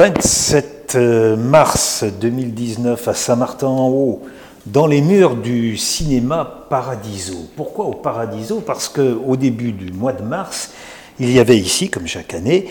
27 0.00 0.94
euh, 0.94 1.36
mars 1.36 2.04
2019 2.04 3.06
à 3.06 3.12
Saint-Martin-en-Haut, 3.12 4.22
dans 4.64 4.86
les 4.86 5.02
murs 5.02 5.36
du 5.36 5.76
cinéma 5.76 6.64
Paradiso. 6.70 7.50
Pourquoi 7.54 7.84
au 7.84 7.92
Paradiso? 7.92 8.62
Parce 8.62 8.88
qu'au 8.88 9.36
début 9.36 9.72
du 9.72 9.92
mois 9.92 10.14
de 10.14 10.22
mars, 10.22 10.70
il 11.18 11.30
y 11.30 11.38
avait 11.38 11.58
ici, 11.58 11.90
comme 11.90 12.06
chaque 12.06 12.32
année, 12.32 12.70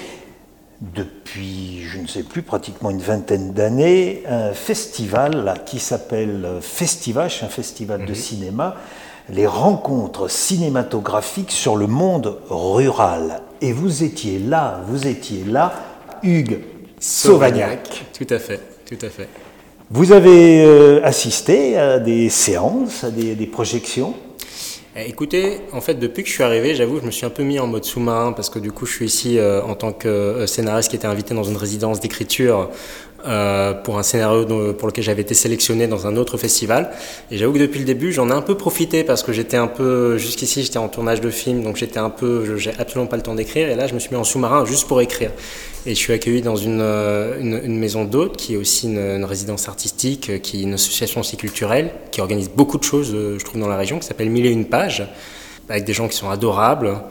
depuis, 0.81 1.84
je 1.84 2.00
ne 2.00 2.07
sais 2.07 2.23
plus, 2.23 2.41
pratiquement 2.41 2.89
une 2.89 2.97
vingtaine 2.97 3.54
d'années, 3.54 4.23
un 4.27 4.54
festival 4.54 5.54
qui 5.68 5.77
s'appelle 5.77 6.48
Festivache, 6.61 7.43
un 7.43 7.50
festival 7.50 8.05
de 8.05 8.09
mhm. 8.09 8.16
cinéma, 8.16 8.75
les 9.30 9.46
rencontres 9.46 10.32
cinématographiques 10.32 11.52
sur 11.52 11.75
le 11.75 11.86
monde 11.86 12.39
rural. 12.50 13.41
Et 13.61 13.71
vous 13.71 14.04
étiez 14.04 14.39
là, 14.39 14.82
vous 14.88 15.05
étiez 15.05 15.43
là, 15.43 15.73
Hugues 16.23 16.61
Sauvagnac. 17.00 18.05
Tout 18.17 18.27
à 18.30 18.39
fait, 18.39 18.59
tout 18.85 19.05
à 19.05 19.09
fait. 19.09 19.27
Vous 19.89 20.12
avez 20.12 20.63
euh, 20.63 21.02
assisté 21.03 21.77
à 21.77 21.99
des 21.99 22.30
séances, 22.30 23.03
à 23.03 23.09
des 23.09 23.48
projections? 23.48 24.13
Eh, 24.95 25.08
écoutez, 25.08 25.62
en 25.72 25.81
fait, 25.81 25.94
depuis 25.94 26.23
que 26.23 26.30
je 26.30 26.34
suis 26.34 26.44
arrivé, 26.44 26.73
j'avoue, 26.73 26.99
je 26.99 27.05
me 27.05 27.12
suis 27.12 27.25
un 27.25 27.30
peu 27.30 27.44
mis 27.44 27.59
en 27.59 27.67
mode 27.67 27.85
sous-marin 27.85 28.34
parce 28.34 28.49
que 28.49 28.58
du 28.58 28.72
coup, 28.72 28.88
je 28.88 28.94
suis 28.94 29.05
ici 29.05 29.38
euh, 29.38 29.62
en 29.62 29.75
tant 29.75 29.94
que 29.94 30.08
euh, 30.08 30.48
scénariste 30.48 30.89
qui 30.89 30.95
était 30.95 31.05
invité 31.05 31.35
dans 31.35 31.44
une 31.44 31.58
résidence 31.58 31.99
d'écriture 31.99 32.70
euh, 33.26 33.73
pour 33.73 33.98
un 33.98 34.04
scénario 34.04 34.46
pour 34.73 34.88
lequel 34.88 35.04
j'avais 35.04 35.22
été 35.22 35.34
sélectionné 35.34 35.88
dans 35.88 36.08
un 36.08 36.16
autre 36.16 36.38
festival. 36.38 36.91
Et 37.32 37.38
j'avoue 37.38 37.54
que 37.54 37.59
depuis 37.59 37.80
le 37.80 37.86
début, 37.86 38.12
j'en 38.12 38.30
ai 38.30 38.34
un 38.34 38.42
peu 38.42 38.55
profité 38.55 39.04
parce 39.04 39.23
que 39.23 39.34
j'étais 39.34 39.58
un 39.58 39.68
peu, 39.68 40.18
jusqu'ici, 40.18 40.64
j'étais 40.64 40.78
en 40.78 40.88
tournage 40.88 41.22
de 41.22 41.30
film, 41.30 41.64
donc 41.64 41.76
j'étais 41.76 42.00
un 42.00 42.09
peu, 42.09 42.58
j'ai 42.58 42.72
absolument 42.80 43.08
pas 43.08 43.18
le 43.18 43.23
temps 43.23 43.36
d'écrire. 43.36 43.70
Et 43.70 43.76
là, 43.76 43.88
je 43.88 43.94
me 43.94 44.00
suis 44.00 44.09
mis 44.12 44.18
en 44.18 44.23
sous-marin 44.23 44.66
juste 44.66 44.88
pour 44.88 45.02
écrire. 45.02 45.32
Et 45.86 45.92
je 45.92 46.00
suis 46.00 46.14
accueilli 46.14 46.42
dans 46.42 46.55
une, 46.55 46.82
une, 46.82 47.59
une 47.64 47.78
maison 47.78 48.05
d'hôtes 48.05 48.38
qui 48.38 48.54
est 48.54 48.58
aussi 48.58 48.88
une, 48.88 49.00
une, 49.00 49.26
résidence 49.26 49.67
artistique, 49.67 50.42
qui 50.42 50.59
est 50.59 50.64
une 50.64 50.73
association 50.73 51.22
aussi 51.22 51.38
culturelle, 51.38 51.92
qui 52.11 52.22
organise 52.22 52.50
beaucoup 52.50 52.78
de 52.78 52.83
choses, 52.83 53.11
je 53.11 53.44
trouve, 53.44 53.59
dans 53.59 53.67
la 53.67 53.78
région, 53.78 54.00
qui 54.00 54.08
s'appelle 54.08 54.30
Mille 54.30 54.45
et 54.45 54.52
une 54.52 54.66
pages, 54.66 55.08
avec 55.70 55.86
des 55.86 55.94
gens 55.94 56.08
qui 56.08 56.16
sont 56.16 56.30
adorables. 56.30 57.02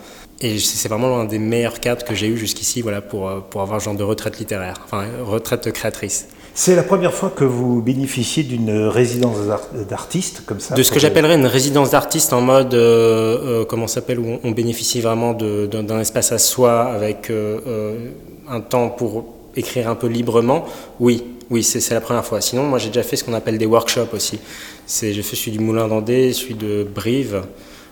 Et 0.41 0.58
c'est 0.58 0.89
vraiment 0.89 1.19
l'un 1.19 1.25
des 1.25 1.41
meilleurs 1.41 1.81
cadres 1.81 2.05
que 2.05 2.14
j'ai 2.14 2.28
eu 2.28 2.36
jusqu'ici 2.36 2.81
voilà, 2.81 3.00
pour, 3.00 3.28
euh, 3.28 3.41
pour 3.41 3.61
avoir 3.61 3.77
un 3.77 3.81
genre 3.81 3.97
de 3.97 4.05
retraite 4.05 4.39
littéraire, 4.39 4.81
enfin 4.84 5.05
retraite 5.25 5.72
créatrice. 5.72 6.28
C'est 6.55 6.77
la 6.77 6.83
première 6.83 7.12
fois 7.12 7.31
que 7.31 7.44
vous 7.44 7.83
bénéficiez 7.83 8.42
d'une 8.42 8.86
résidence 8.86 9.36
d'artiste 9.89 10.42
comme 10.44 10.59
ça 10.59 10.75
De 10.75 10.83
ce 10.83 10.91
que 10.91 10.98
j'appellerais 10.98 11.36
une 11.36 11.47
résidence 11.47 11.91
d'artiste 11.91 12.33
en 12.33 12.41
mode, 12.41 12.75
euh, 12.75 13.62
euh 13.62 13.64
comment 13.64 13.86
s'appelle, 13.86 14.19
où 14.19 14.39
on 14.42 14.50
bénéficie 14.50 15.00
vraiment 15.00 15.34
d'un 15.34 16.00
espace 16.00 16.33
à 16.33 16.39
soi 16.39 16.83
avec 16.83 17.31
euh, 17.31 18.11
un 18.48 18.61
temps 18.61 18.89
pour 18.89 19.25
écrire 19.56 19.89
un 19.89 19.94
peu 19.94 20.09
librement. 20.09 20.66
Oui, 21.00 21.25
oui, 21.50 21.62
c'est 21.62 21.94
la 21.94 22.00
première 22.00 22.25
fois. 22.25 22.41
Sinon, 22.41 22.64
moi 22.64 22.78
j'ai 22.78 22.89
déjà 22.89 23.03
fait 23.03 23.16
ce 23.16 23.25
qu'on 23.25 23.34
appelle 23.34 23.59
des 23.59 23.66
workshops 23.66 24.12
aussi. 24.12 24.39
J'ai 24.89 25.22
fait 25.22 25.36
celui 25.36 25.53
du 25.53 25.61
Moulin 25.61 25.89
d'Andé, 25.89 26.33
celui 26.33 26.55
de 26.55 26.84
Brive 26.84 27.42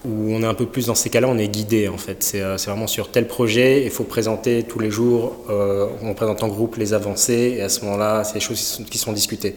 où 0.07 0.33
on 0.33 0.43
est 0.43 0.47
un 0.47 0.55
peu 0.55 0.67
plus 0.67 0.87
dans 0.87 0.95
ces 0.95 1.11
cas-là, 1.11 1.29
on 1.29 1.39
est 1.39 1.49
guidé 1.49 1.89
en 1.89 1.99
fait. 1.99 2.23
C'est 2.23 2.41
euh, 2.41 2.57
vraiment 2.57 2.87
sur 2.87 3.11
tel 3.11 3.27
projet, 3.27 3.85
il 3.85 3.91
faut 3.91 4.05
présenter 4.05 4.63
tous 4.63 4.79
les 4.79 4.91
jours, 4.91 5.37
euh, 5.51 5.87
on 6.03 6.15
présente 6.15 6.43
en 6.43 6.49
groupe 6.49 6.77
les 6.77 6.95
avancées, 6.95 7.57
et 7.59 7.63
à 7.63 7.69
ce 7.69 7.85
moment-là, 7.85 8.25
c'est 8.25 8.35
des 8.35 8.41
choses 8.41 8.83
qui 8.91 8.99
sont 8.99 9.13
discutées. 9.13 9.55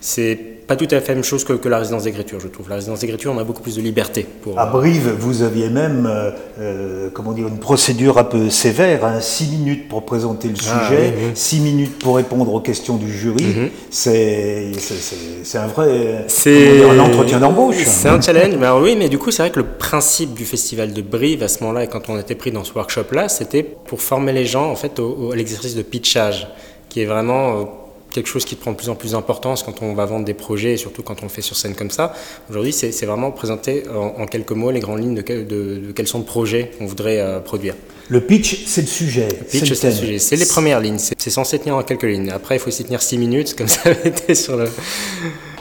C'est 0.00 0.58
pas 0.68 0.76
tout 0.76 0.86
à 0.90 1.00
fait 1.00 1.08
la 1.08 1.14
même 1.14 1.24
chose 1.24 1.44
que, 1.44 1.66
la 1.66 1.78
résidence 1.78 2.04
d'écriture, 2.04 2.38
je 2.40 2.46
trouve. 2.46 2.68
La 2.68 2.76
résidence 2.76 3.00
d'écriture, 3.00 3.32
on 3.34 3.38
a 3.38 3.44
beaucoup 3.44 3.62
plus 3.62 3.76
de 3.76 3.80
liberté. 3.80 4.26
Pour, 4.42 4.58
à 4.58 4.66
Brive, 4.66 5.16
vous 5.18 5.42
aviez 5.42 5.70
même, 5.70 6.06
euh, 6.06 6.30
euh, 6.60 7.10
comment 7.10 7.32
dire, 7.32 7.48
une 7.48 7.58
procédure 7.58 8.18
un 8.18 8.24
peu 8.24 8.50
sévère, 8.50 9.02
hein, 9.06 9.20
six 9.22 9.48
minutes 9.48 9.88
pour 9.88 10.04
présenter 10.04 10.48
le 10.48 10.56
ah, 10.58 10.86
sujet, 10.86 11.14
six 11.34 11.60
minutes 11.60 11.98
pour 11.98 12.16
répondre 12.16 12.52
aux 12.52 12.60
questions 12.60 12.96
du 12.96 13.10
jury. 13.10 13.42
Mhm. 13.44 13.70
C'est 13.90 14.72
un 15.54 15.66
vrai, 15.68 16.24
c'est 16.28 16.84
un 16.84 16.98
entretien 16.98 17.40
d'embauche. 17.40 17.82
C'est 17.86 18.10
un 18.10 18.20
challenge, 18.20 18.56
mais 18.60 18.68
oui, 18.68 18.94
mais 18.94 19.08
du 19.08 19.16
coup, 19.16 19.30
c'est 19.30 19.42
vrai 19.42 19.50
que 19.50 19.60
le 19.60 19.66
principe 19.66 20.34
du 20.34 20.44
festival 20.44 20.92
de 20.92 21.00
Brive 21.00 21.42
à 21.42 21.48
ce 21.48 21.60
moment-là, 21.62 21.84
et 21.84 21.88
quand 21.88 22.10
on 22.10 22.18
était 22.18 22.34
pris 22.34 22.52
dans 22.52 22.64
ce 22.64 22.74
workshop-là, 22.74 23.30
c'était 23.30 23.62
pour 23.62 24.02
former 24.02 24.34
les 24.34 24.44
gens 24.44 24.70
en 24.70 24.76
fait 24.76 25.00
au, 25.00 25.32
à 25.32 25.36
l'exercice 25.36 25.74
de 25.74 25.82
pitchage, 25.82 26.46
qui 26.90 27.00
est 27.00 27.06
vraiment 27.06 27.60
euh, 27.60 27.64
quelque 28.18 28.28
chose 28.28 28.44
qui 28.44 28.56
prend 28.56 28.72
de 28.72 28.76
plus 28.76 28.88
en 28.88 28.96
plus 28.96 29.12
d'importance 29.12 29.62
quand 29.62 29.80
on 29.80 29.94
va 29.94 30.04
vendre 30.04 30.24
des 30.24 30.34
projets 30.34 30.72
et 30.72 30.76
surtout 30.76 31.02
quand 31.02 31.22
on 31.22 31.26
le 31.26 31.30
fait 31.30 31.40
sur 31.40 31.56
scène 31.56 31.74
comme 31.76 31.90
ça. 31.90 32.12
Aujourd'hui, 32.50 32.72
c'est 32.72 33.06
vraiment 33.06 33.30
présenter 33.30 33.84
en, 33.88 34.26
quelques 34.26 34.50
mots 34.50 34.72
les 34.72 34.80
grandes 34.80 35.00
lignes 35.00 35.14
de, 35.14 35.22
quel, 35.22 35.46
de, 35.46 35.92
quels 35.94 36.08
sont 36.08 36.18
de 36.18 36.24
projets 36.24 36.72
qu'on 36.76 36.86
voudrait 36.86 37.20
euh, 37.20 37.38
produire. 37.38 37.74
Le 38.08 38.20
pitch, 38.20 38.64
c'est 38.66 38.80
le 38.80 38.86
sujet. 38.88 39.28
Le 39.28 39.44
pitch, 39.44 39.72
c'est 39.72 39.90
le, 39.90 39.94
sujet. 39.94 40.18
C'est 40.18 40.34
les 40.34 40.46
premières 40.46 40.80
lignes. 40.80 40.98
C'est 40.98 41.30
censé 41.30 41.60
tenir 41.60 41.76
en 41.76 41.82
quelques 41.84 42.02
lignes. 42.02 42.30
Après, 42.30 42.56
il 42.56 42.58
faut 42.58 42.72
s'y 42.72 42.84
tenir 42.84 43.02
six 43.02 43.18
minutes, 43.18 43.54
comme 43.54 43.68
ça 43.68 43.90
avait 43.90 44.08
été 44.08 44.34
sur 44.34 44.56
le, 44.56 44.68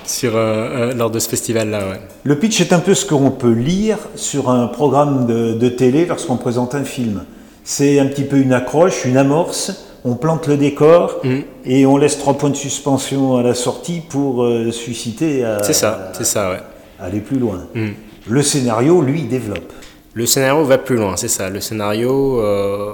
sur, 0.06 0.35
euh, 0.35 0.39
euh, 0.39 0.94
lors 0.95 1.12
de 1.12 1.19
ce 1.19 1.29
festival-là. 1.29 1.89
Ouais. 1.89 2.01
Le 2.24 2.39
pitch 2.39 2.59
est 2.59 2.74
un 2.74 2.79
peu 2.79 2.95
ce 2.95 3.06
qu'on 3.06 3.29
peut 3.29 3.51
lire 3.51 4.00
sur 4.16 4.50
un 4.50 4.66
programme 4.66 5.28
de, 5.28 5.53
de 5.53 5.69
télé 5.69 6.07
lorsqu'on 6.07 6.38
présente 6.38 6.74
un 6.74 6.85
film. 6.85 7.24
C'est 7.63 8.00
un 8.00 8.07
petit 8.07 8.24
peu 8.24 8.38
une 8.38 8.53
accroche, 8.53 9.06
une 9.06 9.18
amorce 9.18 9.86
on 10.03 10.15
plante 10.15 10.47
le 10.47 10.57
décor 10.57 11.19
mm. 11.23 11.39
et 11.65 11.85
on 11.85 11.97
laisse 11.97 12.17
trois 12.17 12.35
points 12.35 12.49
de 12.49 12.55
suspension 12.55 13.37
à 13.37 13.43
la 13.43 13.53
sortie 13.53 14.01
pour 14.07 14.43
euh, 14.43 14.71
susciter 14.71 15.43
à, 15.43 15.63
c'est 15.63 15.73
ça, 15.73 16.11
c'est 16.13 16.25
ça, 16.25 16.51
ouais. 16.51 16.59
aller 16.99 17.19
plus 17.19 17.39
loin. 17.39 17.67
Mm. 17.73 17.89
Le 18.27 18.41
scénario, 18.41 19.01
lui, 19.01 19.23
développe. 19.23 19.71
Le 20.13 20.25
scénario 20.25 20.63
va 20.63 20.77
plus 20.77 20.97
loin, 20.97 21.15
c'est 21.15 21.27
ça. 21.27 21.49
Le 21.49 21.61
scénario, 21.61 22.41
euh, 22.41 22.91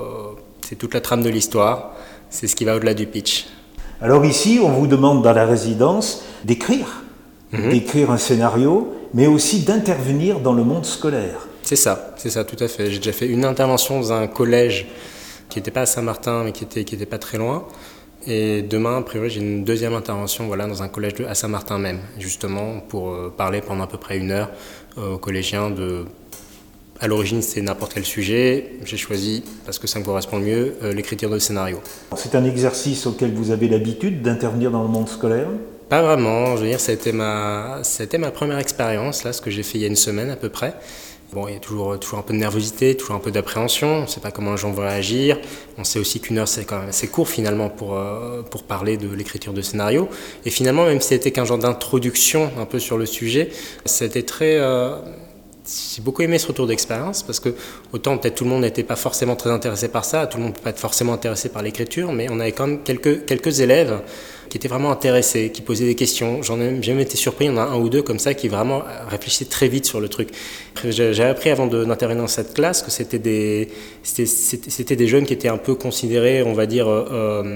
c'est 0.68 0.76
toute 0.76 0.94
la 0.94 1.02
trame 1.02 1.24
de 1.24 1.30
l'histoire, 1.30 1.94
c'est 2.30 2.48
ce 2.48 2.56
qui 2.56 2.66
va 2.66 2.76
au-delà 2.76 2.94
du 2.94 3.06
pitch. 3.06 3.48
Alors 4.02 4.26
ici, 4.26 4.60
on 4.62 4.70
vous 4.70 4.88
demande 4.88 5.24
dans 5.24 5.34
la 5.34 5.46
résidence 5.46 6.24
d'écrire, 6.44 7.04
mm-hmm. 7.54 7.70
d'écrire 7.70 8.12
un 8.12 8.18
scénario, 8.18 8.94
mais 9.14 9.28
aussi 9.28 9.62
d'intervenir 9.62 10.40
dans 10.40 10.54
le 10.54 10.64
monde 10.64 10.86
scolaire. 10.86 11.48
C'est 11.62 11.78
ça, 11.78 12.14
c'est 12.18 12.30
ça, 12.30 12.44
tout 12.44 12.62
à 12.62 12.68
fait. 12.68 12.92
J'ai 12.92 12.98
déjà 12.98 13.14
fait 13.14 13.28
une 13.28 13.46
intervention 13.46 14.00
dans 14.00 14.12
un 14.12 14.28
collège 14.28 14.88
qui 15.54 15.60
n'était 15.60 15.72
pas 15.72 15.82
à 15.82 15.86
Saint-Martin, 15.86 16.44
mais 16.44 16.52
qui 16.52 16.64
était, 16.64 16.84
qui 16.84 16.96
était 16.96 17.06
pas 17.06 17.20
très 17.20 17.38
loin. 17.38 17.68
Et 18.26 18.64
demain, 18.64 18.98
a 18.98 19.02
priori, 19.02 19.30
j'ai 19.30 19.40
une 19.40 19.64
deuxième 19.64 19.94
intervention 19.94 20.48
voilà, 20.48 20.66
dans 20.66 20.82
un 20.82 20.88
collège 20.88 21.14
à 21.30 21.36
Saint-Martin 21.36 21.78
même, 21.78 22.00
justement, 22.18 22.80
pour 22.80 23.10
euh, 23.10 23.32
parler 23.36 23.62
pendant 23.62 23.84
à 23.84 23.88
peu 23.88 24.00
près 24.00 24.18
une 24.18 24.32
heure 24.32 24.50
euh, 24.98 25.14
aux 25.14 25.18
collégiens 25.20 25.70
de... 25.70 26.06
À 27.00 27.08
l'origine, 27.08 27.44
c'est 27.44 27.62
n'importe 27.62 27.94
quel 27.94 28.06
sujet. 28.06 28.72
J'ai 28.84 28.98
choisi, 28.98 29.44
parce 29.66 29.78
que 29.78 29.86
ça 29.86 30.00
me 30.00 30.04
correspond 30.06 30.40
mieux, 30.40 30.76
euh, 30.82 30.92
l'écriture 30.92 31.30
de 31.30 31.38
scénario. 31.38 31.80
C'est 32.16 32.34
un 32.34 32.46
exercice 32.46 33.06
auquel 33.06 33.34
vous 33.34 33.52
avez 33.52 33.68
l'habitude 33.68 34.24
d'intervenir 34.24 34.72
dans 34.72 34.82
le 34.82 34.90
monde 34.90 35.08
scolaire? 35.08 35.50
Pas 35.88 36.02
vraiment. 36.02 36.58
Je 36.58 36.64
veux 36.64 36.70
dire, 36.70 36.90
été 36.90 37.12
ma, 37.12 37.82
été 38.00 38.18
ma 38.18 38.32
première 38.32 38.58
expérience, 38.58 39.24
là, 39.24 39.34
ce 39.34 39.42
que 39.42 39.52
j'ai 39.52 39.62
fait 39.62 39.78
il 39.78 39.82
y 39.82 39.84
a 39.84 39.88
une 39.88 39.96
semaine 39.96 40.32
à 40.32 40.36
peu 40.36 40.50
près. 40.50 40.74
Bon, 41.34 41.48
il 41.48 41.56
y 41.56 41.58
a 41.58 41.60
toujours, 41.60 42.00
toujours 42.00 42.20
un 42.20 42.22
peu 42.22 42.34
de 42.34 42.38
nervosité, 42.38 42.96
toujours 42.96 43.16
un 43.16 43.20
peu 43.20 43.32
d'appréhension. 43.32 43.88
On 43.88 44.02
ne 44.02 44.08
sait 44.08 44.20
pas 44.20 44.30
comment 44.30 44.52
les 44.52 44.58
gens 44.58 44.72
vont 44.72 44.84
réagir. 44.84 45.40
On 45.80 45.84
sait 45.84 45.98
aussi 45.98 46.20
qu'une 46.20 46.38
heure, 46.38 46.48
c'est 46.48 46.64
quand 46.64 46.78
même 46.78 46.90
assez 46.90 47.08
court 47.08 47.28
finalement 47.28 47.70
pour, 47.70 47.98
euh, 47.98 48.44
pour 48.44 48.62
parler 48.62 48.98
de 48.98 49.08
l'écriture 49.08 49.52
de 49.52 49.64
scénario. 49.64 50.08
Et 50.46 50.52
finalement, 50.52 50.86
même 50.86 51.02
si 51.02 51.08
c'était 51.08 51.32
qu'un 51.32 51.46
genre 51.46 51.58
d'introduction 51.58 52.52
un 52.60 52.66
peu 52.66 52.78
sur 52.78 53.00
le 53.00 53.08
sujet, 53.08 53.50
c'était 53.84 54.22
très. 54.22 54.58
Euh, 54.58 54.96
j'ai 55.96 56.04
beaucoup 56.04 56.22
aimé 56.22 56.38
ce 56.38 56.48
retour 56.48 56.68
d'expérience 56.68 57.24
parce 57.24 57.40
que 57.40 57.56
autant 57.94 58.18
peut-être 58.18 58.36
tout 58.36 58.44
le 58.44 58.52
monde 58.52 58.62
n'était 58.62 58.84
pas 58.84 58.98
forcément 58.98 59.36
très 59.36 59.50
intéressé 59.50 59.88
par 59.88 60.06
ça, 60.06 60.28
tout 60.28 60.38
le 60.38 60.44
monde 60.44 60.54
peut 60.54 60.62
pas 60.62 60.70
être 60.72 60.80
forcément 60.80 61.14
intéressé 61.14 61.50
par 61.50 61.64
l'écriture, 61.64 62.12
mais 62.12 62.28
on 62.30 62.40
avait 62.40 62.52
quand 62.52 62.68
même 62.68 62.84
quelques, 62.84 63.26
quelques 63.26 63.62
élèves 63.62 64.02
qui 64.54 64.58
étaient 64.58 64.68
vraiment 64.68 64.92
intéressés, 64.92 65.50
qui 65.50 65.64
posaient 65.64 65.88
des 65.88 65.96
questions. 65.96 66.44
J'en 66.44 66.62
ai 66.62 66.80
jamais 66.84 67.02
été 67.02 67.18
surpris, 67.18 67.46
il 67.46 67.48
y 67.48 67.52
en 67.52 67.58
a 67.58 67.64
un 67.64 67.78
ou 67.78 67.90
deux 67.90 68.04
comme 68.04 68.20
ça 68.20 68.36
qui 68.36 68.50
vraiment 68.50 68.84
réfléchissaient 69.10 69.46
très 69.46 69.68
vite 69.68 69.88
sur 69.88 70.00
le 70.00 70.08
truc. 70.10 70.30
J'ai 70.88 71.24
appris 71.24 71.50
avant 71.50 71.66
d'intervenir 71.66 72.22
dans 72.22 72.28
cette 72.28 72.54
classe 72.54 72.84
que 72.84 72.92
c'était 72.92 73.18
des, 73.18 73.70
c'était 74.04 74.96
des 74.96 75.08
jeunes 75.08 75.26
qui 75.26 75.34
étaient 75.34 75.48
un 75.48 75.58
peu 75.58 75.74
considérés, 75.74 76.44
on 76.44 76.54
va 76.54 76.68
dire, 76.68 76.88
euh, 76.88 77.08
euh 77.12 77.54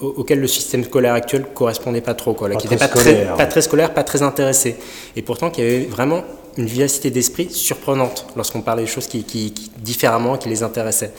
auquel 0.00 0.38
le 0.38 0.46
système 0.46 0.84
scolaire 0.84 1.14
actuel 1.14 1.46
correspondait 1.52 2.00
pas 2.00 2.14
trop, 2.14 2.34
quoi, 2.34 2.50
qui 2.50 2.68
n'était 2.68 2.76
pas, 2.76 2.88
très, 2.88 3.26
pas 3.36 3.46
très 3.46 3.62
scolaire, 3.62 3.94
pas 3.94 4.04
très 4.04 4.22
intéressé. 4.22 4.76
Et 5.16 5.22
pourtant, 5.22 5.50
qui 5.50 5.62
avait 5.62 5.84
vraiment 5.84 6.22
une 6.58 6.66
vivacité 6.66 7.10
d'esprit 7.10 7.48
surprenante 7.50 8.26
lorsqu'on 8.36 8.60
parlait 8.60 8.82
des 8.82 8.88
choses 8.88 9.06
qui, 9.06 9.24
qui, 9.24 9.52
différemment, 9.78 10.36
qui 10.36 10.48
les 10.48 10.62
intéressaient. 10.62 11.12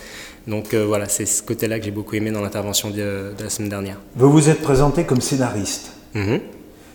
Donc 0.47 0.73
euh, 0.73 0.85
voilà, 0.85 1.07
c'est 1.09 1.25
ce 1.25 1.41
côté-là 1.41 1.79
que 1.79 1.85
j'ai 1.85 1.91
beaucoup 1.91 2.15
aimé 2.15 2.31
dans 2.31 2.41
l'intervention 2.41 2.89
de, 2.89 3.33
la 3.39 3.49
semaine 3.49 3.69
dernière. 3.69 3.99
Vous 4.15 4.31
vous 4.31 4.49
êtes 4.49 4.61
présenté 4.61 5.03
comme 5.05 5.21
scénariste. 5.21 5.91
Mm-hmm. 6.15 6.39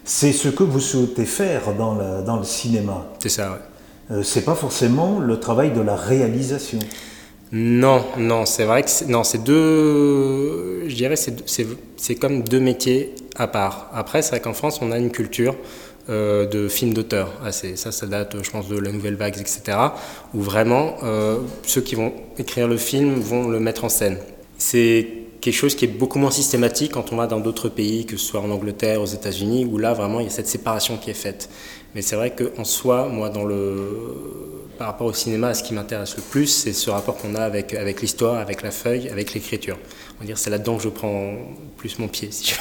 C'est 0.04 0.32
ce 0.32 0.48
que 0.48 0.62
vous 0.62 0.80
souhaitez 0.80 1.24
faire 1.24 1.74
dans 1.74 1.94
le, 1.94 2.24
dans 2.24 2.36
le 2.36 2.44
cinéma. 2.44 3.08
C'est 3.18 3.28
ça, 3.28 3.52
oui. 3.52 4.16
Euh, 4.16 4.22
c'est 4.22 4.44
pas 4.44 4.54
forcément 4.54 5.20
le 5.20 5.38
travail 5.38 5.72
de 5.72 5.80
la 5.80 5.94
réalisation. 5.94 6.78
Non, 7.52 8.04
non, 8.16 8.46
c'est 8.46 8.64
vrai 8.64 8.82
que 8.82 9.04
non, 9.10 9.24
c'est 9.24 9.42
deux, 9.42 10.88
je 10.88 10.94
dirais, 10.94 11.16
c'est 11.16 12.14
comme 12.14 12.42
deux 12.42 12.60
métiers 12.60 13.14
à 13.36 13.48
part. 13.48 13.90
Après, 13.92 14.22
c'est 14.22 14.30
vrai 14.30 14.40
qu'en 14.40 14.52
France, 14.52 14.78
on 14.82 14.92
a 14.92 14.98
une 14.98 15.10
culture 15.10 15.56
euh, 16.10 16.46
de 16.46 16.68
films 16.68 16.92
d'auteur. 16.92 17.30
Ah, 17.44 17.52
ça, 17.52 17.92
ça 17.92 18.06
date, 18.06 18.36
je 18.42 18.50
pense, 18.50 18.68
de 18.68 18.76
la 18.76 18.90
Nouvelle 18.90 19.14
Vague, 19.14 19.38
etc. 19.38 19.78
Où 20.34 20.40
vraiment, 20.40 20.96
euh, 21.04 21.38
ceux 21.64 21.80
qui 21.80 21.94
vont 21.94 22.12
écrire 22.36 22.66
le 22.66 22.76
film 22.76 23.20
vont 23.20 23.48
le 23.48 23.60
mettre 23.60 23.84
en 23.84 23.88
scène. 23.88 24.18
C'est 24.58 25.06
quelque 25.40 25.54
chose 25.54 25.74
qui 25.74 25.84
est 25.84 25.88
beaucoup 25.88 26.18
moins 26.18 26.30
systématique 26.30 26.92
quand 26.92 27.12
on 27.12 27.16
va 27.16 27.26
dans 27.26 27.38
d'autres 27.38 27.68
pays, 27.68 28.06
que 28.06 28.16
ce 28.16 28.26
soit 28.26 28.40
en 28.40 28.50
Angleterre, 28.50 29.00
aux 29.00 29.06
États-Unis, 29.06 29.64
où 29.70 29.78
là 29.78 29.92
vraiment 29.94 30.20
il 30.20 30.24
y 30.24 30.26
a 30.26 30.30
cette 30.30 30.48
séparation 30.48 30.96
qui 30.96 31.10
est 31.10 31.14
faite. 31.14 31.48
Mais 31.94 32.02
c'est 32.02 32.16
vrai 32.16 32.34
qu'en 32.34 32.64
soi, 32.64 33.08
moi, 33.08 33.30
par 34.78 34.86
rapport 34.88 35.06
au 35.06 35.12
cinéma, 35.12 35.54
ce 35.54 35.62
qui 35.62 35.74
m'intéresse 35.74 36.16
le 36.16 36.22
plus, 36.22 36.46
c'est 36.46 36.72
ce 36.72 36.90
rapport 36.90 37.16
qu'on 37.16 37.34
a 37.34 37.42
avec, 37.42 38.00
l'histoire, 38.00 38.38
avec 38.38 38.62
la 38.62 38.70
feuille, 38.70 39.08
avec 39.08 39.32
l'écriture. 39.32 39.78
C'est 40.34 40.50
là-dedans 40.50 40.76
que 40.76 40.82
je 40.82 40.88
prends 40.88 41.34
plus 41.76 41.98
mon 41.98 42.08
pied. 42.08 42.30
Si 42.30 42.54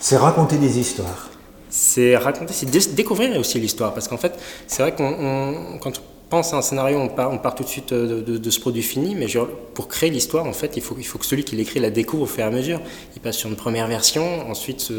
c'est 0.00 0.16
raconter 0.16 0.58
des 0.58 0.78
histoires. 0.78 1.31
C'est 1.74 2.18
raconter, 2.18 2.52
c'est 2.52 2.94
découvrir 2.94 3.34
aussi 3.38 3.58
l'histoire, 3.58 3.94
parce 3.94 4.06
qu'en 4.06 4.18
fait, 4.18 4.34
c'est 4.66 4.82
vrai 4.82 4.94
qu'on 4.94 5.78
quand 5.80 5.92
pense 6.28 6.52
à 6.52 6.58
un 6.58 6.62
scénario, 6.62 6.98
on 6.98 7.08
part, 7.08 7.32
on 7.32 7.38
part 7.38 7.54
tout 7.54 7.62
de 7.62 7.68
suite 7.68 7.92
euh, 7.92 8.22
de, 8.22 8.50
ce 8.50 8.60
produit 8.60 8.82
fini, 8.82 9.14
mais 9.14 9.26
pour 9.72 9.88
créer 9.88 10.10
l'histoire, 10.10 10.44
en 10.44 10.52
fait, 10.52 10.76
il 10.76 10.82
faut, 10.82 10.96
il 10.98 11.06
faut 11.06 11.18
que 11.18 11.24
celui 11.24 11.44
qui 11.44 11.56
l'écrit 11.56 11.80
la 11.80 11.88
découvre 11.88 12.24
au 12.24 12.26
fur 12.26 12.40
et 12.40 12.46
à 12.46 12.50
mesure. 12.50 12.78
Il 13.16 13.22
passe 13.22 13.36
sur 13.38 13.48
une 13.48 13.56
première 13.56 13.86
version, 13.86 14.50
ensuite 14.50 14.92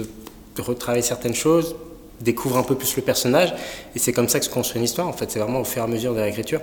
retravaille 0.57 1.03
certaines 1.03 1.35
choses, 1.35 1.75
découvre 2.21 2.57
un 2.57 2.63
peu 2.63 2.73
plus 2.73 2.95
le 2.95 3.03
personnage, 3.03 3.53
et 3.95 3.99
c'est 3.99 4.11
comme 4.11 4.27
ça 4.27 4.39
que 4.39 4.45
se 4.45 4.49
construit 4.49 4.79
une 4.79 4.85
histoire, 4.85 5.07
en 5.07 5.13
fait. 5.13 5.29
C'est 5.29 5.39
vraiment 5.39 5.61
au 5.61 5.65
fur 5.65 5.83
et 5.83 5.85
à 5.85 5.87
mesure 5.87 6.15
de 6.15 6.21
l'écriture. 6.21 6.61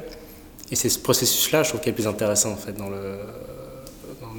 Et 0.73 0.77
c'est 0.77 0.89
ce 0.89 0.99
processus-là, 0.99 1.63
je 1.63 1.69
trouve, 1.69 1.81
qui 1.81 1.89
est 1.89 1.93
le 1.93 1.97
plus 1.97 2.09
intéressant, 2.09 2.51
en 2.51 2.57
fait, 2.57 2.73
dans 2.73 2.89
le, 2.89 3.15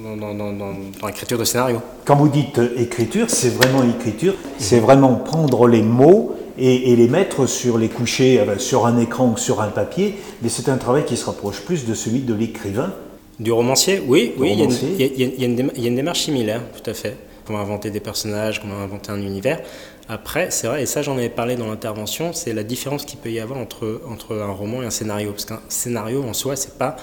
dans, 0.02 0.34
dans, 0.34 0.52
dans, 0.52 1.06
l'écriture 1.06 1.38
de 1.38 1.44
scénario. 1.44 1.80
Quand 2.04 2.16
vous 2.16 2.28
dites 2.28 2.58
euh, 2.58 2.74
écriture, 2.76 3.30
c'est 3.30 3.50
vraiment 3.50 3.82
écriture, 3.84 4.34
c'est 4.58 4.80
vraiment 4.80 5.14
prendre 5.14 5.66
les 5.68 5.82
mots 5.82 6.36
et, 6.58 6.94
les 6.96 7.08
mettre 7.08 7.46
sur 7.46 7.78
les 7.78 7.88
couchers, 7.88 8.40
euh, 8.40 8.58
sur 8.58 8.86
un 8.86 8.98
écran 8.98 9.32
ou 9.32 9.36
sur 9.36 9.60
un 9.60 9.68
papier, 9.68 10.16
mais 10.42 10.48
c'est 10.48 10.68
un 10.68 10.76
travail 10.76 11.04
qui 11.04 11.16
se 11.16 11.24
rapproche 11.24 11.60
plus 11.60 11.86
de 11.86 11.94
celui 11.94 12.20
de 12.20 12.34
l'écrivain. 12.34 12.92
Du 13.38 13.52
romancier 13.52 14.02
Oui, 14.06 14.34
oui, 14.38 14.52
il 14.52 15.00
y, 15.00 15.44
a 15.44 15.88
une 15.88 15.96
démarche 15.96 16.22
similaire, 16.22 16.62
tout 16.72 16.90
à 16.90 16.94
fait. 16.94 17.16
Comment 17.46 17.60
inventer 17.60 17.90
des 17.90 18.00
personnages, 18.00 18.60
comment 18.60 18.78
inventer 18.78 19.10
un 19.10 19.20
univers. 19.20 19.60
Après, 20.08 20.50
c'est 20.50 20.68
vrai, 20.68 20.82
et 20.82 20.86
ça 20.86 21.02
j'en 21.02 21.14
avais 21.14 21.28
parlé 21.28 21.56
dans 21.56 21.66
l'intervention, 21.66 22.32
c'est 22.32 22.52
la 22.52 22.62
différence 22.62 23.04
qu'il 23.04 23.18
peut 23.18 23.32
y 23.32 23.40
avoir 23.40 23.58
entre, 23.58 24.00
entre 24.08 24.36
un 24.36 24.52
roman 24.52 24.82
et 24.82 24.86
un 24.86 24.90
scénario. 24.90 25.32
Parce 25.32 25.44
qu'un 25.44 25.60
scénario 25.68 26.22
en 26.22 26.34
soi, 26.34 26.54
c'est 26.54 26.78
pas 26.78 26.96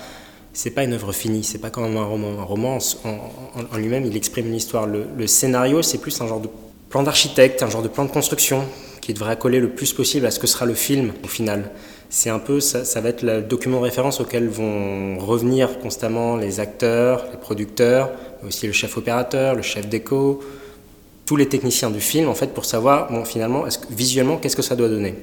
c'est 0.53 0.71
pas 0.71 0.83
une 0.83 0.93
œuvre 0.93 1.11
finie, 1.11 1.43
c'est 1.43 1.59
pas 1.59 1.69
comme 1.69 1.95
un 1.95 2.05
roman. 2.05 2.39
Un 2.39 2.43
roman 2.43 2.77
en, 3.05 3.77
lui-même, 3.77 4.05
il 4.05 4.15
exprime 4.17 4.47
une 4.47 4.55
histoire. 4.55 4.87
Le, 4.87 5.27
scénario, 5.27 5.81
c'est 5.81 5.99
plus 5.99 6.19
un 6.21 6.27
genre 6.27 6.39
de 6.39 6.49
plan 6.89 7.03
d'architecte, 7.03 7.61
un 7.63 7.69
genre 7.69 7.83
de 7.83 7.87
plan 7.87 8.05
de 8.05 8.11
construction 8.11 8.63
qui 9.01 9.13
devrait 9.13 9.37
coller 9.37 9.59
le 9.59 9.69
plus 9.69 9.93
possible 9.93 10.25
à 10.25 10.31
ce 10.31 10.39
que 10.39 10.47
sera 10.47 10.65
le 10.65 10.73
film 10.73 11.13
au 11.23 11.27
final. 11.27 11.71
C'est 12.09 12.31
un 12.31 12.39
peu, 12.39 12.59
ça, 12.59 13.01
va 13.01 13.09
être 13.09 13.21
le 13.21 13.41
document 13.41 13.77
de 13.79 13.83
référence 13.83 14.19
auquel 14.19 14.47
vont 14.49 15.19
revenir 15.19 15.79
constamment 15.79 16.35
les 16.35 16.59
acteurs, 16.59 17.27
les 17.31 17.37
producteurs, 17.37 18.09
mais 18.41 18.47
aussi 18.47 18.65
le 18.65 18.73
chef 18.73 18.97
opérateur, 18.97 19.53
le 19.55 19.61
chef 19.61 19.87
déco, 19.87 20.41
tous 21.27 21.35
les 21.35 21.47
techniciens 21.47 21.91
du 21.91 22.01
film 22.01 22.27
en 22.27 22.33
fait 22.33 22.47
pour 22.47 22.65
savoir 22.65 23.11
bon, 23.11 23.23
finalement 23.23 23.65
visuellement 23.91 24.37
qu'est-ce 24.37 24.55
que 24.55 24.63
ça 24.63 24.75
doit 24.75 24.89
donner. 24.89 25.13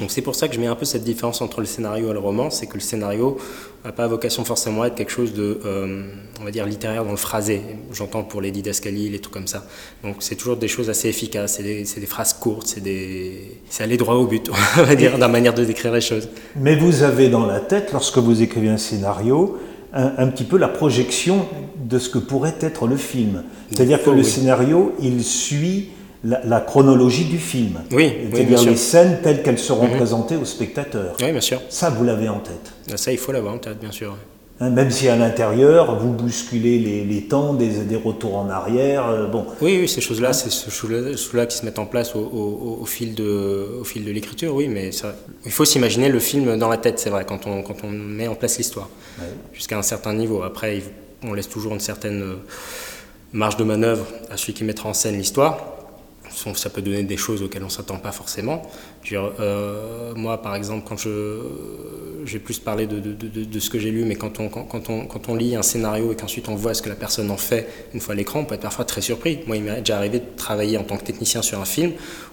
Donc 0.00 0.10
c'est 0.10 0.22
pour 0.22 0.34
ça 0.34 0.48
que 0.48 0.54
je 0.54 0.60
mets 0.60 0.66
un 0.66 0.74
peu 0.74 0.84
cette 0.84 1.04
différence 1.04 1.42
entre 1.42 1.60
le 1.60 1.66
scénario 1.66 2.10
et 2.10 2.12
le 2.12 2.18
roman, 2.18 2.50
c'est 2.50 2.66
que 2.66 2.74
le 2.74 2.80
scénario 2.80 3.36
n'a 3.84 3.92
pas 3.92 4.06
vocation 4.06 4.44
forcément 4.44 4.82
à 4.82 4.86
être 4.86 4.94
quelque 4.94 5.12
chose 5.12 5.34
de, 5.34 5.60
euh, 5.64 6.04
on 6.40 6.44
va 6.44 6.50
dire, 6.50 6.64
littéraire 6.66 7.04
dans 7.04 7.10
le 7.10 7.16
phrasé. 7.16 7.60
J'entends 7.92 8.22
pour 8.22 8.40
les 8.40 8.50
didascalies, 8.50 9.10
les 9.10 9.18
trucs 9.18 9.34
comme 9.34 9.46
ça. 9.46 9.66
Donc 10.02 10.16
c'est 10.20 10.36
toujours 10.36 10.56
des 10.56 10.68
choses 10.68 10.88
assez 10.88 11.08
efficaces, 11.08 11.54
c'est 11.56 11.62
des, 11.62 11.84
des, 11.84 12.06
phrases 12.06 12.32
courtes, 12.32 12.68
c'est 12.68 12.82
des... 12.82 13.58
aller 13.80 13.96
droit 13.96 14.14
au 14.14 14.26
but, 14.26 14.50
on 14.78 14.82
va 14.82 14.94
dire, 14.94 15.12
dans 15.12 15.18
la 15.18 15.28
manière 15.28 15.54
de 15.54 15.64
décrire 15.64 15.92
les 15.92 16.00
choses. 16.00 16.28
Mais 16.56 16.74
vous 16.76 17.02
avez 17.02 17.28
dans 17.28 17.46
la 17.46 17.60
tête, 17.60 17.92
lorsque 17.92 18.18
vous 18.18 18.42
écrivez 18.42 18.68
un 18.68 18.78
scénario, 18.78 19.58
un, 19.92 20.12
un 20.16 20.28
petit 20.28 20.44
peu 20.44 20.56
la 20.56 20.68
projection 20.68 21.46
de 21.76 21.98
ce 21.98 22.08
que 22.08 22.18
pourrait 22.18 22.56
être 22.60 22.86
le 22.86 22.96
film. 22.96 23.44
C'est-à-dire 23.70 24.02
que 24.02 24.10
le 24.10 24.22
scénario, 24.22 24.94
il 25.00 25.22
suit 25.22 25.90
la, 26.24 26.60
chronologie 26.60 27.24
du 27.24 27.38
film. 27.38 27.80
Oui, 27.90 28.12
c'est-à-dire 28.32 28.62
les 28.62 28.76
scènes 28.76 29.18
telles 29.22 29.42
qu'elles 29.42 29.58
seront 29.58 29.88
mhm. 29.88 29.96
présentées 29.96 30.36
aux 30.36 30.44
spectateurs. 30.44 31.16
Oui, 31.20 31.32
bien 31.32 31.40
sûr. 31.40 31.60
Ça, 31.68 31.90
vous 31.90 32.04
l'avez 32.04 32.28
en 32.28 32.38
tête. 32.38 32.72
Ah, 32.92 32.96
ça, 32.96 33.12
il 33.12 33.18
faut 33.18 33.32
l'avoir 33.32 33.54
en 33.54 33.58
tête, 33.58 33.80
bien 33.80 33.90
sûr. 33.90 34.16
Hein, 34.60 34.70
même 34.70 34.90
si 34.90 35.08
à 35.08 35.16
l'intérieur, 35.16 35.98
vous 35.98 36.12
bousculez 36.12 36.78
les, 36.78 37.22
temps, 37.22 37.54
des, 37.54 37.80
des, 37.80 37.96
retours 37.96 38.36
en 38.36 38.48
arrière, 38.48 39.08
euh, 39.08 39.26
bon. 39.26 39.44
Oui, 39.60 39.78
oui 39.80 39.88
ces 39.88 40.00
choses-là, 40.00 40.28
hein 40.28 40.32
c'est 40.32 40.52
ces 40.52 40.70
choses-là 40.70 41.46
qui 41.46 41.56
se 41.56 41.64
mettent 41.64 41.80
en 41.80 41.86
place 41.86 42.14
au, 42.14 42.84
fil 42.86 43.14
de, 43.16 43.78
au 43.80 43.84
fil 43.84 44.04
de 44.04 44.12
l'écriture, 44.12 44.54
oui, 44.54 44.68
mais 44.68 44.92
ça, 44.92 45.16
il 45.44 45.50
faut 45.50 45.64
s'imaginer 45.64 46.08
le 46.08 46.20
film 46.20 46.56
dans 46.58 46.68
la 46.68 46.76
tête, 46.76 47.00
c'est 47.00 47.10
vrai, 47.10 47.24
quand 47.26 47.46
on, 47.46 47.62
quand 47.62 47.76
on 47.82 47.90
met 47.90 48.28
en 48.28 48.36
place 48.36 48.58
l'histoire, 48.58 48.88
jusqu'à 49.52 49.78
un 49.78 49.82
certain 49.82 50.14
niveau. 50.14 50.42
Après, 50.42 50.80
on 51.24 51.34
laisse 51.34 51.48
toujours 51.48 51.72
une 51.72 51.80
certaine 51.80 52.22
euh, 52.22 52.34
marge 53.32 53.56
de 53.56 53.64
manœuvre 53.64 54.06
à 54.30 54.36
celui 54.36 54.52
qui 54.52 54.62
mettra 54.62 54.88
en 54.88 54.94
scène 54.94 55.16
l'histoire 55.16 55.71
ça 56.32 56.70
peut 56.70 56.82
donner 56.82 57.02
des 57.02 57.16
choses 57.16 57.42
auxquelles 57.42 57.62
on 57.62 57.66
ne 57.66 57.70
s'attend 57.70 57.98
pas 57.98 58.12
forcément. 58.12 58.62
Euh, 59.12 60.12
moi, 60.14 60.40
par 60.40 60.54
exemple, 60.54 60.84
quand 60.88 60.96
je 60.96 61.40
j'ai 62.24 62.38
plus 62.38 62.60
parlé 62.60 62.86
de, 62.86 63.00
de, 63.00 63.44
de, 63.44 63.60
ce 63.60 63.68
que 63.68 63.78
j'ai 63.78 63.90
lu, 63.90 64.04
mais 64.04 64.14
quand 64.14 64.38
on, 64.38 64.48
quand, 64.48 64.90
on, 64.90 65.06
quand 65.06 65.28
on 65.28 65.34
lit 65.34 65.56
un 65.56 65.62
scénario 65.62 66.12
et 66.12 66.14
qu'ensuite 66.14 66.48
on 66.48 66.54
voit 66.54 66.72
ce 66.72 66.80
que 66.80 66.88
la 66.88 66.94
personne 66.94 67.30
en 67.32 67.36
fait 67.36 67.66
une 67.94 68.00
fois 68.00 68.14
à 68.14 68.16
l'écran, 68.16 68.40
on 68.40 68.44
peut 68.44 68.54
être 68.54 68.60
parfois 68.60 68.84
très 68.84 69.00
surpris. 69.00 69.40
Moi, 69.46 69.56
il 69.56 69.64
m'est 69.64 69.80
déjà 69.80 69.96
arrivé 69.96 70.20
de 70.20 70.24
travailler 70.36 70.78
en 70.78 70.84
tant 70.84 70.96
que 70.96 71.04
technicien 71.04 71.42
sur 71.42 71.60
un 71.60 71.64
film 71.64 71.92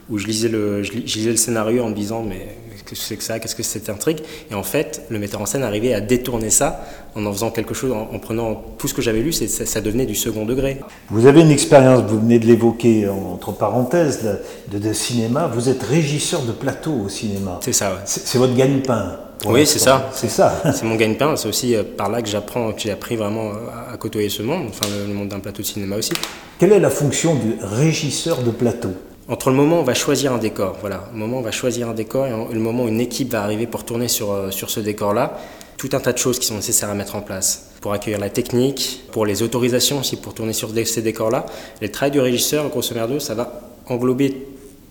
où 0.09 0.17
je 0.17 0.27
lisais 0.27 0.49
le, 0.49 0.83
je 0.83 0.91
lisais 0.91 1.31
le 1.31 1.37
scénario 1.37 1.83
en 1.83 1.89
me 1.89 1.95
disant 1.95 2.23
mais 2.23 2.55
qu'est-ce 2.85 3.01
que 3.01 3.05
c'est 3.07 3.17
que 3.17 3.23
ça, 3.23 3.39
qu'est-ce 3.39 3.55
que 3.55 3.63
c'est 3.63 3.79
cette 3.79 3.89
intrigue? 3.89 4.19
Et 4.51 4.53
en 4.53 4.63
fait, 4.63 5.05
le 5.09 5.19
metteur 5.19 5.41
en 5.41 5.45
scène 5.45 5.63
arrivait 5.63 5.93
à 5.93 6.01
détourner 6.01 6.49
ça 6.49 6.85
en 7.15 7.25
en 7.25 7.33
faisant 7.33 7.51
quelque 7.51 7.73
chose, 7.73 7.91
en, 7.91 8.19
prenant 8.19 8.63
tout 8.77 8.87
ce 8.87 8.93
que 8.93 9.01
j'avais 9.01 9.21
lu, 9.21 9.31
ça, 9.31 9.65
ça, 9.65 9.81
devenait 9.81 10.05
du 10.05 10.15
second 10.15 10.45
degré. 10.45 10.79
Vous 11.09 11.25
avez 11.25 11.41
une 11.41 11.51
expérience, 11.51 12.03
vous 12.07 12.19
venez 12.19 12.39
de 12.39 12.45
l'évoquer 12.45 13.07
entre 13.07 13.51
parenthèses, 13.51 14.39
de, 14.71 14.77
de, 14.77 14.93
cinéma, 14.93 15.47
vous 15.47 15.69
êtes 15.69 15.83
régisseur 15.83 16.43
de 16.43 16.51
plateau 16.59 16.93
au 17.05 17.09
cinéma. 17.09 17.59
C'est 17.61 17.73
ça, 17.73 17.91
ouais. 17.91 18.01
C'est 18.05 18.37
votre 18.37 18.55
gagne-pain. 18.55 19.17
Oui, 19.47 19.65
c'est 19.65 19.79
ça. 19.79 20.09
C'est 20.13 20.29
ça. 20.29 20.61
C'est 20.73 20.83
mon 20.83 20.95
gagne-pain. 20.95 21.35
C'est 21.35 21.47
aussi 21.47 21.75
euh, 21.75 21.83
par 21.83 22.09
là 22.09 22.21
que 22.21 22.27
j'apprends, 22.27 22.73
que 22.73 22.81
j'ai 22.81 22.91
appris 22.91 23.15
vraiment 23.15 23.51
à 23.91 23.95
côtoyer 23.97 24.29
ce 24.29 24.43
monde, 24.43 24.67
enfin 24.69 24.87
le 25.07 25.13
monde 25.13 25.29
d'un 25.29 25.39
plateau 25.39 25.61
de 25.61 25.67
cinéma 25.67 25.95
aussi. 25.95 26.11
Quelle 26.59 26.73
est 26.73 26.79
la 26.79 26.89
fonction 26.89 27.35
du 27.35 27.55
régisseur 27.61 28.41
de 28.43 28.51
plateau? 28.51 28.89
Entre 29.29 29.49
le 29.49 29.55
moment 29.55 29.77
où 29.77 29.81
on 29.81 29.83
va 29.83 29.93
choisir 29.93 30.33
un 30.33 30.39
décor, 30.39 30.77
voilà, 30.81 31.07
le 31.13 31.19
moment 31.19 31.37
où 31.37 31.39
on 31.39 31.43
va 31.43 31.51
choisir 31.51 31.87
un 31.87 31.93
décor 31.93 32.25
et 32.25 32.53
le 32.53 32.59
moment 32.59 32.83
où 32.83 32.87
une 32.87 32.99
équipe 32.99 33.31
va 33.31 33.43
arriver 33.43 33.67
pour 33.67 33.85
tourner 33.85 34.07
sur, 34.07 34.31
euh, 34.31 34.51
sur 34.51 34.69
ce 34.69 34.79
décor-là, 34.79 35.37
tout 35.77 35.89
un 35.93 35.99
tas 35.99 36.11
de 36.11 36.17
choses 36.17 36.39
qui 36.39 36.47
sont 36.47 36.55
nécessaires 36.55 36.89
à 36.89 36.95
mettre 36.95 37.15
en 37.15 37.21
place 37.21 37.69
pour 37.79 37.93
accueillir 37.93 38.19
la 38.19 38.29
technique, 38.29 39.03
pour 39.11 39.25
les 39.25 39.41
autorisations 39.41 39.99
aussi 39.99 40.17
pour 40.17 40.33
tourner 40.33 40.51
sur 40.51 40.69
ces 40.85 41.01
décors-là. 41.01 41.45
Le 41.81 41.89
travail 41.89 42.11
du 42.11 42.19
régisseur, 42.19 42.67
grosso 42.69 42.93
merdo, 42.93 43.19
ça 43.19 43.35
va 43.35 43.61
englober 43.87 44.47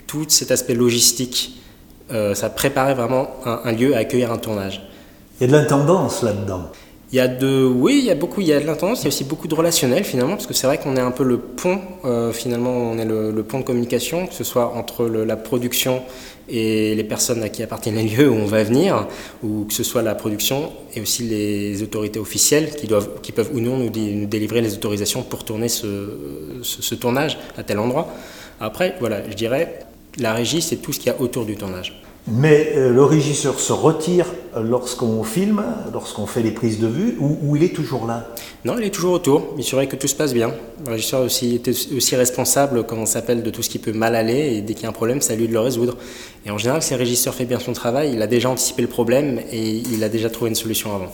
tout 0.06 0.24
cet 0.28 0.50
aspect 0.50 0.74
logistique. 0.74 1.60
Euh, 2.10 2.34
ça 2.34 2.48
préparer 2.50 2.94
vraiment 2.94 3.28
un, 3.44 3.60
un 3.64 3.72
lieu 3.72 3.94
à 3.94 3.98
accueillir 3.98 4.32
un 4.32 4.38
tournage. 4.38 4.82
Il 5.40 5.46
y 5.46 5.50
a 5.50 5.52
de 5.52 5.58
l'intendance 5.58 6.22
là-dedans. 6.22 6.70
Il 7.10 7.16
y 7.16 7.20
a 7.20 7.28
de, 7.28 7.64
oui, 7.64 8.00
il 8.00 8.04
y 8.04 8.10
a 8.10 8.14
beaucoup, 8.14 8.42
il 8.42 8.48
y 8.48 8.52
a 8.52 8.60
de 8.60 8.66
l'intendance, 8.66 9.00
il 9.00 9.04
y 9.04 9.06
a 9.06 9.08
aussi 9.08 9.24
beaucoup 9.24 9.48
de 9.48 9.54
relationnel 9.54 10.04
finalement, 10.04 10.34
parce 10.34 10.46
que 10.46 10.52
c'est 10.52 10.66
vrai 10.66 10.76
qu'on 10.76 10.94
est 10.94 11.00
un 11.00 11.10
peu 11.10 11.24
le 11.24 11.38
pont, 11.38 11.80
euh, 12.04 12.32
finalement, 12.32 12.70
on 12.70 12.98
est 12.98 13.06
le, 13.06 13.42
pont 13.44 13.60
de 13.60 13.64
communication, 13.64 14.26
que 14.26 14.34
ce 14.34 14.44
soit 14.44 14.74
entre 14.74 15.06
la 15.06 15.36
production 15.36 16.02
et 16.50 16.94
les 16.94 17.04
personnes 17.04 17.42
à 17.42 17.48
qui 17.48 17.62
appartiennent 17.62 17.94
les 17.94 18.02
lieux 18.02 18.28
où 18.28 18.34
on 18.34 18.44
va 18.44 18.62
venir, 18.62 19.06
ou 19.42 19.64
que 19.64 19.72
ce 19.72 19.84
soit 19.84 20.02
la 20.02 20.14
production 20.14 20.70
et 20.94 21.00
aussi 21.00 21.22
les 21.22 21.82
autorités 21.82 22.18
officielles 22.18 22.74
qui, 22.76 22.86
doivent, 22.86 23.08
qui 23.22 23.32
peuvent 23.32 23.50
ou 23.54 23.60
non 23.60 23.78
nous, 23.78 23.88
délivrer 23.88 24.60
les 24.60 24.74
autorisations 24.74 25.22
pour 25.22 25.44
tourner 25.44 25.68
ce, 25.68 25.86
ce, 26.62 26.94
tournage 26.94 27.38
à 27.56 27.62
tel 27.62 27.78
endroit. 27.78 28.08
Après, 28.60 28.96
voilà, 29.00 29.22
je 29.30 29.34
dirais, 29.34 29.78
la 30.18 30.32
régie, 30.32 30.62
c'est 30.62 30.76
tout 30.76 30.92
ce 30.92 30.98
qu'il 30.98 31.12
y 31.12 31.14
a 31.14 31.20
autour 31.20 31.44
du 31.44 31.56
tournage. 31.56 32.00
Mais 32.30 32.72
euh, 32.76 32.92
le 32.92 33.04
régisseur 33.04 33.58
se 33.58 33.72
retire 33.72 34.26
lorsqu'on 34.54 35.22
filme, 35.24 35.62
lorsqu'on 35.92 36.26
fait 36.26 36.42
les 36.42 36.50
prises 36.50 36.78
de 36.78 36.86
vue, 36.86 37.16
ou, 37.20 37.56
il 37.56 37.62
est 37.62 37.74
toujours 37.74 38.06
là? 38.06 38.28
Non, 38.64 38.74
il 38.78 38.84
est 38.84 38.90
toujours 38.90 39.12
autour. 39.12 39.54
Il 39.56 39.64
surveille 39.64 39.88
que 39.88 39.96
tout 39.96 40.08
se 40.08 40.14
passe 40.14 40.34
bien. 40.34 40.52
Le 40.84 40.92
régisseur 40.92 41.22
aussi, 41.22 41.54
est 41.54 41.68
aussi 41.68 42.16
responsable, 42.16 42.84
comme 42.84 42.98
on 42.98 43.06
s'appelle, 43.06 43.42
de 43.42 43.50
tout 43.50 43.62
ce 43.62 43.70
qui 43.70 43.78
peut 43.78 43.92
mal 43.92 44.14
aller, 44.14 44.56
et 44.56 44.60
dès 44.60 44.74
qu'il 44.74 44.82
y 44.82 44.86
a 44.86 44.90
un 44.90 44.92
problème, 44.92 45.20
c'est 45.22 45.32
à 45.32 45.36
lui 45.36 45.48
de 45.48 45.52
le 45.52 45.60
résoudre. 45.60 45.96
Et 46.44 46.50
en 46.50 46.58
général, 46.58 46.82
si 46.82 46.92
le 46.92 46.98
régisseur 46.98 47.34
fait 47.34 47.46
bien 47.46 47.60
son 47.60 47.72
travail, 47.72 48.10
il 48.12 48.20
a 48.20 48.26
déjà 48.26 48.50
anticipé 48.50 48.82
le 48.82 48.88
problème 48.88 49.40
et 49.50 49.82
il 49.92 50.04
a 50.04 50.08
déjà 50.08 50.28
trouvé 50.28 50.50
une 50.50 50.56
solution 50.56 50.94
avant. 50.94 51.12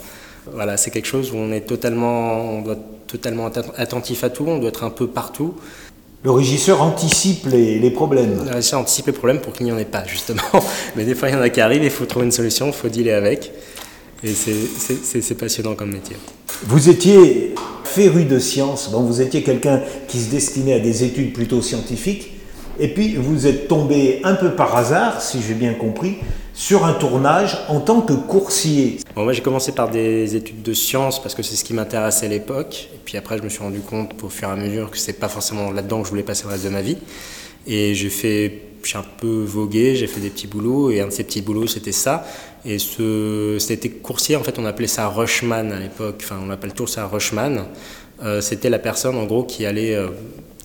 Voilà, 0.53 0.77
c'est 0.77 0.91
quelque 0.91 1.07
chose 1.07 1.33
où 1.33 1.37
on 1.37 1.53
est 1.53 1.63
totalement, 1.63 2.51
on 2.51 2.63
doit 2.63 2.75
être 2.75 3.07
totalement 3.07 3.51
attentif 3.77 4.25
à 4.25 4.31
tout, 4.31 4.45
on 4.47 4.59
doit 4.59 4.71
être 4.71 4.85
un 4.85 4.91
peu 4.91 5.07
partout. 5.07 5.55
Le 6.25 6.31
régisseur 6.31 6.81
anticipe 6.81 7.47
les, 7.53 7.91
problèmes. 7.91 8.47
Le 8.47 8.55
régisseur 8.55 8.81
anticipe 8.81 9.09
les 9.09 9.13
problèmes 9.13 9.41
pour 9.41 9.53
qu'il 9.53 9.67
n'y 9.67 9.73
en 9.73 9.77
ait 9.77 9.85
pas, 9.85 10.07
justement. 10.07 10.41
Mais 10.97 11.05
des 11.05 11.15
fois, 11.15 11.29
il 11.29 11.35
y 11.35 11.37
en 11.37 11.43
a 11.43 11.51
qui 11.51 11.61
arrivent, 11.61 11.85
il 11.85 11.91
faut 11.91 12.07
trouver 12.07 12.25
une 12.25 12.33
solution, 12.33 12.69
il 12.69 12.73
faut 12.73 12.89
dealer 12.89 13.13
avec. 13.13 13.53
Et 14.23 14.33
c'est 14.33 15.35
passionnant 15.35 15.75
comme 15.75 15.93
métier. 15.93 16.17
Vous 16.63 16.89
étiez 16.89 17.55
féru 17.85 18.25
de 18.25 18.39
science, 18.39 18.89
bon, 18.91 19.03
vous 19.03 19.21
étiez 19.21 19.43
quelqu'un 19.43 19.83
qui 20.09 20.19
se 20.19 20.31
destinait 20.31 20.73
à 20.73 20.81
des 20.81 21.05
études 21.05 21.35
plutôt 21.35 21.61
scientifiques, 21.61 22.33
Et 22.81 22.89
puis 22.89 23.17
vous 23.17 23.47
êtes 23.47 23.69
tombé 23.69 24.21
un 24.25 24.35
peu 24.35 24.53
par 24.53 24.75
hasard, 24.75 25.21
si 25.21 25.43
j'ai 25.47 25.53
bien 25.53 25.75
compris, 25.75 26.17
sur 26.55 26.85
un 26.85 26.93
tournage 26.95 27.59
en 27.69 27.81
tant 27.81 28.01
que 28.01 28.13
coursier. 28.13 29.01
Bon, 29.15 29.25
moi 29.25 29.33
j'ai 29.33 29.43
commencé 29.43 29.73
par 29.73 29.91
des 29.91 30.37
études 30.37 30.63
de 30.63 30.73
sciences 30.73 31.21
parce 31.21 31.35
que 31.35 31.43
c'est 31.43 31.57
ce 31.57 31.65
qui 31.65 31.75
m'intéressait 31.75 32.27
à 32.27 32.29
l'époque. 32.29 32.89
Et 32.95 32.99
puis 33.05 33.19
après 33.19 33.39
je 33.39 33.43
me 33.43 33.49
suis 33.49 33.61
rendu 33.61 33.81
compte 33.81 34.13
au 34.23 34.29
fur 34.29 34.49
et 34.49 34.53
à 34.53 34.57
mesure 34.57 34.91
que 34.91 34.99
c'est 34.99 35.15
pas 35.15 35.29
forcément 35.29 35.73
là-dedans 35.73 35.99
que 36.01 36.05
je 36.05 36.11
voulais 36.11 36.23
passer 36.23 36.45
le 36.45 36.51
reste 36.51 36.65
de 36.65 36.71
ma 36.71 36.81
vie. 36.81 36.97
Et 37.67 37.95
j'ai 37.95 38.09
fait, 38.09 38.63
j'ai 38.85 38.99
un 38.99 39.05
peu 39.21 39.43
vogué, 39.43 39.97
j'ai 39.97 40.07
fait 40.07 40.21
des 40.21 40.31
petits 40.31 40.47
boulots 40.47 40.91
et 40.91 41.01
un 41.01 41.07
de 41.07 41.11
ces 41.11 41.25
petits 41.25 41.43
boulots 41.43 41.67
c'était 41.67 41.93
ça. 41.93 42.25
Et 42.65 42.79
ce, 42.79 43.57
c'était 43.59 43.91
coursier, 43.91 44.37
en 44.37 44.45
fait 44.45 44.59
on 44.59 44.65
appelait 44.65 44.87
ça 44.87 45.09
rushman 45.09 45.73
à 45.73 45.81
l'époque, 45.81 46.21
enfin 46.23 46.37
on 46.47 46.51
appelle 46.51 46.73
toujours 46.73 46.89
ça 46.89 47.07
rushman. 47.07 47.65
Euh, 48.23 48.41
c'était 48.41 48.71
la 48.71 48.79
personne 48.79 49.17
en 49.17 49.25
gros 49.25 49.43
qui 49.43 49.67
allait 49.67 49.97
euh, 49.97 50.07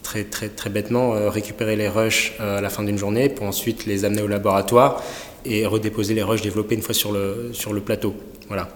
très, 0.04 0.24
très, 0.24 0.50
très 0.50 0.70
bêtement 0.70 1.16
euh, 1.16 1.30
récupérer 1.30 1.76
les 1.76 1.90
rushs 1.90 2.34
à 2.40 2.62
la 2.62 2.70
fin 2.70 2.84
d'une 2.84 2.98
journée 2.98 3.28
pour 3.28 3.48
ensuite 3.48 3.88
les 3.88 4.06
amener 4.06 4.22
au 4.22 4.28
laboratoire 4.28 5.04
et 5.46 5.66
redéposer 5.66 6.14
les 6.14 6.24
rushs 6.24 6.42
développés 6.42 6.76
une 6.76 6.82
fois 6.82 6.94
sur 6.94 7.12
le, 7.12 7.50
sur 7.54 7.74
le 7.74 7.82
plateau. 7.82 8.14
Voilà. 8.48 8.68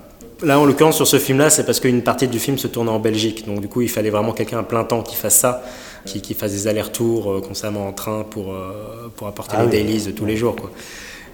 Là, 0.41 0.60
en 0.60 0.65
l'occurrence, 0.65 0.98
sur 0.98 1.08
ce 1.08 1.20
film-là, 1.20 1.50
c'est 1.50 1.65
parce 1.65 1.79
qu'une 1.79 2.01
partie 2.01 2.27
du 2.27 2.38
film 2.39 2.58
se 2.58 2.67
tourne 2.67 2.89
en 2.89 3.00
Belgique. 3.00 3.46
Donc, 3.46 3.62
du 3.62 3.67
coup, 3.70 3.82
il 3.82 3.89
fallait 3.89 4.10
vraiment 4.10 4.34
quelqu'un 4.34 4.60
à 4.60 4.63
plein 4.63 4.84
temps 4.84 5.01
qui 5.01 5.15
fasse 5.15 5.36
ça, 5.36 5.63
qui, 6.05 6.22
qui 6.22 6.34
fasse 6.34 6.51
des 6.51 6.67
allers-retours 6.67 7.32
euh, 7.32 7.41
constamment 7.41 7.88
en 7.88 7.93
train 7.93 8.24
pour, 8.29 8.51
euh, 8.53 9.10
pour 9.15 9.27
apporter 9.27 9.55
Ah 9.58 9.62
les 9.65 9.65
oui. 9.67 9.72
dailies 9.84 10.05
de 10.05 10.12
tous 10.12 10.25
les 10.25 10.36
jours. 10.36 10.55
Quoi. 10.58 10.72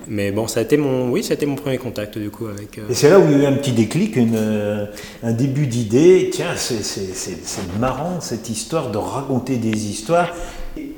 Mais 0.07 0.31
bon, 0.31 0.47
ça 0.47 0.59
a 0.59 0.63
été 0.63 0.77
mon, 0.77 1.09
oui, 1.09 1.23
ça 1.23 1.31
a 1.31 1.35
été 1.35 1.45
mon 1.47 1.55
premier 1.55 1.77
contact, 1.79 2.17
du 2.19 2.29
coup, 2.29 2.47
avec. 2.47 2.77
euh, 2.77 2.83
Et 2.89 2.93
c'est 2.93 3.09
là 3.09 3.19
où 3.19 3.23
il 3.29 3.31
y 3.31 3.35
a 3.35 3.43
eu 3.43 3.45
un 3.51 3.53
petit 3.57 3.71
déclic, 3.71 4.15
une, 4.15 4.87
un 5.23 5.31
début 5.31 5.65
d'idée. 5.65 6.29
Tiens, 6.31 6.55
c'est 6.55 7.79
marrant 7.79 8.21
cette 8.21 8.49
histoire 8.49 8.91
de 8.91 8.97
raconter 8.97 9.55
des 9.57 9.87
histoires. 9.87 10.29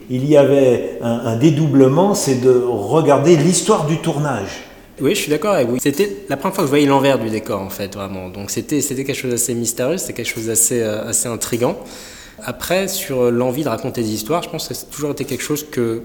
Il 0.09 0.27
y 0.27 0.35
avait 0.35 0.99
un, 1.01 1.37
dédoublement, 1.37 2.15
c'est 2.15 2.41
de 2.41 2.51
regarder 2.51 3.37
l'histoire 3.37 3.85
du 3.85 3.97
tournage. 3.97 4.63
Oui, 4.99 5.15
je 5.15 5.21
suis 5.21 5.31
d'accord 5.31 5.53
avec 5.53 5.67
vous. 5.67 5.79
C'était 5.79 6.25
la 6.27 6.37
première 6.37 6.53
fois 6.53 6.63
que 6.63 6.67
je 6.67 6.71
voyais 6.71 6.85
l'envers 6.85 7.17
du 7.17 7.29
décor, 7.29 7.61
en 7.61 7.69
fait, 7.69 7.95
vraiment. 7.95 8.29
Donc 8.29 8.51
c'était 8.51 8.81
quelque 8.81 9.13
chose 9.13 9.31
d'assez 9.31 9.53
mystérieux, 9.53 9.97
c'était 9.97 10.13
quelque 10.13 10.33
chose 10.33 10.47
d'assez 10.47 10.81
euh, 10.81 11.07
assez 11.07 11.27
intrigant. 11.27 11.77
Après, 12.43 12.87
sur 12.87 13.31
l'envie 13.31 13.63
de 13.63 13.69
raconter 13.69 14.01
des 14.01 14.13
histoires, 14.13 14.43
je 14.43 14.49
pense 14.49 14.67
que 14.67 14.73
c'est 14.73 14.89
toujours 14.89 15.11
été 15.11 15.25
quelque 15.25 15.43
chose 15.43 15.65
que 15.69 16.03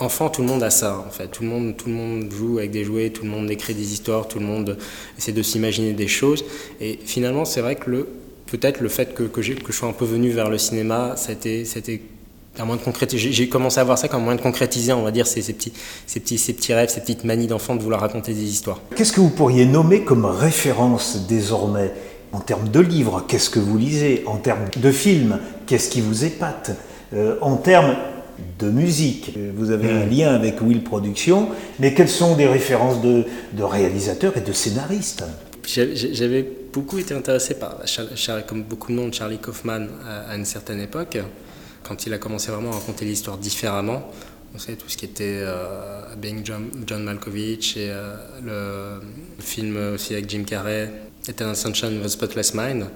enfant, 0.00 0.30
tout 0.30 0.42
le 0.42 0.48
monde 0.48 0.62
a 0.62 0.70
ça, 0.70 1.04
en 1.06 1.10
fait. 1.10 1.28
Tout 1.28 1.42
le 1.42 1.48
monde, 1.48 1.76
tout 1.76 1.88
le 1.88 1.94
monde 1.94 2.30
joue 2.30 2.58
avec 2.58 2.70
des 2.70 2.84
jouets, 2.84 3.10
tout 3.10 3.24
le 3.24 3.30
monde 3.30 3.50
écrit 3.50 3.74
des 3.74 3.92
histoires, 3.92 4.26
tout 4.26 4.38
le 4.38 4.46
monde 4.46 4.78
essaie 5.18 5.32
de 5.32 5.42
s'imaginer 5.42 5.92
des 5.92 6.08
choses. 6.08 6.44
Et 6.80 6.98
finalement, 7.04 7.44
c'est 7.44 7.60
vrai 7.60 7.76
que 7.76 8.06
peut-être 8.46 8.80
le 8.80 8.88
fait 8.88 9.14
que, 9.14 9.24
que, 9.24 9.40
que 9.40 9.72
je 9.72 9.76
sois 9.76 9.88
un 9.88 9.92
peu 9.92 10.04
venu 10.04 10.30
vers 10.30 10.50
le 10.50 10.58
cinéma, 10.58 11.14
c'était 11.16 11.64
un 12.58 12.64
moyen 12.64 12.80
de 12.80 12.84
concrétiser. 12.84 13.32
J'ai- 13.32 13.48
commencé 13.48 13.78
à 13.80 13.84
voir 13.84 13.96
ça 13.98 14.08
comme 14.08 14.20
un 14.20 14.24
moyen 14.24 14.36
de 14.36 14.42
concrétiser, 14.42 14.92
on 14.92 15.02
va 15.02 15.10
dire, 15.10 15.26
ces, 15.26 15.40
ces 15.42 15.52
petits, 15.52 15.72
ces, 16.06 16.20
petits, 16.20 16.38
ces 16.38 16.52
petits 16.52 16.74
rêves, 16.74 16.88
ces 16.90 17.00
petites 17.00 17.24
manies 17.24 17.46
d'enfant 17.46 17.76
de 17.76 17.82
vouloir 17.82 18.00
raconter 18.00 18.34
des 18.34 18.42
histoires. 18.44 18.80
Qu'est-ce 18.96 19.12
que 19.12 19.20
vous 19.20 19.30
pourriez 19.30 19.66
nommer 19.66 20.02
comme 20.02 20.24
référence 20.24 21.26
désormais 21.28 21.92
en 22.32 22.40
termes 22.40 22.68
de 22.68 22.80
livres? 22.80 23.24
Qu'est-ce 23.28 23.50
que 23.50 23.60
vous 23.60 23.78
lisez? 23.78 24.24
En 24.26 24.36
termes 24.36 24.66
de 24.76 24.90
films 24.92 25.38
Qu'est-ce 25.66 25.88
qui 25.90 26.00
vous 26.00 26.24
épate? 26.24 26.72
Euh, 27.14 27.36
En 27.40 27.56
termes 27.56 27.96
de 28.58 28.68
musique 28.70 29.34
euh, 29.36 29.52
Vous 29.54 29.70
avez 29.70 29.90
un 29.90 30.04
lien 30.06 30.34
avec 30.34 30.60
Will 30.60 30.82
Production, 30.82 31.48
mais 31.78 31.94
quelles 31.94 32.08
sont 32.08 32.34
des 32.36 32.46
références 32.46 33.00
de, 33.00 33.24
de 33.52 33.62
réalisateurs 33.62 34.36
et 34.36 34.40
de 34.40 34.52
scénaristes? 34.52 35.24
J'avais 35.66 36.44
beaucoup 36.72 36.98
été 36.98 37.14
intéressé 37.14 37.54
par, 37.54 37.76
comme 38.48 38.62
beaucoup 38.64 38.90
de 38.92 38.96
monde, 38.96 39.14
Charlie 39.14 39.38
Kaufman 39.38 39.86
à, 40.06 40.30
à 40.32 40.36
une 40.36 40.44
certaine 40.44 40.80
époque, 40.80 41.18
quand 41.90 42.06
il 42.06 42.14
a 42.14 42.18
commencé 42.18 42.52
vraiment 42.52 42.70
à 42.70 42.74
raconter 42.74 43.04
l'histoire 43.04 43.36
différemment. 43.36 44.08
On 44.54 44.58
sait 44.60 44.76
tout 44.76 44.88
ce 44.88 44.96
qui 44.96 45.06
était 45.06 45.40
euh, 45.42 46.02
Being 46.16 46.44
John, 46.44 47.02
Malkovich 47.02 47.76
et 47.76 47.88
euh, 47.90 49.00
le, 49.00 49.42
film 49.42 49.76
aussi 49.94 50.12
avec 50.12 50.30
Jim 50.30 50.44
Carrey, 50.44 50.88
Eternal 51.28 51.56
Sunshine 51.56 51.98
of 51.98 52.04
the 52.04 52.08
Spotless 52.08 52.54
Mind. 52.54 52.86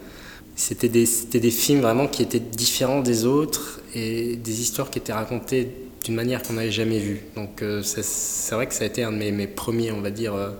C'était 0.54 0.88
des, 0.88 1.06
films 1.50 1.80
vraiment 1.80 2.06
qui 2.06 2.22
étaient 2.22 2.38
différents 2.38 3.00
des 3.00 3.26
autres 3.26 3.80
et 3.96 4.36
des 4.36 4.60
histoires 4.60 4.90
qui 4.90 5.00
étaient 5.00 5.12
racontées 5.12 5.74
d'une 6.04 6.14
manière 6.14 6.40
qu'on 6.44 6.52
n'avait 6.52 6.70
jamais 6.70 7.00
vue. 7.00 7.22
Donc 7.34 7.62
euh, 7.62 7.82
c'est 7.82 8.54
vrai 8.54 8.68
que 8.68 8.74
ça 8.74 8.84
a 8.84 8.86
été 8.86 9.02
un 9.02 9.10
de 9.10 9.16
mes, 9.16 9.32
mes 9.32 9.48
premiers, 9.48 9.90
on 9.90 10.02
va 10.02 10.10
dire, 10.12 10.34
euh, 10.34 10.50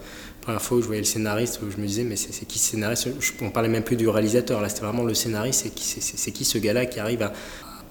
première 0.40 0.60
fois 0.60 0.78
où 0.78 0.82
je 0.82 0.86
voyais 0.86 1.02
le 1.02 1.06
scénariste, 1.06 1.60
où 1.62 1.70
je 1.70 1.76
me 1.76 1.86
disais, 1.86 2.02
mais 2.02 2.16
c'est 2.16 2.46
qui 2.46 2.58
ce 2.58 2.72
scénariste? 2.72 3.10
Je- 3.20 3.32
On 3.42 3.50
parlait 3.50 3.68
même 3.68 3.84
plus 3.84 3.94
du 3.94 4.08
réalisateur, 4.08 4.60
là 4.60 4.68
c'était 4.68 4.82
vraiment 4.82 5.04
le 5.04 5.14
scénariste, 5.14 5.66
c'est 5.76 6.32
qui, 6.32 6.44
ce 6.44 6.58
gars-là 6.58 6.86
qui 6.86 6.98
arrive 6.98 7.22
à 7.22 7.32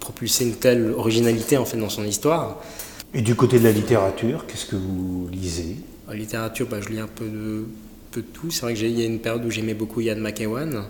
propulser 0.04 0.44
une 0.44 0.56
telle 0.56 0.92
originalité 0.92 1.56
en 1.58 1.64
fait 1.64 1.78
dans 1.78 1.90
son 1.90 2.04
histoire 2.04 2.62
Et 3.14 3.22
du 3.22 3.36
côté 3.36 3.58
de 3.58 3.64
la 3.64 3.72
littérature, 3.72 4.46
qu'est-ce 4.48 4.66
que 4.66 4.76
vous 4.76 5.30
lisez? 5.32 5.78
En 6.10 6.12
littérature, 6.12 6.68
bah, 6.70 6.80
je 6.82 6.90
lis 6.90 7.00
un 7.00 7.08
peu 7.08 7.26
de, 7.26 7.66
peu 8.12 8.22
de 8.22 8.28
tout. 8.28 8.52
C'est 8.52 8.64
vrai 8.64 8.74
qu'il 8.74 9.00
y 9.00 9.02
a 9.02 9.06
une 9.06 9.20
période 9.20 9.46
où 9.46 9.50
j'aimais 9.50 9.74
beaucoup 9.74 10.02
Ian 10.02 10.18
McEwan. 10.18 10.84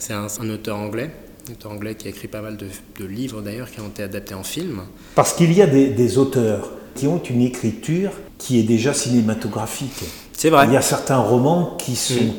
C'est 0.00 0.12
un, 0.14 0.26
un 0.40 0.50
auteur 0.50 0.76
anglais, 0.76 1.10
un 1.48 1.52
auteur 1.52 1.70
anglais 1.70 1.94
qui 1.94 2.08
a 2.08 2.10
écrit 2.10 2.26
pas 2.26 2.42
mal 2.42 2.56
de, 2.56 2.66
de 2.98 3.04
livres 3.04 3.40
d'ailleurs, 3.40 3.70
qui 3.70 3.80
ont 3.80 3.88
été 3.88 4.02
adaptés 4.02 4.34
en 4.34 4.42
film. 4.42 4.80
Parce 5.14 5.32
qu'il 5.34 5.52
y 5.52 5.62
a 5.62 5.68
des, 5.68 5.88
des 5.90 6.18
auteurs 6.18 6.72
qui 6.96 7.06
ont 7.06 7.22
une 7.22 7.42
écriture 7.42 8.10
qui 8.38 8.58
est 8.58 8.64
déjà 8.64 8.92
cinématographique. 8.92 10.02
C'est 10.32 10.50
vrai. 10.50 10.66
Il 10.66 10.72
y 10.72 10.76
a 10.76 10.82
certains 10.82 11.18
romans 11.18 11.76
qui 11.78 11.94
sont 11.94 12.34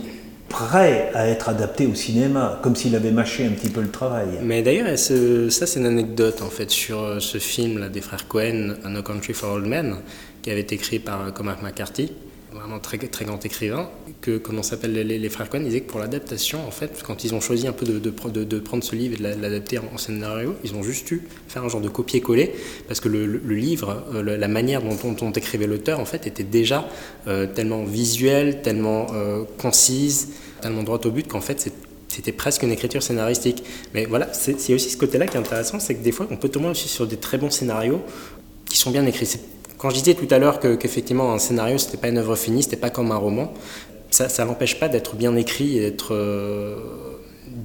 prêts 0.56 1.12
à 1.14 1.28
être 1.28 1.50
adaptés 1.50 1.86
au 1.86 1.96
cinéma, 1.96 2.60
comme 2.64 2.78
s'il 2.78 2.96
avait 2.96 3.12
mâché 3.12 3.46
un 3.46 3.50
petit 3.52 3.70
peu 3.70 3.82
le 3.82 3.90
travail. 3.92 4.28
Mais 4.42 4.62
d'ailleurs, 4.62 4.88
ça 4.98 5.68
c'est 5.68 5.80
une 5.82 5.86
anecdote 5.86 6.42
en 6.42 6.50
fait 6.50 6.72
sur 6.72 7.02
euh, 7.02 7.20
ce 7.20 7.40
film 7.40 7.90
des 7.90 8.00
frères 8.00 8.26
Cohen, 8.30 8.76
No 8.88 9.04
Country 9.04 9.34
for 9.34 9.52
Old 9.56 9.66
Men, 9.68 9.98
qui 10.42 10.52
avait 10.52 10.62
été 10.62 10.76
écrit 10.76 11.00
par 11.00 11.22
euh, 11.28 11.32
Cormac 11.32 11.62
McCarthy, 11.62 12.14
vraiment 12.54 12.80
très, 12.80 12.98
très 12.98 13.26
grand 13.26 13.44
écrivain. 13.46 13.90
Que 14.22 14.38
comment 14.38 14.64
s'appelle 14.64 14.94
les, 14.94 15.30
frères 15.30 15.50
Cohen, 15.50 15.60
ils 15.64 15.66
disaient 15.66 15.82
que 15.82 15.92
pour 15.92 16.00
l'adaptation, 16.00 16.60
en 16.66 16.72
fait, 16.72 17.04
quand 17.06 17.26
ils 17.26 17.36
ont 17.36 17.42
choisi 17.42 17.68
un 17.68 17.74
peu 17.74 17.86
de, 17.86 18.00
de, 18.00 18.10
pre- 18.12 18.32
de- 18.32 18.46
de 18.46 18.60
prendre 18.60 18.82
ce 18.84 18.96
livre 18.96 19.16
et 19.16 19.18
de 19.18 19.24
la- 19.24 19.36
l'adapter 19.36 19.80
en, 19.94 19.98
scénario, 19.98 20.56
ils 20.64 20.74
ont 20.74 20.82
juste 20.84 21.12
eu 21.12 21.28
faire 21.50 21.66
un 21.66 21.70
genre 21.70 21.82
de 21.82 21.90
copier-coller 21.90 22.54
parce 22.88 23.02
que 23.02 23.10
le, 23.10 23.26
livre, 23.54 24.04
euh, 24.16 24.24
la 24.38 24.48
manière 24.48 24.82
dont, 24.82 24.96
dont, 24.96 25.12
dont 25.12 25.32
écrivait 25.34 25.68
l'auteur, 25.68 26.00
en 26.00 26.06
fait, 26.06 26.26
était 26.28 26.44
déjà 26.44 26.88
tellement 27.56 27.84
visuelle, 27.84 28.62
tellement 28.62 29.08
concise, 29.58 30.30
tellement 30.66 30.84
droit 30.84 31.00
au 31.06 31.12
but 31.12 31.28
qu'en 31.28 31.42
fait, 31.42 31.70
c'était 32.08 32.32
presque 32.32 32.64
une 32.64 32.72
écriture 32.72 33.04
scénaristique. 33.04 33.64
Mais 33.94 34.06
voilà, 34.06 34.28
c'est 34.34 34.74
aussi 34.74 34.90
ce 34.90 34.98
côté-là 34.98 35.28
qui 35.28 35.38
est 35.38 35.40
intéressant, 35.40 35.80
c'est 35.80 35.94
que 35.94 36.04
des 36.04 36.12
fois, 36.12 36.28
on 36.32 36.38
peut 36.38 36.50
tomber 36.50 36.70
aussi 36.70 36.88
sur 36.88 37.06
des 37.06 37.18
très 37.18 37.38
bons 37.38 37.52
scénarios 37.52 38.02
qui 38.68 38.78
sont 38.78 38.90
bien 38.90 39.06
écrits. 39.06 39.30
Quand 39.78 39.92
je 39.92 39.96
disais 39.98 40.16
tout 40.16 40.28
à 40.32 40.40
l'heure 40.40 40.60
que- 40.60 40.76
qu'effectivement 40.76 41.32
un 41.34 41.38
scénario, 41.40 41.78
c'était 41.78 41.98
pas 41.98 42.08
une 42.08 42.18
œuvre 42.18 42.36
finie, 42.36 42.64
c'était 42.64 42.78
pas 42.78 42.90
comme 42.90 43.12
un 43.12 43.18
roman, 43.18 43.54
ça, 44.10 44.28
ça 44.30 44.44
n'empêche 44.46 44.80
pas 44.80 44.88
d'être 44.90 45.16
bien 45.16 45.36
écrit 45.36 45.78
et 45.78 45.82
d'être 45.82 46.16
euh, 46.16 46.78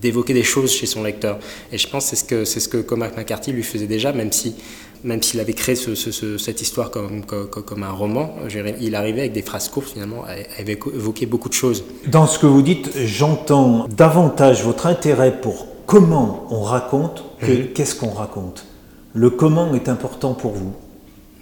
d'évoquer 0.00 0.35
des 0.35 0.42
choses 0.42 0.71
chez 0.73 0.87
son 0.87 1.02
lecteur. 1.02 1.38
Et 1.73 1.78
je 1.78 1.88
pense 1.88 2.04
que 2.04 2.11
c'est 2.11 2.16
ce 2.16 2.25
que 2.25 2.45
c'est 2.45 2.61
ce 2.61 2.69
que 2.69 2.78
Cormac 2.78 3.16
McCarthy 3.16 3.52
lui 3.52 3.62
faisait 3.62 3.87
déjà, 3.87 4.12
même 4.12 4.33
si 4.33 4.54
même 5.02 5.23
s'il 5.23 5.40
avait 5.40 5.54
créé 5.54 5.76
ce- 5.76 5.95
ce- 5.95 6.11
ce- 6.12 6.37
cette 6.37 6.61
histoire 6.61 6.90
comme, 6.90 7.25
comme, 7.25 7.49
comme 7.49 7.83
un 7.85 7.90
roman, 7.90 8.35
il 8.83 8.95
arrivait 8.95 9.21
avec 9.21 9.33
des 9.33 9.40
phrases 9.40 9.69
courtes 9.71 9.88
finalement 9.88 10.25
à, 10.26 10.37
évoquer 10.61 10.90
évoquer 10.95 11.25
beaucoup 11.26 11.49
de 11.49 11.54
choses. 11.54 11.85
Dans 12.07 12.26
ce 12.26 12.38
que 12.38 12.45
vous 12.47 12.61
dites, 12.61 12.90
j'entends 13.07 13.87
davantage 13.88 14.62
votre 14.62 14.87
intérêt 14.87 15.40
pour 15.40 15.66
comment 15.87 16.47
on 16.50 16.61
raconte 16.61 17.25
que 17.40 17.62
qu'est-ce 17.75 17.95
qu'on 17.95 18.11
raconte. 18.11 18.66
Le 19.14 19.30
comment 19.30 19.73
est 19.75 19.88
important 19.88 20.35
pour 20.35 20.52
vous. 20.52 20.73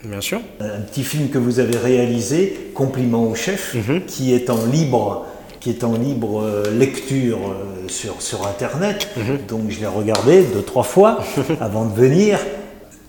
Bien 0.05 0.21
sûr. 0.21 0.41
Un 0.61 0.81
petit 0.83 1.03
film 1.03 1.29
que 1.29 1.39
vous 1.39 1.59
avez 1.59 1.77
réalisé, 1.77 2.71
Compliment 2.75 3.25
au 3.29 3.35
chef, 3.35 3.75
qui 4.07 4.33
est 4.33 4.51
en 4.51 4.65
libre, 4.67 5.27
qui 5.61 5.71
est 5.71 5.85
en 5.85 5.95
libre 5.97 6.43
euh, 6.43 6.71
lecture 6.71 7.39
euh, 7.39 7.89
sur, 7.89 8.21
sur 8.23 8.47
Internet. 8.47 9.09
Donc 9.49 9.71
je 9.71 9.81
l'ai 9.81 9.87
regardé 9.87 10.43
deux, 10.43 10.63
trois 10.63 10.83
fois 10.85 11.19
avant 11.61 11.85
de 11.87 11.95
venir. 11.95 12.39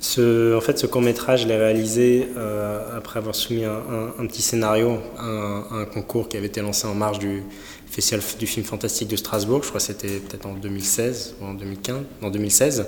Ce, 0.01 0.55
en 0.55 0.61
fait, 0.61 0.79
ce 0.79 0.87
court 0.87 1.01
métrage, 1.01 1.41
je 1.41 1.47
l'ai 1.47 1.57
réalisé 1.57 2.29
euh, 2.37 2.97
après 2.97 3.19
avoir 3.19 3.35
soumis 3.35 3.65
un, 3.65 3.71
un- 3.73 4.13
un 4.23 4.27
petit 4.27 4.41
scénario 4.41 4.97
à 5.17 5.25
un, 5.25 5.59
à 5.71 5.73
un 5.81 5.85
concours 5.85 6.29
qui 6.29 6.37
avait 6.37 6.47
été 6.47 6.61
lancé 6.61 6.87
en 6.87 6.95
marge 6.95 7.19
du 7.19 7.43
Festival 7.91 8.21
du 8.39 8.47
film 8.47 8.65
fantastique 8.65 9.09
de 9.09 9.15
Strasbourg. 9.17 9.61
Je 9.63 9.67
crois 9.69 9.79
que 9.81 9.85
c'était 9.87 10.19
peut-être 10.19 10.45
en 10.45 10.53
2016 10.53 11.35
ou 11.41 11.45
en 11.47 11.53
2015, 11.53 11.95
en 12.21 12.29
2016. 12.29 12.85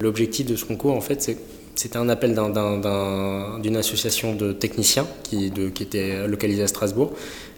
L'objectif 0.00 0.46
de 0.46 0.54
ce 0.56 0.64
concours, 0.64 0.92
en 0.94 1.00
fait, 1.00 1.36
c'était 1.74 1.96
un 1.96 2.08
appel 2.10 2.34
d'un- 2.34 2.50
d'un- 2.50 2.76
d'un- 2.78 3.58
d'une 3.58 3.76
association 3.76 4.34
de 4.34 4.52
techniciens 4.52 5.06
qui, 5.24 5.50
de- 5.50 5.68
qui 5.70 5.82
était 5.82 6.28
localisée 6.28 6.62
à 6.62 6.66
Strasbourg, 6.68 7.12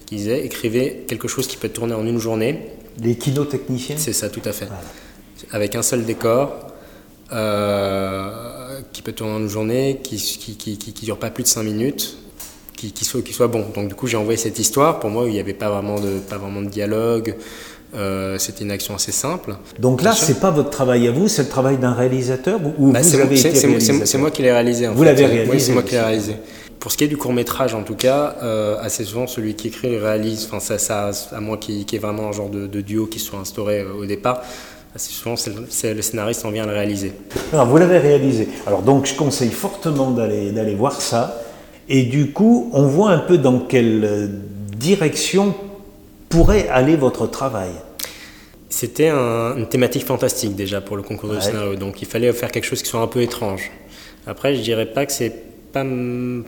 qui 0.07 0.17
disait 0.17 0.45
écrivez 0.45 1.05
quelque 1.09 1.29
chose 1.29 1.47
qui 1.47 1.57
peut 1.57 1.69
tourner 1.69 1.95
en 1.95 2.07
une 2.07 2.19
journée. 2.19 2.69
Les 3.03 3.17
kinotechniciens 3.17 3.97
C'est 3.99 4.13
ça, 4.13 4.29
tout 4.29 4.43
à 4.45 4.53
fait. 4.53 4.67
Voilà. 4.67 4.83
Avec 5.51 5.75
un 5.75 5.83
seul 5.83 6.05
décor, 6.05 6.69
euh, 7.33 8.81
qui 8.93 9.03
peut 9.03 9.13
tourner 9.13 9.35
en 9.35 9.41
une 9.41 9.49
journée, 9.49 10.01
qui 10.03 10.17
qui, 10.17 10.57
qui, 10.57 10.79
qui, 10.79 10.93
qui 10.93 11.05
dure 11.05 11.19
pas 11.19 11.31
plus 11.31 11.43
de 11.43 11.49
5 11.49 11.63
minutes, 11.63 12.19
qui, 12.77 12.93
qui, 12.93 13.05
soit, 13.05 13.23
qui 13.23 13.33
soit 13.33 13.49
bon. 13.49 13.67
Donc 13.75 13.89
du 13.89 13.95
coup, 13.95 14.07
j'ai 14.07 14.17
envoyé 14.17 14.37
cette 14.37 14.59
histoire. 14.59 15.01
Pour 15.01 15.11
moi, 15.11 15.27
il 15.27 15.33
n'y 15.33 15.41
avait 15.41 15.55
pas 15.55 15.71
vraiment 15.71 15.99
de, 16.01 16.19
pas 16.19 16.39
vraiment 16.39 16.63
de 16.63 16.69
dialogue. 16.69 17.35
Euh, 17.95 18.39
c'était 18.39 18.65
une 18.65 18.73
action 18.73 18.95
assez 18.95 19.13
simple. 19.13 19.57
Donc 19.79 20.03
là, 20.03 20.13
c'est 20.13 20.41
pas 20.41 20.51
votre 20.51 20.71
travail 20.71 21.07
à 21.07 21.13
vous, 21.13 21.29
c'est 21.29 21.45
le 21.45 21.49
travail 21.49 21.79
d'un 21.79 21.93
réalisateur 21.93 22.61
ou 22.79 22.91
bah, 22.91 23.01
vous 23.01 23.15
avez 23.15 23.39
été 23.39 23.55
C'est 23.55 24.19
moi 24.19 24.31
qui 24.31 24.43
l'ai 24.43 24.53
réalisé. 24.53 24.89
vous 24.89 25.05
l'avez 25.05 25.27
réalisé 25.27 25.53
Oui, 25.53 25.61
c'est 25.61 25.73
moi 25.73 25.83
qui 25.83 25.93
l'ai 25.93 26.01
réalisé. 26.01 26.37
Pour 26.85 26.93
ce 26.93 26.99
qui 26.99 27.05
est 27.05 27.09
du 27.09 27.17
court 27.17 27.33
métrage, 27.33 27.75
en 27.75 27.83
tout 27.83 27.95
cas, 27.95 28.37
euh, 28.43 28.77
assez 28.79 29.05
souvent 29.05 29.27
celui 29.27 29.55
qui 29.55 29.69
écrit 29.69 29.97
réalise. 29.97 30.45
Enfin, 30.45 30.61
ça, 30.61 30.77
ça, 30.77 31.13
à 31.35 31.41
moins 31.41 31.57
qu'il 31.57 31.77
y 31.77 31.97
ait 31.97 31.99
vraiment 31.99 32.29
un 32.29 32.33
genre 32.33 32.51
de, 32.51 32.67
duo 32.83 33.07
qui 33.07 33.21
soit 33.21 33.39
instauré 33.39 33.81
euh, 33.81 33.95
au 33.95 34.05
départ. 34.05 34.43
Assez 34.95 35.11
souvent, 35.11 35.35
c'est 35.35 35.95
le, 35.95 36.03
scénariste 36.03 36.45
en 36.45 36.51
vient 36.51 36.67
le 36.67 36.75
réaliser. 36.75 37.13
Alors, 37.55 37.65
vous 37.69 37.79
l'avez 37.79 37.97
réalisé. 37.97 38.49
Alors 38.67 38.83
donc, 38.83 39.07
je 39.07 39.15
conseille 39.15 39.51
fortement 39.51 40.11
d'aller 40.11 40.53
d'aller 40.53 40.75
voir 40.75 41.01
ça. 41.01 41.41
Et 41.89 42.03
du 42.03 42.33
coup, 42.33 42.69
on 42.75 42.83
voit 42.83 43.13
un 43.13 43.21
peu 43.21 43.39
dans 43.39 43.61
quelle 43.61 44.43
direction 44.77 45.55
pourrait 46.29 46.69
aller 46.69 46.97
votre 46.97 47.27
travail. 47.27 47.71
C'était 48.69 49.09
une 49.09 49.69
thématique 49.71 50.05
fantastique 50.05 50.55
déjà 50.55 50.83
pour 50.83 50.99
le 50.99 51.03
concours 51.03 51.31
de 51.31 51.41
scénario, 51.41 51.77
donc 51.77 52.03
il 52.03 52.09
fallait 52.09 52.31
faire 52.35 52.53
quelque 52.53 52.67
chose 52.67 52.83
qui 52.83 52.91
soit 52.91 53.01
un 53.01 53.07
peu 53.07 53.23
étrange. 53.23 53.71
Après, 54.27 54.55
je 54.55 54.61
dirais 54.61 54.85
pas 54.85 55.07
que 55.07 55.13
c'est 55.13 55.54
pas 55.75 55.85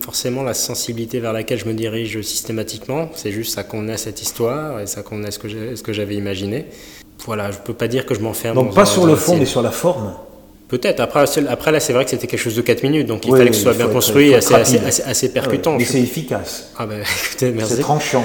forcément 0.01 0.45
la 0.45 0.55
sensibilité 0.55 1.19
vers 1.19 1.33
laquelle 1.33 1.59
je 1.59 1.67
me 1.67 1.75
dirige 1.75 2.21
systématiquement, 2.23 3.11
c'est 3.15 3.33
juste 3.33 3.55
ça 3.55 3.65
qu'on 3.65 3.89
a 3.89 3.97
cette 3.97 4.23
histoire 4.23 4.81
et 4.81 4.87
ça 4.87 5.03
qu'on 5.03 5.25
a 5.25 5.31
ce 5.33 5.39
que 5.39 5.93
j'avais 5.93 6.15
imaginé. 6.15 6.67
Voilà, 7.25 7.51
je 7.51 7.59
peux 7.59 7.75
pas 7.75 7.89
dire 7.89 8.07
que 8.07 8.15
je 8.15 8.21
m'enferme. 8.21 8.55
Donc 8.55 8.75
pas 8.75 8.87
sur 8.87 9.05
le 9.05 9.17
fond, 9.17 9.37
mais 9.37 9.45
sur 9.45 9.63
la 9.63 9.73
forme. 9.73 10.15
Peut-être. 10.69 11.01
Après, 11.01 11.25
après 11.49 11.73
là, 11.73 11.81
c'est 11.81 11.93
vrai 11.93 12.05
que 12.05 12.11
c'était 12.11 12.27
quelque 12.27 12.41
chose 12.41 12.57
de 12.57 12.63
4 12.63 12.83
minutes, 12.85 13.07
donc 13.07 13.27
il 13.27 13.33
fallait 13.33 13.51
que 13.51 13.57
ce 13.57 13.63
soit 13.63 13.75
bien 13.75 13.89
construit, 13.89 14.35
assez, 14.35 14.55
assez, 14.55 15.03
assez, 15.03 15.33
percutant. 15.33 15.77
mais 15.77 15.85
c'est 15.85 16.01
efficace. 16.01 16.71
Ah 16.79 16.87
ben, 16.87 17.03
écoutez, 17.27 17.51
merci. 17.51 17.75
C'est 17.75 17.81
tranchant, 17.81 18.25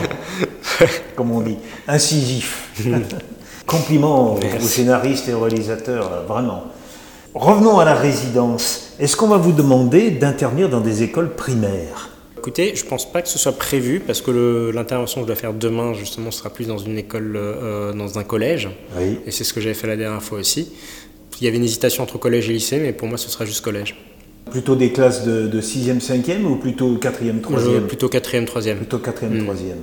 comme 1.16 1.32
on 1.32 1.42
dit, 1.42 1.58
incisif. 1.88 2.70
Compliment 3.66 4.36
aux 4.36 4.60
scénaristes 4.60 5.30
et 5.30 5.34
aux 5.34 5.42
réalisateurs, 5.42 6.26
vraiment. 6.28 6.66
Revenons 7.34 7.80
à 7.80 7.86
la 7.86 7.96
résidence. 7.96 8.94
Est-ce 9.00 9.16
qu'on 9.16 9.30
va 9.30 9.38
vous 9.38 9.54
demander 9.54 10.12
d'intervenir 10.12 10.68
dans 10.68 10.82
des 10.82 11.02
écoles 11.02 11.34
primaires? 11.34 12.10
Écoutez, 12.38 12.74
je 12.76 12.84
ne 12.84 12.90
pense 12.90 13.10
pas 13.10 13.22
que 13.22 13.30
ce 13.30 13.40
soit 13.40 13.54
prévu 13.54 14.02
parce 14.06 14.20
que 14.20 14.72
l'intervention 14.74 15.22
que 15.22 15.28
je 15.28 15.28
dois 15.28 15.36
faire 15.38 15.54
demain, 15.54 15.94
justement, 15.94 16.30
sera 16.32 16.50
plus 16.50 16.68
dans 16.68 16.78
une 16.78 16.98
école, 16.98 17.36
euh, 17.38 17.94
dans 17.94 18.20
un 18.20 18.26
collège. 18.26 18.68
Oui. 19.00 19.20
Et 19.26 19.32
c'est 19.32 19.46
ce 19.46 19.54
que 19.54 19.62
j'avais 19.62 19.76
fait 19.76 19.88
la 19.88 19.96
dernière 19.96 20.22
fois 20.22 20.40
aussi. 20.40 20.74
Il 21.40 21.46
y 21.46 21.48
avait 21.48 21.56
une 21.56 21.64
hésitation 21.64 22.04
entre 22.04 22.18
collège 22.18 22.50
et 22.50 22.54
lycée, 22.54 22.80
mais 22.80 22.92
pour 22.92 23.08
moi, 23.08 23.18
ce 23.18 23.30
sera 23.30 23.46
juste 23.46 23.64
collège. 23.64 23.96
Plutôt 24.50 24.76
des 24.76 24.92
classes 24.92 25.24
de, 25.24 25.62
6e, 25.62 26.02
5e 26.02 26.44
ou 26.44 26.58
plutôt 26.58 26.98
4e, 26.98 27.40
3e 27.40 27.88
Plutôt 27.88 28.10
4e, 28.10 28.46
3e. 28.46 28.76
Plutôt 28.76 28.98
4e, 28.98 29.46
3e. 29.46 29.76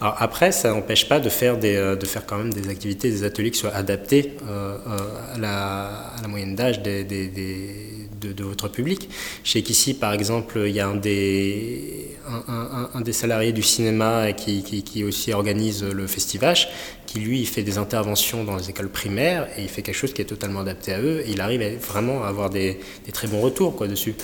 Alors 0.00 0.16
après, 0.18 0.50
ça 0.50 0.70
n'empêche 0.70 1.08
pas 1.08 1.20
de 1.20 1.28
faire, 1.28 1.58
des, 1.58 1.76
euh, 1.76 1.94
de 1.94 2.06
faire 2.06 2.24
quand 2.24 2.38
même 2.38 2.52
des 2.52 2.70
activités, 2.70 3.10
des 3.10 3.22
ateliers 3.22 3.50
qui 3.50 3.58
soient 3.58 3.74
adaptés 3.74 4.32
euh, 4.48 4.78
euh, 4.86 5.34
à, 5.34 5.38
la, 5.38 5.86
à, 6.16 6.22
la, 6.22 6.28
moyenne 6.28 6.54
d'âge 6.54 6.80
des, 6.80 7.04
des, 7.04 7.28
de, 8.18 8.32
de, 8.32 8.44
votre 8.44 8.68
public. 8.68 9.10
Je 9.44 9.50
sais 9.50 9.62
qu'ici, 9.62 9.92
par 9.92 10.14
exemple, 10.14 10.62
il 10.66 10.72
y 10.72 10.80
a 10.80 10.88
un 10.88 10.96
des, 10.96 12.16
un, 12.26 12.52
un, 12.52 12.90
un 12.94 13.00
des 13.02 13.12
salariés 13.12 13.52
du 13.52 13.62
cinéma 13.62 14.32
qui, 14.32 14.62
qui, 14.62 14.82
qui, 14.82 15.04
aussi 15.04 15.34
organise 15.34 15.84
le 15.84 16.06
festival, 16.06 16.56
qui 17.06 17.18
lui 17.20 17.40
il 17.40 17.46
fait 17.46 17.62
des 17.62 17.76
interventions 17.76 18.44
dans 18.44 18.56
les 18.56 18.70
écoles 18.70 18.88
primaires 18.88 19.48
et 19.58 19.62
il 19.62 19.68
fait 19.68 19.82
quelque 19.82 19.96
chose 19.96 20.14
qui 20.14 20.22
est 20.22 20.26
totalement 20.26 20.60
adapté 20.60 20.94
à 20.94 21.00
eux. 21.00 21.22
Et 21.26 21.32
il 21.32 21.42
arrive 21.42 21.78
vraiment 21.78 22.24
à 22.24 22.28
avoir 22.28 22.48
des, 22.48 22.80
des 23.04 23.12
très 23.12 23.28
bons 23.28 23.40
retours 23.40 23.76
quoi, 23.76 23.86
dessus 23.86 24.14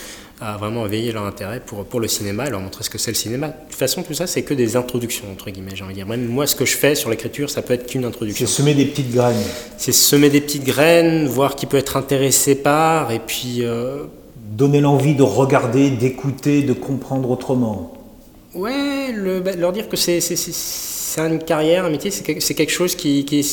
à 0.41 0.57
vraiment 0.59 0.85
éveiller 0.85 1.13
leur 1.13 1.25
intérêt 1.25 1.61
pour, 1.65 1.85
pour 1.85 1.99
le 1.99 2.09
cinéma 2.09 2.47
et 2.47 2.51
leur 2.51 2.61
montrer 2.61 2.85
ce 2.85 2.91
que 2.91 2.99
c'est 2.99 3.11
le 3.11 3.17
cinéma. 3.17 3.49
De 3.49 3.53
toute 3.71 3.79
façon, 3.79 4.03
tout 4.03 4.13
ça, 4.13 4.27
c'est 4.27 4.43
que 4.43 4.53
des 4.53 4.77
introductions, 4.77 5.25
entre 5.33 5.51
guillemets, 5.51 5.73
j'ai 5.75 5.85
envie 5.85 5.95
de 5.95 5.99
dire. 5.99 6.07
Même 6.07 6.27
moi, 6.27 6.47
ce 6.47 6.55
que 6.55 6.67
je 6.67 6.77
fais 6.77 6.95
sur 6.95 7.09
l'écriture, 7.09 7.49
ça 7.49 7.63
peut 7.63 7.75
être 7.75 7.87
qu'une 7.87 8.05
introduction. 8.05 8.47
C'est 8.47 8.53
semer 8.53 8.75
des 8.75 8.85
petites 8.85 9.13
graines. 9.13 9.43
C'est 9.79 9.93
semer 9.93 10.29
des 10.29 10.43
petites 10.43 10.65
graines, 10.65 11.27
voir 11.27 11.57
qui 11.57 11.67
peut 11.67 11.79
être 11.79 11.97
intéressé 11.97 12.55
par, 12.55 13.13
et 13.13 13.21
puis... 13.21 13.59
Euh, 13.61 14.05
Donner 14.37 14.81
l'envie 14.81 15.15
de 15.15 15.23
regarder, 15.23 15.91
d'écouter, 15.91 16.63
de 16.63 16.73
comprendre 16.73 17.31
autrement. 17.31 17.93
Ouais, 18.55 19.13
le, 19.13 19.41
bah, 19.41 19.53
leur 19.55 19.73
dire 19.73 19.89
que 19.89 19.97
c'est 19.97 20.21
une 21.19 21.39
carrière, 21.41 21.85
un 21.85 21.91
métier, 21.91 22.11
c'est 22.11 22.55
quelque 22.55 22.73
chose 22.73 22.95
qui, 22.95 23.25
qui 23.25 23.45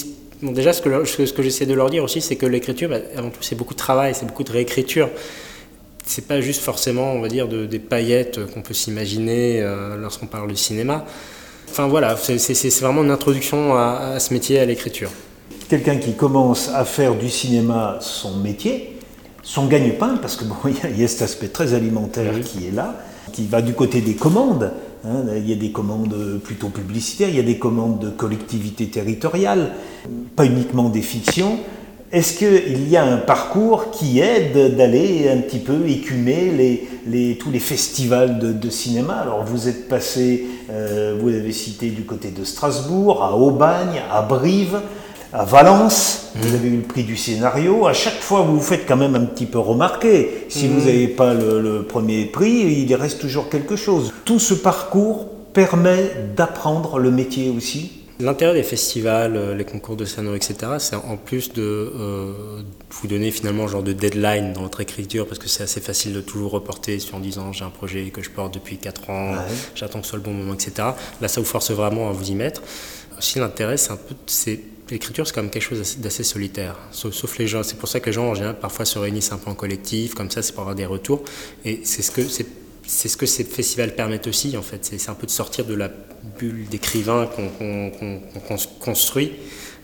Bon, 0.42 0.52
déjà, 0.52 0.74
ce 0.74 0.82
que, 0.82 1.06
ce 1.06 1.32
que 1.32 1.42
j'essaie 1.42 1.66
de 1.66 1.74
leur 1.74 1.90
dire 1.90 2.04
aussi, 2.04 2.20
c'est 2.20 2.36
que 2.36 2.46
l'écriture, 2.46 2.90
bah, 2.90 2.98
avant 3.16 3.30
tout, 3.30 3.42
c'est 3.42 3.56
beaucoup 3.56 3.74
de 3.74 3.80
travail, 3.80 4.14
c'est 4.14 4.26
beaucoup 4.26 4.44
de 4.44 4.52
réécriture 4.52 5.10
c'est 6.06 6.28
pas 6.28 6.42
juste 6.42 6.62
forcément, 6.62 7.14
on 7.14 7.22
va 7.22 7.28
dire, 7.28 7.48
de, 7.48 7.66
des 7.66 7.80
paillettes 7.80 8.40
qu'on 8.54 8.62
peut 8.62 8.74
s'imaginer 8.74 9.62
euh, 9.62 9.98
lorsqu'on 9.98 10.28
parle 10.28 10.50
du 10.50 10.56
cinéma. 10.56 11.06
Enfin 11.70 11.88
voilà, 11.88 12.16
c'est 12.18 12.80
vraiment 12.82 13.04
une 13.04 13.12
introduction 13.12 13.76
à, 13.76 14.20
ce 14.20 14.34
métier, 14.34 14.60
à 14.60 14.66
l'écriture. 14.66 15.10
Quelqu'un 15.70 15.96
qui 15.96 16.14
commence 16.14 16.70
à 16.70 16.86
faire 16.86 17.16
du 17.16 17.30
cinéma 17.30 17.98
son 18.00 18.38
métier, 18.38 19.00
son 19.42 19.66
gagne-pain, 19.66 20.18
parce 20.22 20.36
que 20.36 20.44
bon, 20.46 20.56
il 20.66 21.00
y, 21.00 21.04
a 21.04 21.08
cet 21.08 21.24
aspect 21.24 21.48
très 21.48 21.74
alimentaire 21.74 22.34
qui 22.42 22.68
est 22.68 22.72
là, 22.72 22.96
qui 23.32 23.48
va 23.48 23.62
du 23.62 23.74
côté 23.74 24.02
des 24.02 24.16
commandes. 24.16 24.72
Hein. 25.06 25.24
il 25.36 25.50
y 25.50 25.52
a 25.52 25.58
des 25.58 25.72
commandes 25.72 26.40
plutôt 26.44 26.70
publicitaires, 26.70 27.28
il 27.28 27.36
y 27.36 27.40
a 27.40 27.44
des 27.44 27.58
commandes 27.58 28.00
de 28.00 28.10
collectivités 28.10 28.88
territoriales, 28.88 29.72
pas 30.36 30.46
uniquement 30.46 30.90
des 30.90 31.02
fictions. 31.02 31.60
Est-ce 32.14 32.38
qu'il 32.38 32.88
y 32.90 32.96
a 32.96 33.04
un 33.04 33.18
parcours 33.18 33.90
qui 33.90 34.20
aide 34.20 34.76
d'aller 34.76 35.28
un 35.30 35.38
petit 35.38 35.58
peu 35.58 35.90
écumer 35.90 36.86
les, 37.08 37.36
tous 37.38 37.50
les 37.50 37.58
festivals 37.58 38.38
de, 38.38 38.70
cinéma? 38.70 39.16
Alors 39.16 39.44
vous 39.44 39.68
êtes 39.68 39.90
passé, 39.90 40.46
euh, 40.70 41.18
vous 41.20 41.30
avez 41.30 41.52
cité 41.52 41.90
du 41.90 42.04
côté 42.04 42.30
de 42.30 42.44
Strasbourg, 42.44 43.24
à 43.24 43.36
Aubagne, 43.36 44.00
à 44.12 44.22
Brive, 44.22 44.80
à 45.34 45.44
Valence, 45.44 46.30
vous 46.36 46.52
mmh. 46.52 46.56
avez 46.56 46.68
eu 46.68 46.78
le 46.78 46.84
prix 46.84 47.04
du 47.04 47.18
scénario. 47.18 47.88
À 47.88 47.94
chaque 47.94 48.22
fois, 48.22 48.42
vous 48.42 48.58
vous 48.58 48.64
faites 48.64 48.86
quand 48.88 48.98
même 48.98 49.16
un 49.16 49.26
petit 49.26 49.48
peu 49.48 49.58
remarquer. 49.58 50.46
Si 50.50 50.68
vous 50.68 50.82
mmh. 50.82 50.86
n'avez 50.86 51.08
pas 51.08 51.34
le, 51.34 51.60
le 51.60 51.82
premier 51.82 52.26
prix, 52.26 52.86
il 52.88 52.94
reste 52.94 53.22
toujours 53.22 53.50
quelque 53.50 53.76
chose. 53.76 54.14
Tout 54.24 54.38
ce 54.38 54.54
parcours 54.54 55.30
permet 55.52 56.12
d'apprendre 56.38 57.00
le 57.00 57.10
métier 57.10 57.50
aussi? 57.50 58.03
L'intérêt 58.24 58.54
des 58.54 58.64
festivals, 58.64 59.36
euh, 59.36 59.54
les 59.54 59.66
concours 59.66 59.98
de 59.98 60.06
scénario, 60.06 60.38
etc., 60.38 60.56
c'est 60.80 60.96
en 60.96 61.18
plus 61.18 61.52
de 61.52 61.62
euh, 61.62 62.32
vous 62.90 63.08
donner 63.10 63.32
finalement 63.32 63.66
un 63.66 63.68
genre 63.68 63.84
de 63.84 63.92
deadline 63.92 64.54
dans 64.54 64.62
votre 64.62 64.80
écriture, 64.80 65.28
parce 65.28 65.40
que 65.40 65.50
c'est 65.50 65.64
assez 65.64 65.82
facile 65.82 66.14
de 66.14 66.22
toujours 66.22 66.52
reporter 66.52 67.00
sur 67.00 67.16
en 67.16 67.20
disant 67.20 67.52
j'ai 67.52 67.66
un 67.66 67.70
projet 67.70 68.06
que 68.12 68.22
je 68.24 68.30
porte 68.30 68.54
depuis 68.54 68.78
4 68.78 69.10
ans, 69.10 69.36
j'attends 69.76 70.00
que 70.00 70.06
ce 70.06 70.12
soit 70.12 70.20
le 70.20 70.24
bon 70.24 70.32
moment, 70.32 70.54
etc. 70.54 70.72
Là, 71.20 71.28
ça 71.28 71.42
vous 71.42 71.46
force 71.46 71.72
vraiment 71.72 72.10
à 72.10 72.14
vous 72.14 72.32
y 72.32 72.36
mettre. 72.36 72.62
Aussi, 73.18 73.40
l'intérêt, 73.40 73.76
c'est 73.76 73.92
un 73.92 73.98
peu. 73.98 74.16
L'écriture, 74.90 75.28
c'est 75.28 75.34
quand 75.34 75.42
même 75.42 75.52
quelque 75.52 75.64
chose 75.64 75.98
d'assez 75.98 76.24
solitaire, 76.24 76.78
sauf, 76.92 77.38
les 77.38 77.48
gens. 77.48 77.64
C'est 77.64 77.78
pour 77.78 77.90
ça 77.90 78.00
que 78.00 78.06
les 78.06 78.14
gens, 78.14 78.28
en 78.28 78.36
général, 78.36 78.58
parfois 78.58 78.86
se 78.86 79.00
réunissent 79.00 79.32
un 79.34 79.38
peu 79.38 79.50
en 79.50 79.56
collectif, 79.56 80.14
comme 80.14 80.32
ça, 80.32 80.42
c'est 80.42 80.54
pour 80.54 80.62
avoir 80.62 80.76
des 80.76 80.86
retours. 80.86 81.24
Et 81.66 81.82
c'est 81.84 82.02
ce 82.02 82.12
que 82.12 82.24
c'est 82.24 82.46
c'est 82.86 83.08
ce 83.08 83.18
que 83.18 83.26
ces 83.26 83.44
festivals 83.44 83.96
permettent 83.96 84.28
aussi, 84.28 84.56
en 84.58 84.62
fait. 84.62 84.86
C'est 84.86 85.10
un 85.10 85.14
peu 85.14 85.26
de 85.26 85.32
sortir 85.32 85.66
de 85.66 85.74
la 85.74 85.90
bulle 86.38 86.68
d'écrivain 86.70 87.28
qu'on 87.28 87.92
construit 88.80 89.34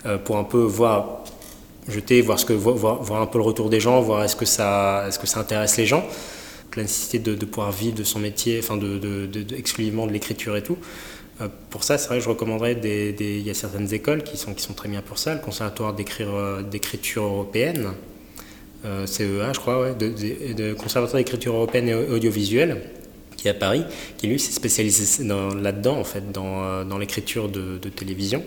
euh, 0.05 0.17
pour 0.17 0.37
un 0.37 0.43
peu 0.43 0.59
voir, 0.59 1.23
jeter, 1.87 2.21
voir, 2.21 2.39
ce 2.39 2.45
que, 2.45 2.53
voir, 2.53 3.21
un 3.21 3.25
peu 3.25 3.37
le 3.37 3.43
retour 3.43 3.69
des 3.69 3.79
gens, 3.79 4.01
voir 4.01 4.23
est-ce 4.23 4.35
que, 4.35 4.45
ça, 4.45 5.05
est 5.07 5.19
que 5.19 5.27
ça 5.27 5.39
intéresse 5.39 5.77
les 5.77 5.85
gens. 5.85 6.05
La 6.75 6.83
nécessité 6.83 7.19
de, 7.19 7.45
pouvoir 7.45 7.71
vivre 7.71 7.95
de 7.95 8.03
son 8.03 8.19
métier, 8.19 8.59
enfin 8.59 8.79
exclusivement 9.57 10.05
de 10.05 10.11
l'écriture 10.11 10.55
et 10.55 10.63
tout. 10.63 10.77
Euh, 11.41 11.47
pour 11.69 11.83
ça, 11.83 11.97
c'est 11.97 12.07
vrai 12.07 12.19
que 12.19 12.23
je 12.23 12.29
recommanderais 12.29 12.73
Il 12.73 13.41
y 13.41 13.49
a 13.49 13.53
certaines 13.53 13.93
écoles 13.93 14.23
qui 14.23 14.37
sont, 14.37 14.53
qui 14.53 14.63
sont 14.63 14.73
très 14.73 14.87
bien 14.87 15.01
pour 15.01 15.17
ça. 15.17 15.33
Le 15.33 15.41
Conservatoire 15.41 15.93
d'écriture 15.93 17.23
européenne, 17.23 17.91
euh, 18.85 19.05
CEA, 19.05 19.53
je 19.53 19.59
crois, 19.59 19.91
de, 19.93 20.09
de, 20.53 20.73
Conservatoire 20.73 21.17
d'écriture 21.17 21.53
européenne 21.55 21.89
et 21.89 21.93
audiovisuelle, 21.93 22.81
qui 23.35 23.47
est 23.47 23.51
à 23.51 23.53
Paris, 23.53 23.83
qui 24.17 24.27
lui 24.27 24.39
s'est 24.39 24.51
spécialisé 24.51 25.23
là-dedans, 25.25 25.97
en 25.97 26.03
fait, 26.03 26.31
dans, 26.31 26.63
euh, 26.63 26.83
dans 26.83 26.97
l'écriture 26.97 27.49
de, 27.49 27.77
télévision. 27.89 28.43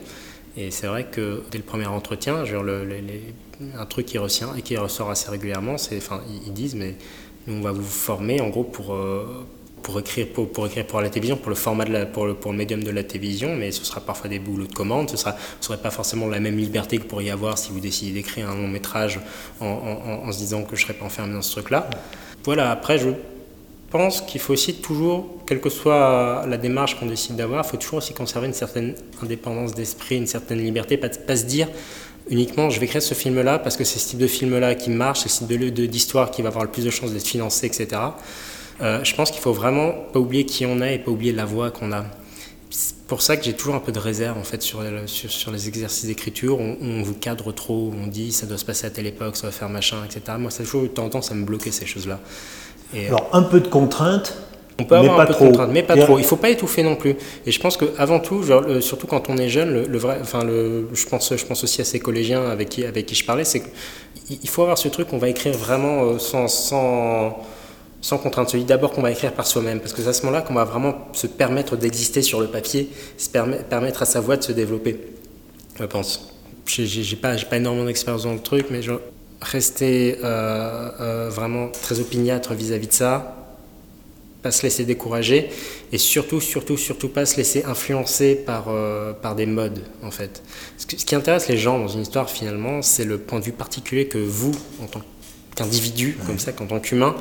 Et 0.56 0.70
c'est 0.70 0.86
vrai 0.86 1.04
que 1.10 1.42
dès 1.50 1.58
le 1.58 1.64
premier 1.64 1.86
entretien, 1.86 2.44
un 3.78 3.86
truc 3.86 4.06
qui, 4.06 4.18
ressort, 4.18 4.54
qui 4.62 4.76
ressort 4.76 5.10
assez 5.10 5.30
régulièrement, 5.30 5.78
c'est, 5.78 5.96
enfin, 5.96 6.20
ils 6.46 6.52
disent, 6.52 6.74
mais 6.74 6.94
nous, 7.46 7.54
on 7.54 7.60
va 7.62 7.72
vous 7.72 7.82
former 7.82 8.40
en 8.40 8.50
gros 8.50 8.64
pour, 8.64 8.92
euh, 8.94 9.46
pour 9.82 9.98
écrire 9.98 10.28
pour, 10.28 10.50
pour, 10.50 10.66
écrire 10.66 10.86
pour 10.86 11.00
la 11.00 11.08
télévision, 11.08 11.36
pour 11.36 11.50
le 11.50 11.54
format 11.54 11.84
de 11.84 11.92
la, 11.92 12.06
pour, 12.06 12.26
le, 12.26 12.34
pour 12.34 12.52
le 12.52 12.58
médium 12.58 12.82
de 12.82 12.90
la 12.90 13.02
télévision, 13.02 13.54
mais 13.54 13.70
ce 13.72 13.84
sera 13.84 14.00
parfois 14.00 14.28
des 14.28 14.38
boulots 14.38 14.66
de 14.66 14.74
commande, 14.74 15.10
ce 15.10 15.28
ne 15.28 15.32
serait 15.60 15.78
pas 15.78 15.90
forcément 15.90 16.28
la 16.28 16.40
même 16.40 16.56
liberté 16.56 16.98
que 16.98 17.04
pourrait 17.04 17.24
y 17.24 17.30
avoir 17.30 17.58
si 17.58 17.72
vous 17.72 17.80
décidez 17.80 18.12
d'écrire 18.12 18.48
un 18.48 18.56
long 18.56 18.68
métrage 18.68 19.20
en, 19.60 19.66
en, 19.66 20.32
se 20.32 20.38
disant 20.38 20.62
que 20.62 20.76
je 20.76 20.82
serais 20.82 20.94
pas 20.94 21.04
enfermé 21.04 21.34
dans 21.34 21.42
ce 21.42 21.52
truc-là. 21.52 21.88
Voilà, 22.44 22.70
après 22.70 22.98
je 22.98 23.10
pense 23.90 24.22
qu'il 24.22 24.40
faut 24.40 24.54
aussi 24.54 24.74
toujours, 24.74 25.26
quelle 25.46 25.60
que 25.60 25.68
soit 25.68 26.46
la 26.46 26.56
démarche 26.56 26.98
qu'on 26.98 27.06
décide 27.06 27.36
d'avoir, 27.36 27.64
il 27.64 27.68
faut 27.68 27.76
toujours 27.76 27.98
aussi 27.98 28.14
conserver 28.14 28.46
une 28.46 28.54
certaine 28.54 28.94
indépendance 29.22 29.74
d'esprit, 29.74 30.16
une 30.16 30.26
certaine 30.26 30.58
liberté, 30.58 30.96
pas, 30.96 31.08
pas 31.08 31.36
se 31.36 31.44
dire 31.44 31.68
uniquement 32.30 32.70
je 32.70 32.78
vais 32.78 32.86
créer 32.86 33.00
ce 33.00 33.14
film-là 33.14 33.58
parce 33.58 33.76
que 33.76 33.84
c'est 33.84 33.98
ce 33.98 34.10
type 34.10 34.18
de 34.18 34.26
film-là 34.26 34.74
qui 34.74 34.90
marche, 34.90 35.20
c'est 35.20 35.28
ce 35.28 35.44
type 35.44 35.74
d'histoire 35.90 36.30
qui 36.30 36.42
va 36.42 36.48
avoir 36.48 36.64
le 36.64 36.70
plus 36.70 36.84
de 36.84 36.90
chances 36.90 37.12
d'être 37.12 37.26
financé, 37.26 37.66
etc. 37.66 38.00
Euh, 38.80 39.04
je 39.04 39.14
pense 39.14 39.30
qu'il 39.30 39.40
faut 39.40 39.52
vraiment 39.52 39.92
pas 40.12 40.18
oublier 40.18 40.44
qui 40.44 40.66
on 40.66 40.80
est 40.80 40.96
et 40.96 40.98
pas 40.98 41.10
oublier 41.10 41.32
la 41.32 41.44
voix 41.44 41.70
qu'on 41.70 41.92
a. 41.92 42.04
pour 43.06 43.22
ça 43.22 43.36
que 43.36 43.44
j'ai 43.44 43.52
toujours 43.52 43.74
un 43.74 43.80
peu 43.80 43.92
de 43.92 43.98
réserve 43.98 44.38
en 44.38 44.44
fait 44.44 44.62
sur, 44.62 44.82
sur, 45.06 45.30
sur 45.30 45.50
les 45.50 45.68
exercices 45.68 46.06
d'écriture. 46.06 46.58
On, 46.58 46.76
on, 46.80 47.02
vous 47.02 47.14
cadre 47.14 47.52
trop, 47.52 47.92
on 48.02 48.06
dit 48.06 48.32
ça 48.32 48.46
doit 48.46 48.58
se 48.58 48.64
passer 48.64 48.86
à 48.86 48.90
telle 48.90 49.06
époque, 49.06 49.36
ça 49.36 49.46
va 49.46 49.52
faire 49.52 49.68
machin, 49.68 49.98
etc. 50.04 50.36
Moi, 50.38 50.50
ça 50.50 50.64
toujours 50.64 50.82
de 50.82 50.88
temps 50.88 51.04
en 51.04 51.10
temps, 51.10 51.22
ça 51.22 51.34
me 51.34 51.44
bloquait 51.44 51.70
ces 51.70 51.86
choses-là. 51.86 52.20
Alors 53.06 53.28
un 53.32 53.42
peu 53.42 53.60
de 53.60 53.68
contrainte. 53.68 54.34
On 54.78 54.84
peut 54.84 54.96
avoir 54.96 55.20
un 55.20 55.26
peu 55.26 55.34
de 55.34 55.38
contrainte, 55.38 55.70
mais 55.70 55.82
pas 55.82 55.96
trop. 55.96 56.18
Il 56.18 56.24
faut 56.24 56.36
pas 56.36 56.48
étouffer 56.48 56.82
non 56.82 56.96
plus. 56.96 57.14
Et 57.46 57.52
je 57.52 57.60
pense 57.60 57.76
que 57.76 57.84
avant 57.98 58.20
tout, 58.20 58.42
genre, 58.42 58.64
surtout 58.80 59.06
quand 59.06 59.28
on 59.28 59.36
est 59.36 59.50
jeune, 59.50 59.72
le, 59.72 59.86
le 59.86 59.98
vrai, 59.98 60.18
enfin 60.20 60.44
le, 60.44 60.88
je 60.94 61.06
pense, 61.06 61.36
je 61.36 61.44
pense 61.44 61.62
aussi 61.62 61.82
à 61.82 61.84
ces 61.84 62.00
collégiens 62.00 62.48
avec 62.48 62.70
qui, 62.70 62.84
avec 62.84 63.04
qui 63.06 63.14
je 63.14 63.24
parlais, 63.24 63.44
c'est 63.44 63.62
qu'il 64.26 64.48
faut 64.48 64.62
avoir 64.62 64.78
ce 64.78 64.88
truc 64.88 65.08
qu'on 65.08 65.18
va 65.18 65.28
écrire 65.28 65.52
vraiment 65.52 66.04
euh, 66.04 66.18
sans, 66.18 66.48
sans 66.48 67.38
sans 68.02 68.18
contrainte. 68.18 68.50
Celui 68.50 68.64
d'abord 68.64 68.92
qu'on 68.92 69.00
va 69.00 69.10
écrire 69.10 69.32
par 69.32 69.46
soi-même, 69.46 69.80
parce 69.80 69.94
que 69.94 70.02
c'est 70.02 70.08
à 70.08 70.12
ce 70.12 70.26
moment-là 70.26 70.42
qu'on 70.42 70.54
va 70.54 70.64
vraiment 70.64 71.08
se 71.14 71.26
permettre 71.26 71.76
d'exister 71.76 72.20
sur 72.20 72.40
le 72.40 72.48
papier, 72.48 72.90
se 73.16 73.30
permettre 73.30 74.02
à 74.02 74.04
sa 74.04 74.20
voix 74.20 74.36
de 74.36 74.42
se 74.42 74.52
développer, 74.52 75.00
je 75.80 75.84
pense. 75.84 76.28
J'ai 76.66 77.16
pas, 77.16 77.36
pas 77.36 77.56
énormément 77.56 77.86
d'expérience 77.86 78.24
dans 78.24 78.34
le 78.34 78.40
truc, 78.40 78.66
mais 78.70 78.82
je, 78.82 78.92
rester 79.42 80.18
euh, 80.22 80.90
euh, 81.00 81.30
vraiment 81.30 81.68
très 81.68 82.00
opiniâtre 82.00 82.54
vis-à-vis 82.54 82.86
de 82.86 82.92
ça, 82.92 83.36
pas 84.42 84.50
se 84.50 84.62
laisser 84.62 84.84
décourager, 84.84 85.50
et 85.92 85.98
surtout, 85.98 86.40
surtout, 86.40 86.76
surtout 86.76 87.08
pas 87.08 87.26
se 87.26 87.36
laisser 87.36 87.64
influencer 87.64 88.34
par, 88.34 88.66
euh, 88.68 89.12
par 89.12 89.34
des 89.34 89.46
modes, 89.46 89.84
en 90.02 90.10
fait. 90.10 90.42
Ce, 90.78 90.86
que, 90.86 90.98
ce, 90.98 91.04
qui 91.04 91.14
intéresse 91.14 91.48
les 91.48 91.58
gens 91.58 91.78
dans 91.78 91.88
une 91.88 92.02
histoire, 92.02 92.30
finalement, 92.30 92.82
c'est 92.82 93.04
le 93.04 93.18
point 93.18 93.40
de 93.40 93.44
vue 93.44 93.52
particulier 93.52 94.06
que 94.06 94.18
vous, 94.18 94.52
en 94.82 94.86
tant 94.86 95.02
qu'individu, 95.54 96.16
comme 96.26 96.38
ça, 96.38 96.52
qu'en 96.52 96.66
tant 96.66 96.80
qu'humain, 96.80 97.14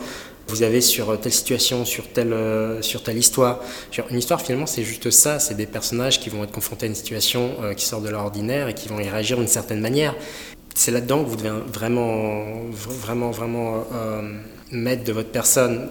vous 0.52 0.64
avez 0.64 0.82
sur 0.82 1.18
telle 1.20 1.32
situation, 1.32 1.86
sur 1.86 2.10
telle, 2.10 2.34
euh, 2.34 2.82
sur 2.82 3.04
telle 3.04 3.18
histoire. 3.18 3.62
Une 4.10 4.18
histoire, 4.18 4.42
finalement, 4.42 4.66
c'est 4.66 4.84
juste 4.84 5.10
ça. 5.10 5.40
C'est 5.40 5.56
des 5.56 5.66
personnages 5.66 6.20
qui 6.20 6.30
vont 6.30 6.44
être 6.44 6.52
confrontés 6.52 6.86
à 6.86 6.90
une 6.90 6.96
situation 6.96 7.52
euh, 7.62 7.74
qui 7.74 7.86
sort 7.86 8.02
de 8.02 8.10
l'ordinaire 8.10 8.68
et 8.68 8.74
qui 8.74 8.90
vont 8.90 9.00
y 9.00 9.08
réagir 9.08 9.38
d'une 9.38 9.48
certaine 9.48 9.80
manière. 9.80 10.14
C'est 10.76 10.92
là-dedans 10.92 11.24
que 11.24 11.30
vous 11.30 11.38
devez 11.38 11.52
vraiment, 11.74 12.70
vraiment, 12.70 13.32
vraiment 13.32 13.86
euh, 13.94 14.22
mettre 14.72 15.06
de 15.06 15.14
votre 15.14 15.30
personne. 15.30 15.88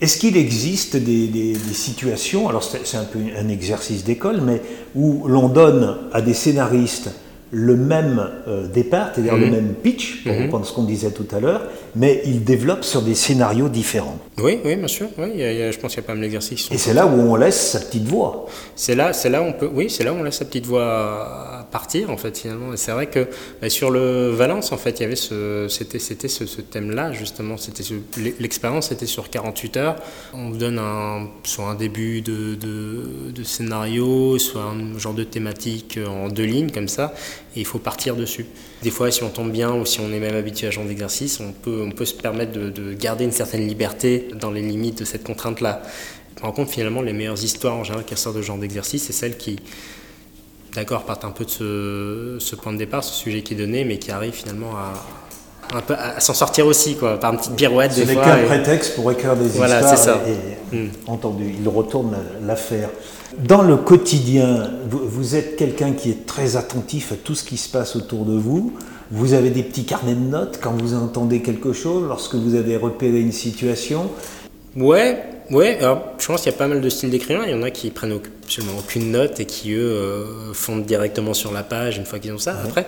Est-ce 0.00 0.18
qu'il 0.18 0.36
existe 0.36 0.96
des, 0.96 1.54
situations, 1.72 2.48
alors 2.48 2.64
c'est 2.64 2.96
un 2.96 3.04
peu 3.04 3.20
un 3.38 3.48
exercice 3.48 4.02
d'école, 4.02 4.40
mais 4.40 4.60
où 4.96 5.26
l'on 5.28 5.48
donne 5.48 5.98
à 6.12 6.20
des 6.20 6.34
scénaristes 6.34 7.10
le 7.54 7.76
même 7.76 8.28
euh, 8.48 8.66
départ, 8.66 9.10
c'est-à-dire 9.14 9.36
mmh. 9.36 9.40
le 9.40 9.50
même 9.50 9.74
pitch, 9.74 10.24
pour 10.24 10.34
mmh. 10.34 10.42
reprendre 10.42 10.66
ce 10.66 10.72
qu'on 10.72 10.82
disait 10.82 11.12
tout 11.12 11.26
à 11.34 11.38
l'heure, 11.38 11.62
mais 11.94 12.20
ils 12.26 12.42
développent 12.42 12.84
sur 12.84 13.00
des 13.02 13.14
scénarios 13.14 13.68
différents. 13.68 14.18
Oui, 14.42 14.58
oui, 14.64 14.74
bien 14.74 14.88
sûr. 14.88 15.06
Oui, 15.18 15.28
il 15.34 15.40
y 15.40 15.62
a, 15.62 15.70
je 15.70 15.78
pense 15.78 15.92
qu'il 15.94 16.02
y 16.02 16.04
a 16.04 16.06
pas 16.06 16.14
mal 16.14 16.22
d'exercices. 16.22 16.68
Et 16.72 16.78
c'est 16.78 16.94
là 16.94 17.06
où 17.06 17.12
on 17.12 17.36
laisse 17.36 17.70
sa 17.70 17.78
petite 17.78 18.06
voix. 18.06 18.46
C'est 18.74 18.96
là, 18.96 19.12
c'est 19.12 19.30
là 19.30 19.40
où 19.40 19.44
on 19.44 19.52
peut, 19.52 19.70
oui, 19.72 19.88
c'est 19.88 20.02
là 20.02 20.12
où 20.12 20.16
on 20.16 20.24
laisse 20.24 20.38
sa 20.38 20.44
petite 20.44 20.66
voix 20.66 21.53
partir 21.74 22.08
en 22.10 22.16
fait 22.16 22.38
finalement. 22.38 22.72
Et 22.72 22.76
c'est 22.76 22.92
vrai 22.92 23.08
que 23.08 23.26
bah, 23.60 23.68
sur 23.68 23.90
le 23.90 24.30
Valence 24.30 24.70
en 24.70 24.76
fait, 24.76 25.00
il 25.00 25.02
y 25.02 25.06
avait 25.06 25.16
ce, 25.16 25.66
c'était, 25.68 25.98
c'était 25.98 26.28
ce, 26.28 26.44
thème-là 26.60 27.10
justement. 27.10 27.56
C'était 27.56 27.82
l'expérience, 28.38 28.90
c'était 28.90 29.06
sur 29.06 29.28
48 29.28 29.76
heures. 29.78 29.96
On 30.34 30.50
vous 30.50 30.56
donne 30.56 30.78
un, 30.78 31.28
soit 31.42 31.64
un 31.64 31.74
début 31.74 32.22
de, 32.22 32.54
de, 32.54 33.32
de 33.34 33.42
scénario, 33.42 34.38
soit 34.38 34.62
un 34.62 34.96
genre 35.00 35.14
de 35.14 35.24
thématique 35.24 35.98
en 36.06 36.28
deux 36.28 36.44
lignes 36.44 36.70
comme 36.70 36.86
ça 36.86 37.12
et 37.56 37.60
il 37.60 37.66
faut 37.66 37.80
partir 37.80 38.14
dessus. 38.14 38.46
Des 38.84 38.92
fois, 38.92 39.10
si 39.10 39.24
on 39.24 39.30
tombe 39.30 39.50
bien 39.50 39.74
ou 39.74 39.84
si 39.84 39.98
on 39.98 40.12
est 40.12 40.20
même 40.20 40.36
habitué 40.36 40.68
à 40.68 40.70
ce 40.70 40.76
genre 40.76 40.84
d'exercice, 40.84 41.40
on 41.40 41.50
peut, 41.50 41.82
on 41.84 41.90
peut 41.90 42.04
se 42.04 42.14
permettre 42.14 42.52
de, 42.52 42.70
de, 42.70 42.94
garder 42.94 43.24
une 43.24 43.32
certaine 43.32 43.66
liberté 43.66 44.28
dans 44.38 44.52
les 44.52 44.62
limites 44.62 45.00
de 45.00 45.04
cette 45.04 45.24
contrainte-là. 45.24 45.82
Par 46.40 46.52
contre, 46.52 46.70
finalement, 46.70 47.02
les 47.02 47.12
meilleures 47.12 47.42
histoires 47.42 47.74
en 47.74 47.82
général 47.82 48.04
qui 48.04 48.14
ressortent 48.14 48.36
de 48.36 48.42
ce 48.42 48.46
genre 48.46 48.58
d'exercice, 48.58 49.02
c'est 49.02 49.12
celles 49.12 49.36
qui, 49.36 49.58
d'accord, 50.74 51.04
partent 51.04 51.24
un 51.24 51.30
peu 51.30 51.44
de 51.44 51.50
ce, 51.50 52.36
ce, 52.38 52.56
point 52.56 52.72
de 52.72 52.78
départ, 52.78 53.04
ce 53.04 53.14
sujet 53.14 53.42
qui 53.42 53.54
est 53.54 53.56
donné, 53.56 53.84
mais 53.84 53.98
qui 53.98 54.10
arrivent 54.10 54.34
finalement 54.34 54.72
à, 54.76 56.20
s'en 56.20 56.34
sortir 56.34 56.66
aussi, 56.66 56.96
quoi, 56.96 57.18
par 57.18 57.32
une 57.32 57.38
petite 57.38 57.56
pirouette. 57.56 57.92
Ce 57.92 58.02
n'est 58.02 58.14
qu'un 58.14 58.38
et... 58.38 58.44
prétexte 58.44 58.94
pour 58.94 59.10
écrire 59.10 59.36
des 59.36 59.48
voilà, 59.48 59.80
histoires. 59.80 59.98
Ça. 59.98 60.20
Et, 60.72 60.76
et 60.76 60.84
mm. 60.84 60.90
entendu, 61.06 61.54
il 61.60 61.68
retourne 61.68 62.16
l'affaire. 62.46 62.90
Dans 63.38 63.62
le 63.62 63.76
quotidien, 63.76 64.70
vous, 64.88 65.00
vous 65.08 65.34
êtes 65.34 65.56
quelqu'un 65.56 65.92
qui 65.92 66.10
est 66.10 66.26
très 66.26 66.56
attentif 66.56 67.12
à 67.12 67.16
tout 67.16 67.34
ce 67.34 67.44
qui 67.44 67.56
se 67.56 67.68
passe 67.68 67.96
autour 67.96 68.24
de 68.24 68.36
vous. 68.36 68.74
Vous 69.10 69.32
avez 69.32 69.50
des 69.50 69.62
petits 69.62 69.84
carnets 69.84 70.14
de 70.14 70.20
notes 70.20 70.60
quand 70.62 70.72
vous 70.80 70.94
entendez 70.94 71.42
quelque 71.42 71.72
chose, 71.72 72.04
lorsque 72.06 72.34
vous 72.34 72.54
avez 72.54 72.76
repéré 72.76 73.20
une 73.20 73.32
situation. 73.32 74.10
Ouais, 74.76 75.22
ouais. 75.50 75.78
Alors, 75.78 76.14
je 76.18 76.26
pense 76.26 76.42
qu'il 76.42 76.52
y 76.52 76.54
a 76.54 76.58
pas 76.58 76.68
mal 76.68 76.80
de 76.80 76.88
styles 76.88 77.10
d'écrivain. 77.10 77.44
Il 77.46 77.52
y 77.52 77.54
en 77.54 77.62
a 77.62 77.70
qui 77.70 77.90
prennent 77.90 78.18
absolument 78.44 78.78
aucune 78.78 79.10
note 79.10 79.40
et 79.40 79.46
qui 79.46 79.72
eux 79.72 79.80
euh, 79.80 80.52
fondent 80.52 80.84
directement 80.84 81.34
sur 81.34 81.52
la 81.52 81.62
page 81.62 81.98
une 81.98 82.06
fois 82.06 82.18
qu'ils 82.18 82.32
ont 82.32 82.38
ça. 82.38 82.54
Ouais. 82.54 82.68
Après, 82.68 82.86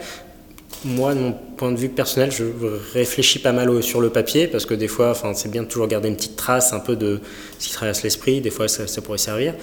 moi, 0.84 1.14
de 1.14 1.20
mon 1.20 1.32
point 1.32 1.72
de 1.72 1.76
vue 1.76 1.88
personnel, 1.88 2.30
je 2.30 2.44
réfléchis 2.92 3.38
pas 3.38 3.52
mal 3.52 3.70
au, 3.70 3.82
sur 3.82 4.00
le 4.00 4.10
papier 4.10 4.46
parce 4.46 4.66
que 4.66 4.74
des 4.74 4.88
fois, 4.88 5.14
c'est 5.34 5.50
bien 5.50 5.62
de 5.62 5.68
toujours 5.68 5.88
garder 5.88 6.08
une 6.08 6.16
petite 6.16 6.36
trace 6.36 6.72
un 6.72 6.80
peu 6.80 6.96
de 6.96 7.20
ce 7.58 7.68
qui 7.68 7.72
traverse 7.72 8.02
l'esprit. 8.02 8.40
Des 8.40 8.50
fois, 8.50 8.68
ça, 8.68 8.86
ça 8.86 9.00
pourrait 9.00 9.18
servir. 9.18 9.54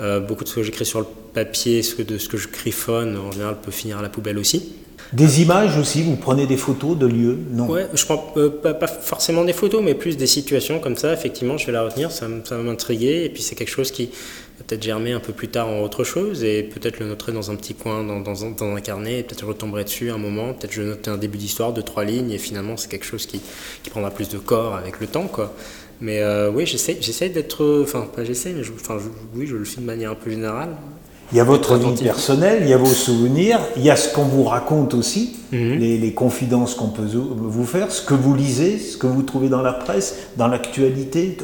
Euh, 0.00 0.20
beaucoup 0.20 0.44
de 0.44 0.48
ce 0.48 0.54
que 0.54 0.62
j'écris 0.62 0.86
sur 0.86 1.00
le 1.00 1.06
papier, 1.34 1.82
ce 1.82 1.94
que, 1.94 2.02
de 2.02 2.16
ce 2.16 2.28
que 2.28 2.38
je 2.38 2.48
griffonne, 2.48 3.16
en 3.18 3.32
général, 3.32 3.56
peut 3.60 3.70
finir 3.70 3.98
à 3.98 4.02
la 4.02 4.08
poubelle 4.08 4.38
aussi. 4.38 4.72
Des 5.12 5.42
images 5.42 5.76
aussi, 5.76 6.02
vous 6.02 6.16
prenez 6.16 6.46
des 6.46 6.56
photos 6.56 6.96
de 6.96 7.06
lieux 7.06 7.38
Non. 7.50 7.68
Ouais, 7.68 7.88
je 7.92 8.04
prends 8.04 8.32
euh, 8.36 8.48
pas, 8.48 8.86
forcément 8.86 9.44
des 9.44 9.52
photos, 9.52 9.82
mais 9.82 9.94
plus 9.94 10.16
des 10.16 10.26
situations 10.26 10.78
comme 10.78 10.96
ça. 10.96 11.12
Effectivement, 11.12 11.58
je 11.58 11.66
vais 11.66 11.72
la 11.72 11.82
retenir, 11.82 12.12
ça, 12.12 12.26
ça 12.44 12.56
va 12.56 12.62
m'intriguer. 12.62 13.24
Et 13.24 13.28
puis 13.28 13.42
c'est 13.42 13.56
quelque 13.56 13.70
chose 13.70 13.90
qui 13.90 14.06
va 14.06 14.64
peut-être 14.66 14.82
germer 14.82 15.12
un 15.12 15.20
peu 15.20 15.32
plus 15.32 15.48
tard 15.48 15.68
en 15.68 15.80
autre 15.80 16.04
chose 16.04 16.44
et 16.44 16.62
peut-être 16.62 17.00
le 17.00 17.06
noterai 17.06 17.32
dans 17.32 17.50
un 17.50 17.56
petit 17.56 17.74
coin, 17.74 18.04
dans, 18.04 18.44
un, 18.44 18.50
dans 18.50 18.74
un 18.76 18.80
carnet. 18.80 19.20
Et 19.20 19.22
peut-être 19.24 19.40
je 19.40 19.46
retomberai 19.46 19.84
dessus 19.84 20.10
un 20.10 20.18
moment. 20.18 20.54
Peut-être 20.54 20.72
je 20.72 20.82
noterai 20.82 21.16
un 21.16 21.18
début 21.18 21.38
d'histoire 21.38 21.72
de 21.72 21.80
trois 21.80 22.04
lignes 22.04 22.30
et 22.30 22.38
finalement 22.38 22.76
c'est 22.76 22.88
quelque 22.88 23.06
chose 23.06 23.26
qui, 23.26 23.40
qui 23.82 23.90
prendra 23.90 24.10
plus 24.10 24.28
de 24.28 24.38
corps 24.38 24.76
avec 24.76 25.00
le 25.00 25.06
temps, 25.06 25.26
quoi. 25.26 25.52
Mais 26.00 26.20
euh, 26.20 26.50
oui, 26.50 26.66
j'essaie 26.66 27.28
d'être. 27.28 27.82
Enfin, 27.82 28.08
pas 28.14 28.24
j'essaie, 28.24 28.52
mais 28.52 28.62
je, 28.62 28.72
oui, 29.34 29.46
je 29.46 29.56
le 29.56 29.64
fais 29.64 29.80
de 29.80 29.86
manière 29.86 30.12
un 30.12 30.14
peu 30.14 30.30
générale. 30.30 30.70
Il 31.32 31.38
y 31.38 31.40
a 31.40 31.44
votre 31.44 31.76
vie 31.76 32.02
personnelle, 32.02 32.58
il 32.62 32.68
y 32.68 32.72
a 32.72 32.76
vos 32.76 32.86
souvenirs, 32.86 33.60
il 33.76 33.82
y 33.84 33.90
a 33.90 33.96
ce 33.96 34.12
qu'on 34.12 34.24
vous 34.24 34.44
raconte 34.44 34.94
aussi, 34.94 35.36
mm 35.52 35.56
-hmm. 35.56 35.78
les, 35.78 35.98
les, 35.98 36.12
confidences 36.12 36.74
qu'on 36.74 36.88
peut 36.88 37.08
vous 37.56 37.66
faire, 37.66 37.90
ce 37.92 38.02
que 38.02 38.14
vous 38.14 38.34
lisez, 38.34 38.78
ce 38.78 38.96
que 38.96 39.06
vous 39.06 39.22
trouvez 39.22 39.48
dans 39.48 39.62
la 39.62 39.72
presse, 39.72 40.08
dans 40.36 40.48
l'actualité. 40.48 41.36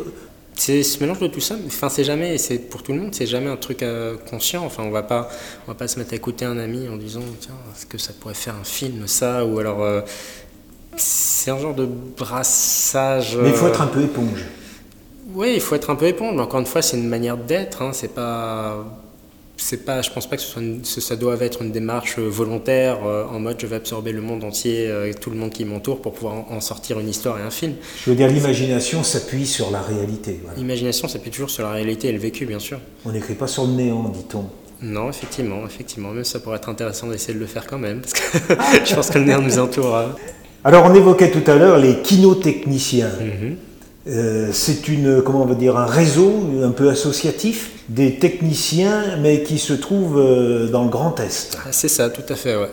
C'est 0.57 0.83
ce 0.83 0.99
mélange 1.01 1.21
de 1.21 1.29
tout 1.29 1.41
ça. 1.41 1.55
Enfin, 1.67 1.89
c'est 1.89 2.05
jamais, 2.05 2.39
c'est 2.39 2.59
pour 2.71 2.83
tout 2.83 2.93
le 2.95 3.01
monde, 3.01 3.15
c'est 3.15 3.27
jamais 3.27 3.51
un 3.57 3.61
truc 3.67 3.83
euh, 3.83 4.17
conscient. 4.31 4.65
Enfin, 4.65 4.83
on 4.89 4.91
va 4.91 5.03
pas, 5.03 5.29
on 5.65 5.73
va 5.73 5.77
pas 5.77 5.87
se 5.87 5.99
mettre 5.99 6.13
à 6.15 6.17
écouter 6.17 6.45
un 6.47 6.59
ami 6.59 6.89
en 6.89 6.97
disant 6.97 7.27
tiens, 7.43 7.59
est-ce 7.73 7.87
que 7.93 7.99
ça 7.99 8.13
pourrait 8.19 8.41
faire 8.47 8.57
un 8.63 8.69
film 8.79 9.07
ça 9.07 9.45
ou 9.45 9.59
alors. 9.59 9.83
Euh, 9.83 10.01
c'est 10.97 11.51
un 11.51 11.59
genre 11.59 11.75
de 11.75 11.87
brassage. 12.19 13.37
Mais 13.37 13.51
il 13.51 13.55
faut 13.55 13.69
être 13.69 13.83
un 13.83 13.87
peu 13.87 14.03
éponge. 14.03 14.45
Oui, 15.35 15.53
il 15.55 15.61
faut 15.61 15.75
être 15.75 15.91
un 15.91 15.95
peu 15.97 16.07
éponge. 16.07 16.41
Encore 16.41 16.61
une 16.61 16.67
fois, 16.67 16.81
c'est 16.81 16.97
une 16.97 17.09
manière 17.09 17.37
d'être. 17.37 17.83
Hein. 17.83 17.91
C'est 17.93 18.15
pas, 18.15 18.85
c'est 19.57 19.85
pas. 19.85 20.03
Je 20.03 20.11
pense 20.11 20.27
pas 20.27 20.37
que 20.37 20.43
ce 20.43 20.49
soit 20.49 20.63
une, 20.63 20.85
ça 20.85 21.17
doit 21.17 21.37
être 21.41 21.63
une 21.63 21.73
démarche 21.73 22.19
volontaire 22.19 22.99
euh, 23.05 23.25
en 23.27 23.41
mode 23.41 23.57
je 23.61 23.67
vais 23.67 23.77
absorber 23.77 24.13
le 24.13 24.21
monde 24.21 24.45
entier, 24.45 24.87
euh, 24.89 25.13
tout 25.19 25.31
le 25.31 25.37
monde 25.37 25.51
qui 25.51 25.65
m'entoure 25.65 26.01
pour 26.03 26.13
pouvoir 26.13 26.35
en, 26.35 26.57
en, 26.57 26.61
sortir 26.61 27.01
une 27.01 27.09
histoire 27.09 27.39
et 27.39 27.43
un 27.43 27.51
film. 27.51 27.75
Je 28.05 28.11
veux 28.11 28.17
dire, 28.17 28.29
l'imagination 28.29 29.03
s'appuie 29.03 29.47
sur 29.47 29.71
la 29.71 29.81
réalité. 29.81 30.41
Voilà. 30.43 30.59
L'imagination 30.59 31.09
s'appuie 31.09 31.31
toujours 31.31 31.51
sur 31.51 31.63
la 31.65 31.71
réalité 31.71 32.09
et 32.09 32.13
le 32.13 32.19
vécu, 32.19 32.47
bien 32.47 32.59
sûr. 32.59 32.79
On 33.05 33.13
n'écrit 33.13 33.35
pas 33.35 33.47
sur 33.47 33.65
le 33.65 33.73
néant, 33.73 34.09
dit-on. 34.09 34.45
Non, 34.83 35.09
effectivement, 35.09 35.65
effectivement. 35.67 36.11
Même 36.11 36.25
ça 36.25 36.39
pourrait 36.39 36.57
être 36.57 36.69
intéressant 36.69 37.09
d'essayer 37.09 37.35
de 37.35 37.39
le 37.39 37.47
faire 37.47 37.67
quand 37.67 37.79
même, 37.79 38.03
parce 38.03 38.13
que 38.13 38.55
je 38.85 38.95
pense 38.95 39.11
que 39.11 39.19
le 39.19 39.25
néant 39.25 39.41
nous 39.41 39.59
entoure. 39.59 39.97
Alors, 40.65 40.85
on 40.85 40.95
évoquait 40.95 41.31
tout 41.31 41.49
à 41.51 41.55
l'heure 41.55 41.79
les 41.79 42.03
kinotechniciens. 42.03 43.09
Mm 43.09 43.45
-hmm. 43.45 43.55
Euh, 44.09 44.51
c'est 44.53 44.89
une, 44.89 45.21
comment 45.23 45.43
on 45.43 45.47
va 45.47 45.55
dire, 45.55 45.77
un 45.77 45.87
réseau 45.87 46.33
un 46.63 46.71
peu 46.71 46.89
associatif 46.91 47.73
des 47.89 48.17
techniciens, 48.17 49.17
mais 49.21 49.43
qui 49.43 49.59
se 49.59 49.73
trouvent 49.73 50.19
euh, 50.19 50.69
dans 50.69 50.85
le 50.85 50.91
Grand 50.91 51.19
Est. 51.19 51.59
C'est 51.73 51.89
ça, 51.89 52.11
tout 52.11 52.23
à 52.29 52.37
fait, 52.37 52.57
ouais. 52.57 52.71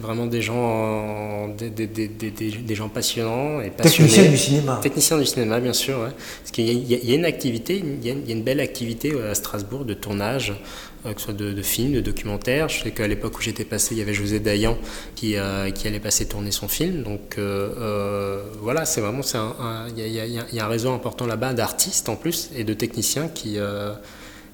Vraiment 0.00 0.26
des 0.26 0.40
gens, 0.40 1.48
des, 1.48 1.68
des, 1.68 1.86
des, 1.86 2.08
des, 2.08 2.74
gens 2.74 2.88
passionnants 2.88 3.60
et 3.60 3.68
passionnés. 3.68 4.08
Techniciens 4.08 4.30
du 4.30 4.38
cinéma. 4.38 4.80
Techniciens 4.82 5.18
du 5.18 5.26
cinéma, 5.26 5.60
bien 5.60 5.74
sûr. 5.74 5.98
Ouais. 5.98 6.12
Parce 6.40 6.50
qu'il 6.50 6.66
y, 6.66 6.94
y, 6.94 7.12
a 7.12 7.14
une 7.14 7.26
activité, 7.26 7.76
il 7.84 8.06
y 8.06 8.10
a, 8.10 8.14
il 8.14 8.26
y 8.26 8.32
a 8.32 8.34
une 8.34 8.42
belle 8.42 8.60
activité 8.60 9.12
à 9.30 9.34
Strasbourg 9.34 9.84
de 9.84 9.92
tournage 9.92 10.54
que 11.04 11.20
ce 11.20 11.26
soit 11.26 11.34
de, 11.34 11.52
de, 11.52 11.62
films, 11.62 11.92
de 11.92 12.00
documentaires. 12.00 12.68
Je 12.68 12.82
sais 12.82 12.90
qu'à 12.92 13.08
l'époque 13.08 13.38
où 13.38 13.42
j'étais 13.42 13.64
passé, 13.64 13.94
il 13.94 13.98
y 13.98 14.02
avait 14.02 14.14
José 14.14 14.40
Dayan 14.40 14.78
qui, 15.14 15.36
euh, 15.36 15.70
qui 15.70 15.88
allait 15.88 16.00
passer 16.00 16.26
tourner 16.26 16.52
son 16.52 16.68
film. 16.68 17.02
Donc 17.02 17.36
euh, 17.38 17.70
euh, 17.78 18.42
voilà, 18.60 18.84
c'est 18.84 19.00
vraiment, 19.00 19.22
il 19.96 19.98
y, 19.98 20.08
y, 20.08 20.56
y, 20.56 20.60
a 20.60 20.64
un 20.64 20.68
réseau 20.68 20.92
important 20.92 21.26
là-bas 21.26 21.54
d'artistes 21.54 22.08
en 22.08 22.16
plus 22.16 22.50
et 22.56 22.64
de 22.64 22.74
techniciens 22.74 23.28
qui, 23.28 23.56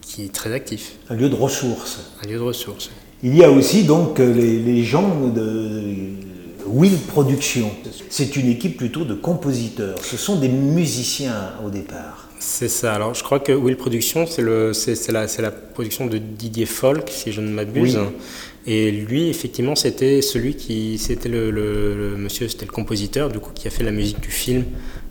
qui 0.01 0.25
est 0.25 0.33
très 0.33 0.53
actif. 0.53 0.93
Un 1.11 1.15
lieu 1.15 1.29
de 1.29 1.35
ressources. 1.35 1.99
Un 2.25 2.29
lieu 2.29 2.39
de 2.39 2.43
ressources. 2.43 2.91
Il 3.23 3.37
y 3.37 3.45
a 3.45 3.51
aussi 3.51 3.85
donc 3.85 4.19
les, 4.21 4.59
les 4.59 4.85
gens 4.85 5.29
de 5.29 6.13
Will 6.67 6.97
Production. 6.99 7.71
C'est 8.09 8.37
une 8.37 8.49
équipe 8.49 8.77
plutôt 8.77 9.05
de 9.05 9.15
compositeurs. 9.15 9.99
Ce 10.03 10.17
sont 10.17 10.37
des 10.37 10.49
musiciens 10.49 11.53
au 11.65 11.71
départ. 11.71 12.28
C'est 12.40 12.68
ça. 12.68 12.94
Alors, 12.94 13.14
je 13.14 13.22
crois 13.22 13.40
que 13.40 13.53
Will 13.53 13.77
Production, 13.77 14.27
c'est 14.27 14.42
la, 14.42 15.51
production 15.51 16.07
de 16.07 16.18
Didier 16.18 16.66
Folk, 16.66 17.09
si 17.09 17.33
je 17.33 17.40
ne 17.40 17.51
m'abuse. 17.51 17.98
Et 18.66 18.90
lui, 18.90 19.29
effectivement, 19.29 19.74
c'était 19.74 20.20
celui 20.20 20.55
qui, 20.55 20.98
c'était 20.98 21.29
le, 21.29 21.51
le, 21.51 22.16
monsieur, 22.16 22.48
c'était 22.48 22.66
le 22.66 22.72
compositeur, 22.72 23.31
du 23.31 23.38
coup, 23.38 23.51
qui 23.55 23.66
a 23.66 23.70
fait 23.70 23.85
la 23.85 23.92
musique 23.92 24.20
du 24.20 24.31
film 24.31 24.64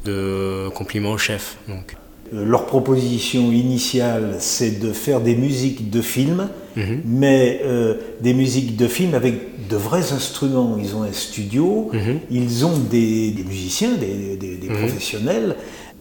de 0.06 0.70
Compliment 0.70 1.12
au 1.12 1.18
chef. 1.18 1.58
Donc. 1.68 1.96
Euh, 2.34 2.46
leur 2.46 2.66
proposition 2.66 3.52
initiale, 3.52 4.36
c'est 4.40 4.80
de 4.80 4.92
faire 4.92 5.22
des 5.22 5.36
musiques 5.36 5.90
de 5.90 6.02
films, 6.02 6.50
mhm. 6.76 7.02
mais 7.06 7.62
euh, 7.64 7.96
des 8.22 8.34
musiques 8.34 8.76
de 8.76 8.88
films 8.88 9.14
avec 9.14 9.68
de 9.70 9.76
vrais 9.78 10.12
instruments. 10.12 10.78
Ils 10.80 10.96
ont 10.96 11.04
un 11.04 11.14
studio, 11.14 11.90
mhm. 11.94 12.20
ils 12.30 12.66
ont 12.66 12.78
des, 12.78 13.34
musiciens, 13.48 13.92
des, 13.96 14.36
des, 14.36 14.70
mhm. 14.70 14.78
professionnels. 14.78 15.56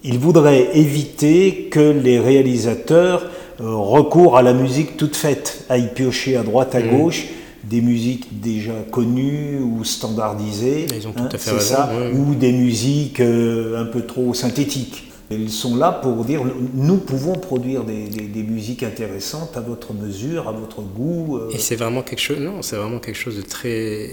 Ils 0.07 0.19
voudraient 0.19 0.77
éviter 0.77 1.69
que 1.71 1.81
les 1.81 2.19
réalisateurs 2.19 3.27
euh, 3.61 3.75
recourent 3.75 4.37
à 4.39 4.43
la 4.43 4.53
musique 4.53 4.97
toute 4.97 5.17
faite, 5.17 5.65
à 5.69 5.79
y 5.79 5.89
piocher 5.89 6.37
à 6.37 6.43
droite, 6.43 6.75
à 6.75 6.83
gauche 6.83 7.27
des 7.65 7.81
musiques 7.81 8.41
déjà 8.41 8.75
connues 8.93 9.59
ou 9.61 9.83
standardisées, 9.83 10.87
Ils 10.97 11.09
ont 11.09 11.13
tout 11.13 11.25
hein, 11.25 11.29
à 11.33 11.39
fait 11.39 11.59
ça, 11.59 11.91
ou 12.15 12.37
des 12.37 12.53
musiques 12.53 13.21
un 13.21 13.87
peu 13.87 14.03
trop 14.07 14.35
synthétiques. 14.35 15.07
Ils 15.31 15.51
sont 15.51 15.75
là 15.75 15.91
pour 15.91 16.25
dire 16.25 16.43
nous 16.75 16.99
pouvons 16.99 17.33
produire 17.33 17.83
des, 17.83 18.43
musiques 18.43 18.85
intéressantes 18.85 19.57
à 19.57 19.61
votre 19.61 19.93
mesure, 19.93 20.49
à 20.49 20.53
votre 20.53 20.83
goût. 20.83 21.39
Euh. 21.39 21.51
Et 21.51 21.59
c'est 21.59 21.75
vraiment 21.75 22.03
quelque 22.03 22.21
chose, 22.21 22.39
non, 22.39 22.63
c'est 22.63 22.77
vraiment 22.77 23.01
quelque 23.01 23.17
chose 23.17 23.37
de 23.37 23.43
très. 23.43 24.09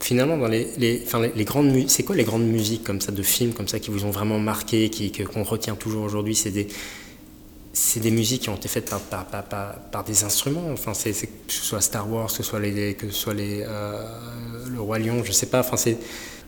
Finalement, 0.00 0.38
dans 0.38 0.46
les, 0.46 0.68
les, 0.78 1.02
enfin, 1.04 1.20
les, 1.34 1.44
grandes 1.44 1.72
c'est 1.88 2.04
quoi 2.04 2.14
les 2.14 2.24
grandes 2.24 2.46
musiques 2.46 2.84
comme 2.84 3.00
ça 3.00 3.10
de 3.10 3.22
films 3.22 3.52
comme 3.52 3.66
ça 3.66 3.80
qui 3.80 3.90
vous 3.90 4.04
ont 4.04 4.10
vraiment 4.10 4.38
marqué, 4.38 4.90
qui 4.90 5.10
qu'on 5.10 5.42
retient 5.42 5.74
toujours 5.74 6.04
aujourd'hui? 6.04 6.36
C'est 6.36 6.50
des 6.50 6.68
c'est 7.78 8.00
des 8.00 8.10
musiques 8.10 8.42
qui 8.42 8.48
ont 8.48 8.56
été 8.56 8.68
faites 8.68 8.90
par, 8.90 9.00
par, 9.00 9.44
par, 9.44 10.04
des 10.04 10.24
instruments? 10.24 10.64
Enfin, 10.72 10.94
c'est, 10.94 11.12
que 11.12 11.28
ce 11.48 11.62
soit 11.62 11.80
Star 11.80 12.10
Wars, 12.12 12.26
que 12.26 12.32
ce 12.32 12.42
soit 12.42 12.58
les, 12.58 12.94
que 12.94 13.08
ce 13.08 13.14
soit 13.14 13.34
les, 13.34 13.62
euh, 13.62 14.02
le 14.72 14.80
Roi 14.80 14.98
Lion, 14.98 15.22
je 15.22 15.30
sais 15.30 15.46
pas. 15.46 15.60
Enfin, 15.60 15.76
c'est 15.76 15.96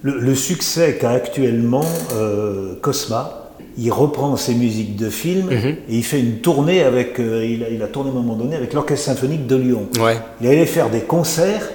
le, 0.02 0.34
succès 0.34 0.98
qu'a 1.00 1.10
actuellement 1.10 1.84
euh, 2.14 2.74
Cosma, 2.80 3.52
il 3.78 3.92
reprend 3.92 4.36
ses 4.36 4.54
musiques 4.54 4.96
de 4.96 5.08
films 5.08 5.50
mhm. 5.50 5.76
et 5.88 5.96
il 5.96 6.04
fait 6.04 6.18
une 6.18 6.38
tournée 6.38 6.82
avec. 6.82 7.20
Euh, 7.20 7.44
il, 7.44 7.62
a, 7.62 7.68
il, 7.68 7.82
a, 7.82 7.86
tourné 7.86 8.10
à 8.10 8.12
un 8.12 8.16
moment 8.16 8.34
donné 8.34 8.56
avec 8.56 8.72
l'Orchestre 8.72 9.06
symphonique 9.06 9.46
de 9.46 9.56
Lyon. 9.56 9.88
Ouais. 10.00 10.18
Il 10.40 10.48
allait 10.48 10.66
faire 10.66 10.90
des 10.90 11.02
concerts 11.02 11.70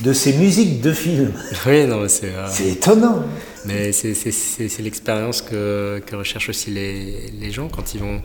de 0.00 0.12
ses 0.12 0.34
musiques 0.34 0.80
de 0.80 0.92
films. 0.92 1.32
Oui, 1.66 1.86
non, 1.86 2.06
c'est. 2.08 2.26
Euh, 2.26 2.46
c'est 2.48 2.68
étonnant. 2.68 3.22
Mais 3.64 3.90
c'est 3.92 4.78
l'expérience 4.80 5.42
que, 5.42 6.00
que, 6.06 6.14
recherchent 6.14 6.50
aussi 6.50 6.70
les, 6.70 7.30
les, 7.40 7.50
gens 7.50 7.68
quand 7.68 7.94
ils 7.94 8.00
vont. 8.00 8.20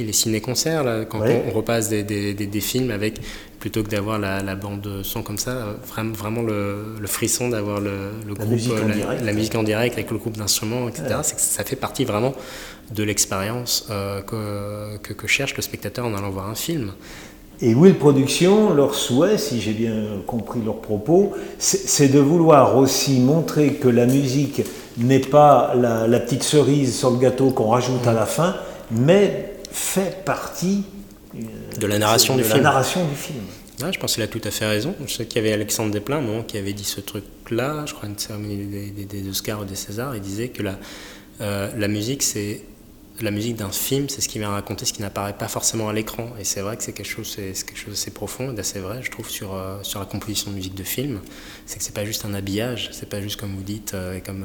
Les 0.00 0.12
ciné-concerts, 0.12 1.06
quand 1.08 1.20
on, 1.20 1.50
repasse 1.50 1.88
des, 1.88 2.04
des, 2.04 2.32
des, 2.32 2.60
films 2.60 2.92
avec 2.92 3.20
plutôt 3.58 3.82
que 3.82 3.88
d'avoir 3.88 4.18
la, 4.18 4.54
bande 4.54 5.02
son 5.02 5.22
comme 5.22 5.38
ça, 5.38 5.76
vraiment, 5.88 6.12
vraiment 6.12 6.42
le, 6.42 7.06
frisson 7.06 7.48
d'avoir 7.48 7.80
le, 7.80 8.12
la 8.38 8.44
musique 8.44 8.72
euh, 8.72 9.20
la, 9.24 9.32
musique 9.32 9.54
en 9.56 9.62
direct 9.62 9.94
avec 9.94 10.10
le 10.10 10.18
groupe 10.18 10.36
d'instruments, 10.36 10.88
etc. 10.88 11.06
Que 11.08 11.40
ça 11.40 11.64
fait 11.64 11.76
partie 11.76 12.04
vraiment 12.04 12.34
de 12.94 13.02
l'expérience 13.02 13.86
euh, 13.90 14.22
que, 14.22 15.12
que, 15.12 15.26
cherche 15.26 15.56
le 15.56 15.62
spectateur 15.62 16.06
en 16.06 16.14
allant 16.14 16.30
voir 16.30 16.48
un 16.48 16.54
film. 16.54 16.92
Et 17.60 17.74
Will 17.74 17.96
Production, 17.96 18.72
leur 18.72 18.94
souhait, 18.94 19.36
si 19.36 19.60
j'ai 19.60 19.72
bien 19.72 20.22
compris 20.26 20.60
leur 20.64 20.76
propos, 20.76 21.32
c'est 21.58 22.08
de 22.08 22.20
vouloir 22.20 22.76
aussi 22.76 23.18
montrer 23.18 23.74
que 23.74 23.88
la 23.88 24.06
musique 24.06 24.62
n'est 24.96 25.18
pas 25.18 25.74
la, 25.74 26.20
petite 26.20 26.44
cerise 26.44 26.96
sur 26.96 27.10
le 27.10 27.18
gâteau 27.18 27.50
qu'on 27.50 27.68
rajoute 27.68 28.06
à 28.06 28.12
la 28.12 28.26
fin, 28.26 28.54
mais 28.92 29.54
fait 29.72 30.24
partie 30.24 30.84
de 31.34 31.86
la 31.86 31.98
narration, 31.98 32.36
du, 32.36 32.44
film. 32.44 32.62
narration 32.62 33.04
du 33.04 33.14
film. 33.16 33.42
je 33.92 33.98
pense 33.98 34.14
qu'il 34.14 34.22
a 34.22 34.28
tout 34.28 34.40
à 34.44 34.52
fait 34.52 34.66
raison. 34.66 34.94
Je 35.04 35.12
sais 35.12 35.26
qu'il 35.26 35.42
y 35.42 35.44
avait 35.44 35.52
Alexandre 35.52 35.90
Desplein, 35.90 36.20
moment, 36.20 36.42
qui 36.44 36.58
avait 36.58 36.72
dit 36.72 36.84
ce 36.84 37.00
truc-là, 37.00 37.84
je 37.86 37.94
crois, 37.94 38.08
une 38.08 38.18
cérémonie 38.18 38.56
des, 38.66 39.04
des, 39.04 39.28
Oscars 39.28 39.62
ou 39.62 39.64
des 39.64 39.74
Césars. 39.74 40.14
Il 40.14 40.22
disait 40.22 40.48
que 40.48 40.62
la, 40.62 40.78
euh, 41.40 41.70
la 41.76 41.88
musique, 41.88 42.22
c'est 42.22 42.62
la 43.20 43.30
musique 43.30 43.56
d'un 43.56 43.70
film, 43.70 44.08
c'est 44.08 44.20
ce 44.20 44.28
qui 44.28 44.38
vient 44.38 44.50
raconter 44.50 44.84
ce 44.84 44.92
qui 44.92 45.02
n'apparaît 45.02 45.36
pas 45.36 45.48
forcément 45.48 45.88
à 45.88 45.92
l'écran. 45.92 46.28
Et 46.38 46.44
c'est 46.44 46.60
vrai 46.60 46.76
que 46.76 46.82
c'est 46.82 46.92
quelque 46.92 47.06
chose, 47.06 47.28
c'est 47.36 47.66
quelque 47.66 47.78
chose 47.78 47.94
d'assez 47.94 48.10
profond 48.10 48.52
et 48.52 48.54
d'assez 48.54 48.80
vrai, 48.80 49.00
je 49.02 49.10
trouve, 49.10 49.28
sur, 49.28 49.54
euh, 49.54 49.78
sur 49.82 50.00
la 50.00 50.06
composition 50.06 50.50
de 50.50 50.56
musique 50.56 50.74
de 50.74 50.82
film. 50.82 51.20
C'est 51.66 51.78
que 51.78 51.84
c'est 51.84 51.94
pas 51.94 52.04
juste 52.04 52.24
un 52.24 52.34
habillage, 52.34 52.90
c'est 52.92 53.08
pas 53.08 53.20
juste 53.20 53.40
comme 53.40 53.54
vous 53.54 53.62
dites, 53.62 53.94
euh, 53.94 54.16
et 54.16 54.20
comme, 54.20 54.44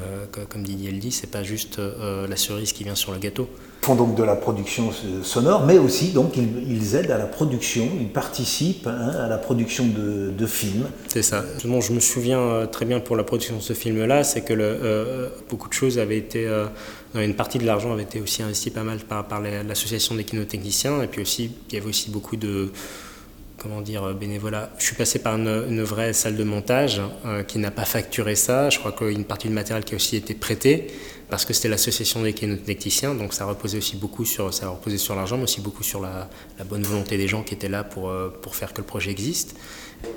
comme 0.50 0.64
Didier 0.64 0.92
le 0.92 1.00
dit, 1.00 1.12
c'est 1.12 1.32
pas 1.32 1.44
juste 1.44 1.80
la 1.80 2.36
cerise 2.36 2.74
qui 2.74 2.84
vient 2.84 2.96
sur 2.96 3.12
le 3.12 3.20
gâteau 3.20 3.50
font 3.84 3.96
donc 3.96 4.16
de 4.16 4.24
la 4.24 4.36
production 4.36 4.92
sonore, 5.24 5.66
mais 5.66 5.78
aussi 5.78 6.12
donc 6.12 6.38
ils, 6.38 6.96
aident 6.96 7.12
à 7.12 7.18
la 7.18 7.26
production, 7.26 7.90
ils 8.00 8.08
participent 8.08 8.88
hein, 8.88 9.12
à 9.20 9.28
la 9.28 9.38
production 9.38 9.86
de, 9.86 10.46
films. 10.46 10.88
C'est 11.08 11.22
ça. 11.22 11.44
je 11.62 11.68
me 11.68 12.00
souviens 12.00 12.40
euh, 12.40 12.66
très 12.66 12.86
bien 12.86 13.00
pour 13.00 13.16
la 13.16 13.24
production 13.24 13.56
de 13.56 13.62
ce 13.62 13.74
film-là, 13.74 14.24
c'est 14.24 14.42
que 14.42 14.54
le, 14.54 14.64
euh, 14.64 15.30
beaucoup 15.50 15.70
de 15.70 15.74
choses 15.74 16.00
avaient 16.00 16.18
été, 16.18 16.46
euh, 16.46 16.66
une 17.16 17.36
partie 17.36 17.58
de 17.58 17.66
l'argent 17.66 17.94
avait 17.94 18.04
été 18.04 18.22
aussi 18.22 18.42
investi 18.42 18.72
pas 18.72 18.84
mal 18.84 19.00
par, 19.00 19.42
l'association 19.42 20.16
des 20.16 20.24
kinotechniciens, 20.24 21.02
et 21.02 21.08
puis 21.08 21.22
aussi 21.22 21.52
il 21.70 21.76
y 21.76 21.78
avait 21.78 21.90
aussi 21.90 22.10
beaucoup 22.10 22.36
de 22.36 22.72
comment 23.58 23.82
dire, 23.82 24.14
bénévolat. 24.14 24.72
Je 24.78 24.84
suis 24.84 24.96
passé 24.96 25.20
par 25.20 25.36
une, 25.36 25.84
vraie 25.84 26.12
salle 26.12 26.36
de 26.36 26.44
montage 26.44 27.02
qui 27.48 27.60
n'a 27.60 27.72
pas 27.72 27.86
facturé 27.86 28.36
ça. 28.36 28.70
Je 28.70 28.78
crois 28.78 28.92
qu'il 28.92 29.08
y 29.08 29.10
a 29.12 29.14
une 29.14 29.24
partie 29.24 29.48
du 29.48 29.54
matériel 29.54 29.86
qui 29.86 29.94
a 29.94 29.96
aussi 29.96 30.18
été 30.18 30.34
prêté 30.34 30.88
parce 31.34 31.46
que 31.46 31.54
c'était 31.54 31.70
l'association 31.70 32.22
des 32.22 32.34
kinotechniciens, 32.34 33.16
donc 33.16 33.34
ça 33.34 33.46
reposait 33.46 33.80
aussi 33.80 33.96
beaucoup 33.96 34.24
sur, 34.24 34.54
ça 34.54 34.70
reposait 34.70 35.00
sur 35.00 35.16
l'argent, 35.16 35.36
mais 35.36 35.46
aussi 35.46 35.62
beaucoup 35.62 35.82
sur 35.82 36.00
la, 36.00 36.30
bonne 36.66 36.84
volonté 36.84 37.18
des 37.18 37.28
gens 37.28 37.42
qui 37.42 37.56
étaient 37.56 37.70
là 37.70 37.84
pour, 37.84 38.10
euh, 38.10 38.30
pour 38.42 38.56
faire 38.56 38.72
que 38.72 38.82
le 38.82 38.86
projet 38.86 39.10
existe. 39.10 39.56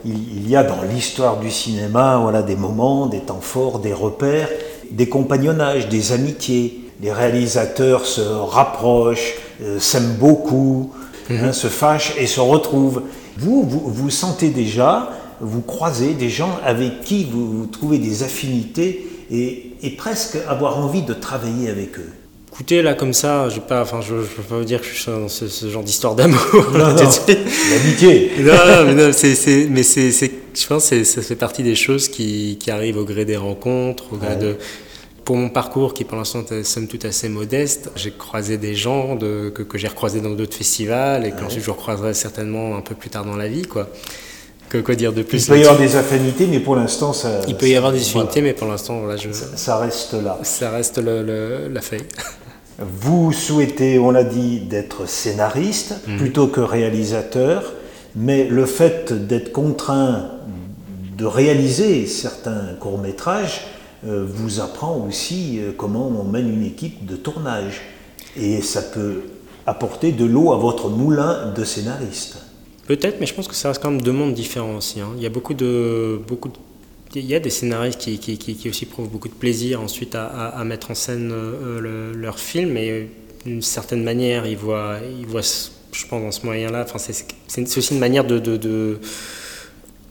Il 0.05 0.47
y 0.47 0.57
a 0.57 0.63
dans 0.63 0.83
l'histoire 0.83 1.41
du 1.41 1.51
cinéma 1.51 2.19
voilà, 2.19 2.43
des 2.43 2.55
moments, 2.55 3.07
des 3.07 3.21
temps 3.21 3.41
forts, 3.41 3.79
des 3.79 3.95
repères, 3.95 4.51
des 4.91 5.09
compagnonnages, 5.09 5.89
des 5.89 6.13
amitiés. 6.13 6.86
Les 7.03 7.13
réalisateurs 7.13 8.07
se 8.07 8.21
rapprochent, 8.21 9.35
euh, 9.63 9.79
s'aiment 9.79 10.17
beaucoup, 10.19 10.93
mhm. 11.29 11.45
hein, 11.45 11.53
se 11.53 11.69
fâchent 11.69 12.15
et 12.19 12.27
se 12.27 12.41
retrouvent. 12.41 13.03
Vous, 13.39 13.63
vous, 13.63 13.83
vous 13.87 14.11
sentez 14.11 14.49
déjà, 14.49 15.11
vous 15.41 15.61
croisez 15.61 16.15
des 16.15 16.31
gens 16.31 16.59
avec 16.65 17.03
qui 17.03 17.25
vous, 17.25 17.59
vous 17.59 17.67
trouvez 17.67 17.99
des 17.99 18.23
affinités 18.23 19.07
et, 19.31 19.73
presque 19.97 20.37
avoir 20.49 20.79
envie 20.79 21.03
de 21.03 21.15
travailler 21.15 21.69
avec 21.69 21.99
eux. 21.99 22.13
Écoutez, 22.53 22.81
là, 22.83 22.95
comme 22.95 23.13
ça, 23.13 23.49
je 23.49 23.61
pas, 23.61 23.83
enfin, 23.83 24.01
je 24.01 24.15
ne 24.15 24.23
peux 24.23 24.43
pas 24.43 24.57
vous 24.57 24.65
dire 24.65 24.81
que 24.81 24.87
je 24.87 24.95
suis 24.95 25.11
dans 25.11 25.29
ce, 25.29 25.47
genre 25.69 25.83
d'histoire 25.83 26.15
d'amour. 26.15 26.41
L'amitié. 26.73 28.31
non, 28.41 28.85
mais 28.87 28.95
non, 28.95 29.11
c'est, 29.13 29.69
mais 29.71 29.83
c'est, 29.83 30.11
je 30.11 30.67
pense 30.67 30.91
que 30.91 31.05
ça 31.05 31.23
fait 31.23 31.37
partie 31.37 31.63
des 31.63 31.75
choses 31.75 32.09
qui, 32.09 32.57
qui, 32.59 32.71
arrivent 32.71 32.97
au 32.97 33.05
gré 33.05 33.25
des 33.25 33.37
rencontres, 33.37 34.05
au 34.13 34.17
gré 34.17 34.37
de, 34.37 34.57
pour 35.27 35.37
mon 35.37 35.49
parcours, 35.49 35.93
qui 35.93 36.05
pour 36.05 36.17
l'instant 36.17 36.45
est 36.53 36.63
somme 36.63 36.87
toute 36.87 37.05
assez 37.05 37.29
modeste, 37.29 37.91
j'ai 37.97 38.13
croisé 38.13 38.59
des 38.59 38.77
gens 38.77 39.17
de, 39.17 39.51
que, 39.53 39.63
que 39.65 39.77
j'ai 39.77 39.89
recroisés 39.89 40.21
dans 40.21 40.31
d'autres 40.31 40.57
festivals 40.57 41.27
et 41.27 41.33
qu'ensuite 41.33 41.65
je 41.65 41.71
recroiserai 41.71 42.15
certainement 42.15 42.77
un 42.77 42.81
peu 42.81 42.95
plus 42.95 43.11
tard 43.11 43.25
dans 43.25 43.37
la 43.37 43.49
vie. 43.49 43.63
Quoi. 43.63 43.89
Que, 44.69 44.79
quoi 44.79 44.95
dire 44.95 45.13
de 45.13 45.23
plus 45.23 45.45
Il 45.45 45.49
peut 45.49 45.59
y 45.59 45.63
avoir 45.63 45.79
des 45.79 45.97
affinités, 45.97 46.47
mais 46.47 46.61
pour 46.61 46.77
l'instant, 46.77 47.13
ça. 47.13 47.41
Il 47.49 47.57
peut 47.57 47.69
y 47.69 47.75
avoir 47.75 47.93
des 47.93 48.01
affinités, 48.01 48.41
mais 48.41 48.53
pour 48.53 48.69
l'instant, 48.69 49.01
voilà, 49.01 49.17
je... 49.17 49.31
ça, 49.33 49.79
reste 49.79 50.15
là. 50.15 50.39
Ça 50.45 50.71
reste 50.71 50.99
le, 50.99 51.69
la 51.73 51.81
feuille. 51.81 52.07
Vous 52.79 53.33
souhaitez, 53.33 53.99
on 53.99 54.13
l'a 54.13 54.25
dit, 54.25 54.61
d'être 54.61 55.09
scénariste 55.09 55.95
mhm. 56.07 56.19
plutôt 56.19 56.47
que 56.47 56.61
réalisateur, 56.61 57.73
mais 58.15 58.45
le 58.45 58.65
fait 58.65 59.13
d'être 59.27 59.51
contraint 59.51 60.31
de 61.19 61.25
réaliser 61.25 62.07
certains 62.07 62.75
courts-métrages 62.79 63.67
vous 64.07 64.61
apprend 64.61 65.05
aussi 65.07 65.59
euh, 65.59 65.73
comment 65.77 66.09
on 66.09 66.25
mène 66.25 66.49
une 66.49 66.65
équipe 66.65 67.05
de 67.07 67.17
tournage. 67.17 67.81
Et 68.37 68.63
ça 68.63 68.83
peut 68.83 69.23
apporter 69.67 70.13
de 70.13 70.25
l'eau 70.25 70.53
à 70.53 70.57
votre 70.57 70.89
moulin 70.89 71.53
de 71.53 71.65
scénariste. 71.65 72.39
Peut-être, 72.87 73.19
mais 73.19 73.27
je 73.27 73.35
pense 73.35 73.49
que 73.49 73.55
ça 73.55 73.69
reste 73.69 73.83
quand 73.83 73.91
même 73.91 74.03
deux 74.03 74.13
mondes 74.13 74.35
différents 74.35 74.77
aussi. 74.77 75.01
Hein. 75.01 75.09
Il 75.17 75.23
y 75.23 75.27
a 75.27 75.31
beaucoup 75.31 75.55
de, 75.55 76.21
beaucoup 76.27 76.51
il 77.15 77.25
y 77.25 77.35
a 77.35 77.41
des 77.41 77.51
scénaristes 77.51 77.99
qui, 77.99 78.19
qui, 78.19 78.37
qui, 78.37 78.69
aussi 78.69 78.85
prouvent 78.85 79.09
beaucoup 79.09 79.29
de 79.29 79.35
plaisir 79.35 79.81
ensuite 79.81 80.15
à, 80.15 80.27
à, 80.27 80.65
mettre 80.65 80.91
en 80.91 80.95
scène 80.95 81.31
euh, 81.33 82.13
leur 82.15 82.39
film, 82.39 82.77
et 82.77 83.09
d'une 83.45 83.63
certaine 83.63 84.03
manière, 84.03 84.47
ils 84.47 84.57
voient, 84.57 84.99
ils 85.19 85.27
voient, 85.27 85.41
je 85.41 86.07
pense, 86.07 86.23
dans 86.23 86.33
ce 86.33 86.45
moyen-là, 86.45 86.85
enfin, 86.87 86.99
c'est 86.99 87.79
aussi 87.79 87.95
une 87.95 88.01
manière 88.01 88.25
de, 88.25 88.39
de 88.39 89.01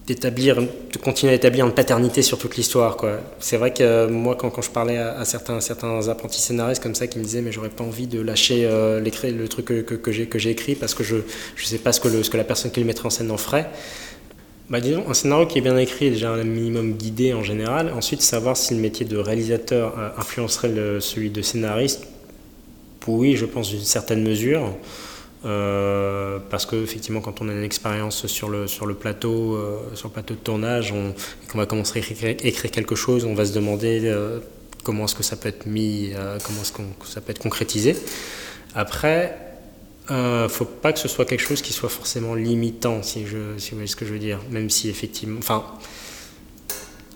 d'établir, 0.07 0.57
de 0.61 0.97
continuer 1.03 1.31
à 1.31 1.35
établir 1.35 1.65
une 1.65 1.73
paternité 1.73 2.21
sur 2.21 2.37
toute 2.37 2.57
l'histoire. 2.57 2.95
Quoi. 2.95 3.19
C'est 3.39 3.57
vrai 3.57 3.73
que 3.73 3.83
euh, 3.83 4.07
moi, 4.07 4.35
quand, 4.35 4.51
quand, 4.51 4.61
je 4.61 4.69
parlais 4.69 4.97
à, 4.97 5.25
certains, 5.25 5.59
certains 5.61 6.07
apprentis 6.09 6.41
scénaristes 6.41 6.81
comme 6.83 6.93
ça, 6.93 7.07
qui 7.07 7.17
me 7.17 7.23
disaient 7.23 7.41
mais 7.41 7.51
j'aurais 7.51 7.69
pas 7.69 7.83
envie 7.83 8.05
de 8.05 8.21
lâcher 8.21 8.65
euh, 8.65 8.99
le 8.99 9.47
truc 9.47 9.65
que, 9.65 9.81
que, 9.81 10.11
j'ai, 10.11 10.27
que 10.27 10.37
j'ai 10.37 10.51
écrit 10.51 10.75
parce 10.75 10.93
que 10.93 11.03
je 11.03 11.15
ne 11.15 11.21
sais 11.63 11.79
pas 11.79 11.91
ce 11.91 11.99
que, 11.99 12.07
le, 12.07 12.21
ce 12.21 12.29
que 12.29 12.37
la 12.37 12.43
personne 12.43 12.71
qui 12.71 12.79
le 12.79 12.85
mettrait 12.85 13.07
en 13.07 13.11
scène 13.11 13.31
en 13.31 13.37
ferait. 13.37 13.69
Bah, 14.69 14.79
disons, 14.79 15.03
un 15.09 15.13
scénario 15.13 15.47
qui 15.47 15.59
est 15.59 15.61
bien 15.61 15.77
écrit 15.77 16.11
déjà 16.11 16.31
un 16.31 16.43
minimum 16.43 16.93
guidé 16.93 17.33
en 17.33 17.43
général. 17.43 17.91
Ensuite, 17.95 18.21
savoir 18.21 18.57
si 18.57 18.75
le 18.75 18.81
métier 18.81 19.05
de 19.05 19.17
réalisateur 19.17 19.97
euh, 19.97 20.09
influencerait 20.17 20.71
celui 20.99 21.31
de 21.31 21.41
scénariste, 21.41 22.07
oui, 23.07 23.35
je 23.35 23.45
pense 23.45 23.69
d'une 23.69 23.79
certaine 23.81 24.23
mesure. 24.23 24.75
Euh, 25.45 26.39
parce 26.49 26.65
que 26.65 26.75
effectivement, 26.75 27.21
quand 27.21 27.41
on 27.41 27.49
a 27.49 27.51
une 27.51 27.63
expérience 27.63 28.25
sur 28.25 28.49
le, 28.49 28.65
plateau, 28.95 29.55
euh, 29.55 29.77
sur 29.93 30.10
plateau 30.10 30.34
de 30.34 30.39
tournage, 30.39 30.91
on, 30.91 31.13
qu'on 31.51 31.58
va 31.58 31.65
commencer 31.67 31.99
à 31.99 32.01
écrire, 32.01 32.36
écrire, 32.43 32.71
quelque 32.71 32.95
chose, 32.95 33.25
on 33.25 33.36
va 33.36 33.45
se 33.45 33.53
demander 33.53 34.01
euh, 34.05 34.39
comment 34.84 35.05
est-ce 35.05 35.15
que 35.15 35.23
ça 35.23 35.36
peut 35.36 35.49
être 35.49 35.67
mis, 35.67 36.13
comment 36.43 36.62
est-ce 36.62 36.71
que 36.71 36.81
ça 37.05 37.21
peut 37.21 37.31
être 37.31 37.39
concrétisé. 37.39 37.95
Après, 38.73 39.38
ne 40.10 40.47
faut 40.47 40.65
pas 40.65 40.93
que 40.93 40.99
ce 40.99 41.08
soit 41.08 41.25
quelque 41.25 41.41
chose 41.41 41.62
qui 41.62 41.73
soit 41.73 41.89
forcément 41.89 42.34
limitant, 42.34 43.03
si, 43.03 43.25
je, 43.27 43.58
si 43.58 43.71
vous 43.71 43.77
voyez 43.77 43.88
ce 43.88 43.95
que 43.95 44.05
je 44.05 44.13
veux 44.13 44.19
dire. 44.19 44.39
Même 44.49 44.69
si 44.69 44.89
effectivement, 44.89 45.39
enfin, 45.39 45.63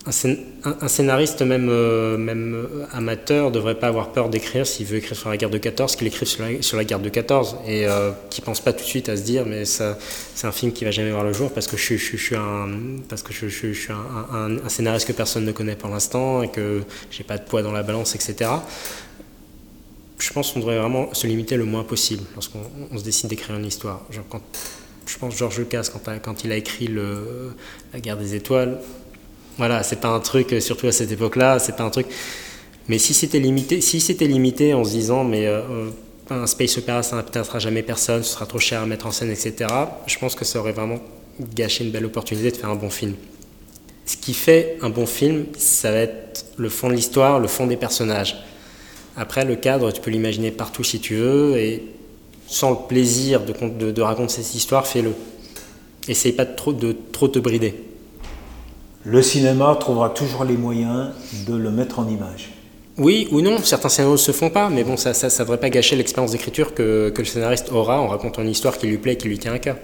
un, 0.05 0.87
scénariste, 0.87 1.41
même, 1.41 1.67
euh, 1.69 2.17
même 2.17 2.53
euh, 2.55 2.85
amateur, 2.93 3.51
devrait 3.51 3.75
pas 3.75 3.87
avoir 3.87 4.11
peur 4.11 4.29
d'écrire 4.29 4.65
s'il 4.65 4.85
veut 4.85 4.97
écrire 4.97 5.17
sur 5.17 5.29
la 5.29 5.37
guerre 5.37 5.49
de 5.49 5.57
14, 5.57 5.95
qu'il 5.95 6.07
écrive 6.07 6.27
sur 6.27 6.77
la, 6.77 6.83
guerre 6.85 6.99
de 6.99 7.09
14 7.09 7.57
et 7.67 7.85
euh, 7.85 8.11
qui 8.29 8.41
pense 8.41 8.61
pas 8.61 8.71
tout 8.71 8.83
de 8.83 8.87
suite 8.87 9.09
à 9.09 9.17
se 9.17 9.23
dire 9.23 9.45
mais 9.45 9.65
c'est 9.65 9.83
un 10.43 10.51
film 10.51 10.71
qui 10.71 10.85
va 10.85 10.91
jamais 10.91 11.11
voir 11.11 11.23
le 11.23 11.33
jour 11.33 11.51
parce 11.51 11.67
que 11.67 11.75
je, 11.75 11.95
suis 11.95 12.35
un 12.35 12.69
parce 13.09 13.23
que 13.23 13.33
je, 13.33 13.47
suis 13.47 13.91
un, 13.91 14.69
scénariste 14.69 15.07
que 15.07 15.13
personne 15.13 15.45
ne 15.45 15.51
connaît 15.51 15.75
pour 15.75 15.89
l'instant 15.89 16.43
et 16.43 16.49
que 16.49 16.83
j'ai 17.11 17.23
pas 17.23 17.37
de 17.37 17.43
poids 17.43 17.61
dans 17.61 17.73
la 17.73 17.83
balance, 17.83 18.15
etc. 18.15 18.49
Je 20.17 20.33
pense 20.33 20.51
qu'on 20.51 20.59
devrait 20.59 20.79
vraiment 20.79 21.13
se 21.13 21.27
limiter 21.27 21.55
le 21.55 21.65
moins 21.65 21.83
possible 21.83 22.23
lorsqu'on 22.35 22.97
se 22.97 23.03
décide 23.03 23.29
d'écrire 23.29 23.55
une 23.55 23.65
histoire. 23.65 24.05
Je 24.09 25.17
pense 25.17 25.35
Georges 25.35 25.59
Lucas 25.59 25.89
quand, 26.23 26.43
il 26.43 26.51
a 26.51 26.55
écrit 26.55 26.87
la 26.87 27.99
guerre 27.99 28.17
des 28.17 28.35
étoiles 28.35 28.79
voilà, 29.57 29.83
c'est 29.83 29.99
pas 29.99 30.09
un 30.09 30.19
truc, 30.19 30.53
euh, 30.53 30.59
surtout 30.59 30.87
à 30.87 30.91
cette 30.91 31.11
époque-là, 31.11 31.59
c'est 31.59 31.75
pas 31.75 31.83
un 31.83 31.89
truc. 31.89 32.07
Mais 32.87 32.97
si 32.97 33.13
c'était 33.13 33.39
limité, 33.39 33.81
si 33.81 33.99
c'était 33.99 34.27
limité 34.27 34.73
en 34.73 34.83
se 34.83 34.91
disant, 34.91 35.23
mais 35.23 35.45
euh, 35.45 35.89
un 36.29 36.47
space 36.47 36.77
opéra, 36.77 37.03
ça 37.03 37.15
n'intéressera 37.15 37.59
jamais 37.59 37.83
personne, 37.83 38.23
ce 38.23 38.33
sera 38.33 38.45
trop 38.45 38.59
cher 38.59 38.81
à 38.81 38.85
mettre 38.85 39.05
en 39.05 39.11
scène, 39.11 39.29
etc. 39.29 39.67
Je 40.07 40.17
pense 40.17 40.35
que 40.35 40.45
ça 40.45 40.59
aurait 40.59 40.71
vraiment 40.71 40.99
gâché 41.55 41.83
une 41.83 41.91
belle 41.91 42.05
opportunité 42.05 42.51
de 42.51 42.57
faire 42.57 42.69
un 42.69 42.75
bon 42.75 42.89
film. 42.89 43.15
Ce 44.05 44.17
qui 44.17 44.33
fait 44.33 44.77
un 44.81 44.89
bon 44.89 45.05
film, 45.05 45.45
ça 45.57 45.91
va 45.91 45.97
être 45.97 46.45
le 46.57 46.69
fond 46.69 46.89
de 46.89 46.93
l'histoire, 46.93 47.39
le 47.39 47.47
fond 47.47 47.67
des 47.67 47.77
personnages. 47.77 48.37
Après, 49.15 49.45
le 49.45 49.55
cadre, 49.55 49.91
tu 49.91 50.01
peux 50.01 50.09
l'imaginer 50.09 50.51
partout 50.51 50.83
si 50.83 50.99
tu 50.99 51.15
veux, 51.15 51.57
et 51.57 51.83
sans 52.47 52.71
le 52.71 52.77
plaisir 52.87 53.41
de, 53.41 54.01
raconter 54.01 54.41
cette 54.41 54.55
histoire, 54.55 54.87
fais-le. 54.87 55.13
Essaye 56.07 56.31
pas 56.31 56.45
de 56.45 56.95
trop 57.11 57.27
te 57.27 57.37
brider 57.37 57.88
le 59.09 59.21
cinéma 59.23 59.75
trouvera 59.79 60.09
toujours 60.09 60.43
les 60.43 60.55
moyens 60.55 61.09
de 61.47 61.55
le 61.55 61.71
mettre 61.71 61.99
en 61.99 62.07
image. 62.07 62.51
Oui 62.97 63.27
ou 63.31 63.41
non, 63.41 63.57
certains 63.63 63.89
scénarios 63.89 64.13
ne 64.13 64.17
se 64.17 64.31
font 64.31 64.49
pas, 64.49 64.69
mais 64.69 64.83
bon, 64.83 64.97
ça 64.97 65.11
ne 65.11 65.39
devrait 65.39 65.57
pas 65.57 65.69
gâcher 65.69 65.95
l'expérience 65.95 66.31
d'écriture 66.31 66.75
que, 66.75 67.11
le 67.17 67.25
scénariste 67.25 67.71
aura 67.71 67.99
en 67.99 68.07
racontant 68.07 68.43
une 68.43 68.49
histoire 68.49 68.77
qui 68.77 68.87
lui 68.87 68.97
plaît 68.97 69.13
et 69.13 69.17
qui 69.17 69.27
lui 69.27 69.39
tient 69.39 69.53
à 69.53 69.59
cœur. 69.59 69.77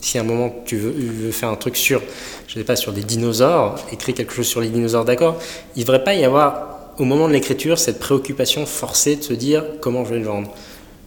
Si 0.00 0.16
à 0.16 0.22
un 0.22 0.24
moment 0.24 0.50
tu 0.64 0.76
veux, 0.78 1.30
faire 1.30 1.50
un 1.50 1.56
truc 1.56 1.76
sur, 1.76 2.00
je 2.46 2.54
sais 2.54 2.64
pas, 2.64 2.76
sur 2.76 2.92
des 2.92 3.02
dinosaures, 3.02 3.74
écris 3.92 4.14
quelque 4.14 4.32
chose 4.32 4.46
sur 4.46 4.62
les 4.62 4.68
dinosaures, 4.68 5.04
d'accord, 5.04 5.36
il 5.76 5.80
ne 5.80 5.84
devrait 5.84 6.04
pas 6.04 6.14
y 6.14 6.24
avoir, 6.24 6.94
au 6.98 7.04
moment 7.04 7.28
de 7.28 7.34
l'écriture, 7.34 7.78
cette 7.78 7.98
préoccupation 7.98 8.64
forcée 8.64 9.16
de 9.16 9.22
se 9.22 9.34
dire 9.34 9.62
comment 9.80 10.06
je 10.06 10.14
vais 10.14 10.20
le 10.20 10.26
vendre. 10.26 10.50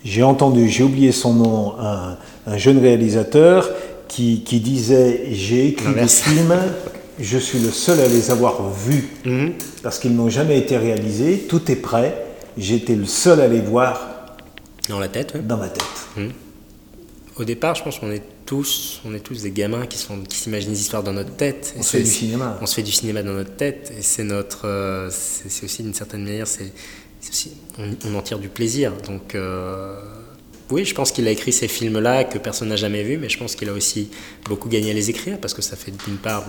J'ai 0.04 0.22
entendu, 0.22 0.70
j'ai 0.70 0.84
oublié 0.84 1.12
son 1.12 1.34
nom, 1.34 1.74
un, 1.80 2.58
jeune 2.58 2.78
réalisateur 2.78 3.72
qui, 4.10 4.44
disait 4.60 5.24
J'ai 5.32 5.70
écrit 5.70 5.94
des 5.94 6.08
films 6.08 6.54
je 7.20 7.38
suis 7.38 7.60
le 7.60 7.70
seul 7.70 8.00
à 8.00 8.08
les 8.08 8.32
avoir 8.32 8.70
vus 8.72 9.08
mhm. 9.26 9.54
parce 9.82 10.00
qu'ils 10.00 10.16
n'ont 10.16 10.30
jamais 10.30 10.58
été 10.58 10.78
réalisés. 10.78 11.46
Tout 11.48 11.72
est 11.72 11.76
prêt. 11.76 12.26
J'étais 12.58 12.96
le 12.96 13.06
seul 13.06 13.42
à 13.42 13.48
les 13.48 13.62
voir. 13.62 14.36
Dans 14.90 15.00
la 15.00 15.08
tête 15.08 15.46
Dans 15.46 15.58
ma 15.58 15.70
tête. 15.70 15.84
Mhm. 16.18 16.32
Au 17.38 17.44
départ, 17.44 17.76
je 17.76 17.84
pense 17.84 18.00
qu'on 18.00 18.12
est 18.12 18.24
tous, 18.46 19.02
on 19.06 19.14
est 19.16 19.20
tous 19.20 19.42
des 19.42 19.52
gamins 19.52 19.88
qui, 19.88 19.98
sont, 19.98 20.22
qui 20.22 20.38
s'imaginent 20.38 20.72
des 20.72 20.82
histoires 20.82 21.04
dans 21.04 21.14
notre 21.14 21.36
tête. 21.36 21.74
On 21.78 21.82
se 21.82 21.98
fait 21.98 22.04
du 22.04 22.10
cinéma. 22.10 22.58
On 22.62 22.66
se 22.66 22.76
fait 22.76 22.84
du 22.84 22.92
cinéma 22.92 23.24
dans 23.24 23.34
notre 23.34 23.56
tête. 23.56 23.94
Et 23.98 24.02
c'est 24.02 24.24
notre. 24.24 24.68
Euh, 24.68 25.10
c'est, 25.12 25.64
aussi 25.64 25.82
d'une 25.82 25.94
certaine 25.94 26.24
manière, 26.24 26.46
c'est, 26.48 26.72
on, 27.78 28.16
en 28.16 28.22
tire 28.22 28.40
du 28.40 28.50
plaisir. 28.50 28.94
Donc. 29.08 29.36
Euh, 29.36 29.96
oui, 30.70 30.86
je 30.86 30.96
pense 30.96 31.12
qu'il 31.12 31.28
a 31.28 31.32
écrit 31.32 31.52
ces 31.52 31.68
films-là 31.68 32.24
que 32.24 32.38
personne 32.38 32.70
n'a 32.70 32.76
jamais 32.76 33.04
vus, 33.04 33.18
mais 33.18 33.30
je 33.30 33.38
pense 33.38 33.56
qu'il 33.56 33.70
a 33.70 33.74
aussi 33.74 34.10
beaucoup 34.46 34.70
gagné 34.70 34.92
à 34.92 34.94
les 34.94 35.10
écrire 35.10 35.38
parce 35.40 35.54
que 35.54 35.62
ça 35.62 35.76
fait 35.76 35.92
d'une 36.06 36.18
part, 36.18 36.46